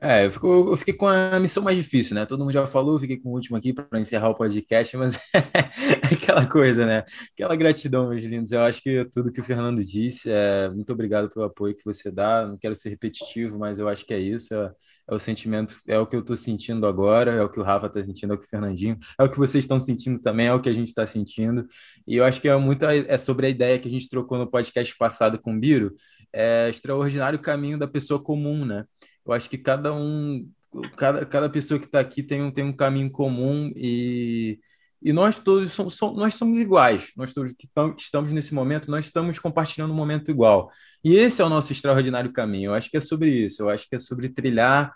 [0.00, 2.24] É, eu, fico, eu fiquei com a missão mais difícil, né?
[2.24, 6.14] Todo mundo já falou, fiquei com o último aqui para encerrar o podcast, mas é
[6.14, 7.04] aquela coisa, né?
[7.34, 8.50] Aquela gratidão, meus lindos.
[8.50, 12.10] Eu acho que tudo que o Fernando disse, é, muito obrigado pelo apoio que você
[12.10, 12.46] dá.
[12.46, 14.54] Não quero ser repetitivo, mas eu acho que é isso.
[14.54, 14.72] É,
[15.10, 17.86] é o sentimento, é o que eu estou sentindo agora, é o que o Rafa
[17.86, 20.52] está sentindo, é o que o Fernandinho, é o que vocês estão sentindo também, é
[20.52, 21.66] o que a gente está sentindo.
[22.06, 24.50] E eu acho que é muito é sobre a ideia que a gente trocou no
[24.50, 25.94] podcast passado com o Biro,
[26.32, 28.84] é extraordinário caminho da pessoa comum, né?
[29.28, 30.50] Eu acho que cada um,
[30.96, 34.58] cada, cada pessoa que está aqui tem um, tem um caminho comum e,
[35.02, 37.12] e nós todos somos, somos, nós somos iguais.
[37.14, 37.68] Nós todos que
[37.98, 40.70] estamos nesse momento, nós estamos compartilhando um momento igual.
[41.04, 42.70] E esse é o nosso extraordinário caminho.
[42.70, 43.62] Eu acho que é sobre isso.
[43.62, 44.94] Eu acho que é sobre trilhar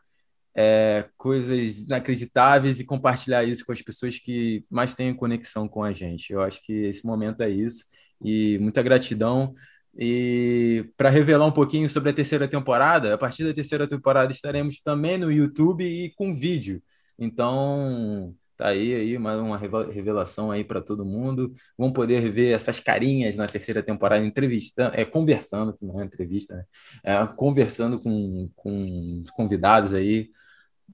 [0.54, 5.92] é, coisas inacreditáveis e compartilhar isso com as pessoas que mais têm conexão com a
[5.92, 6.32] gente.
[6.32, 7.84] Eu acho que esse momento é isso.
[8.24, 9.54] E muita gratidão.
[9.96, 14.80] E para revelar um pouquinho sobre a terceira temporada, a partir da terceira temporada estaremos
[14.80, 16.82] também no YouTube e com vídeo.
[17.18, 21.54] Então, tá aí, aí mais uma revelação aí para todo mundo.
[21.76, 26.64] Vão poder ver essas carinhas na terceira temporada, entrevistando, é, conversando, não é entrevista, né?
[27.04, 30.30] É, conversando com, com os convidados aí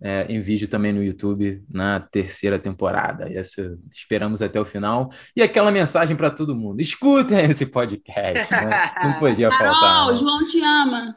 [0.01, 3.33] é, em vídeo também no YouTube na terceira temporada.
[3.33, 5.11] Essa, esperamos até o final.
[5.35, 8.53] E aquela mensagem para todo mundo: escutem esse podcast.
[8.53, 8.91] Né?
[9.03, 9.95] Não podia Carol, faltar.
[9.97, 11.17] Carol, João te ama.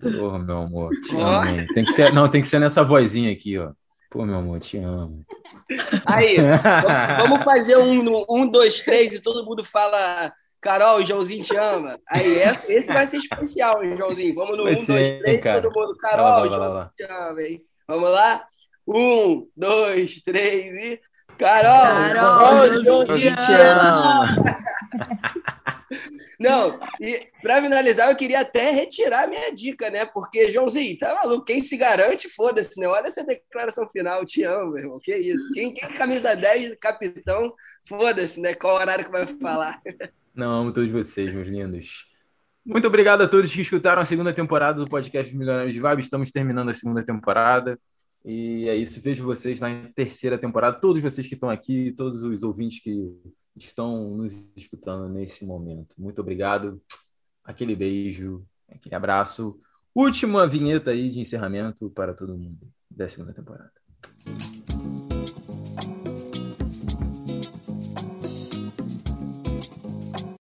[0.00, 1.66] Pô, meu amor, te amo.
[1.74, 3.72] Tem que ser, não, tem que ser nessa vozinha aqui, ó.
[4.10, 5.24] Pô, meu amor, te amo.
[6.06, 6.36] Aí,
[7.18, 10.32] vamos fazer um, um, dois, três e todo mundo fala.
[10.64, 12.00] Carol, Joãozinho te ama.
[12.08, 14.34] Aí, esse vai ser especial, hein, Joãozinho?
[14.34, 15.94] Vamos no 1, 2, 3, todo mundo.
[15.98, 17.62] Carol, Joãozinho te ama, hein?
[17.86, 18.48] Vamos lá?
[18.88, 21.00] Um, dois, três e.
[21.36, 22.14] Carol!
[22.14, 24.26] Carol, Joãozinho te ama!
[26.40, 30.06] Não, e para finalizar, eu queria até retirar minha dica, né?
[30.06, 31.44] Porque, Joãozinho, tá maluco?
[31.44, 32.88] Quem se garante, foda-se, né?
[32.88, 34.98] Olha essa declaração final, te amo, meu irmão.
[34.98, 35.52] Que isso?
[35.52, 37.52] Quem, quem camisa 10, capitão,
[37.86, 38.54] foda-se, né?
[38.54, 39.78] Qual horário que vai falar?
[40.34, 42.06] Não, amo todos vocês, meus lindos.
[42.66, 46.00] Muito obrigado a todos que escutaram a segunda temporada do podcast Milionários de Vibe.
[46.00, 47.78] Estamos terminando a segunda temporada.
[48.24, 49.00] E é isso.
[49.00, 50.80] Vejo vocês na terceira temporada.
[50.80, 53.14] Todos vocês que estão aqui, todos os ouvintes que
[53.54, 55.94] estão nos escutando nesse momento.
[55.96, 56.82] Muito obrigado.
[57.44, 59.60] Aquele beijo, aquele abraço.
[59.94, 63.70] Última vinheta aí de encerramento para todo mundo da segunda temporada.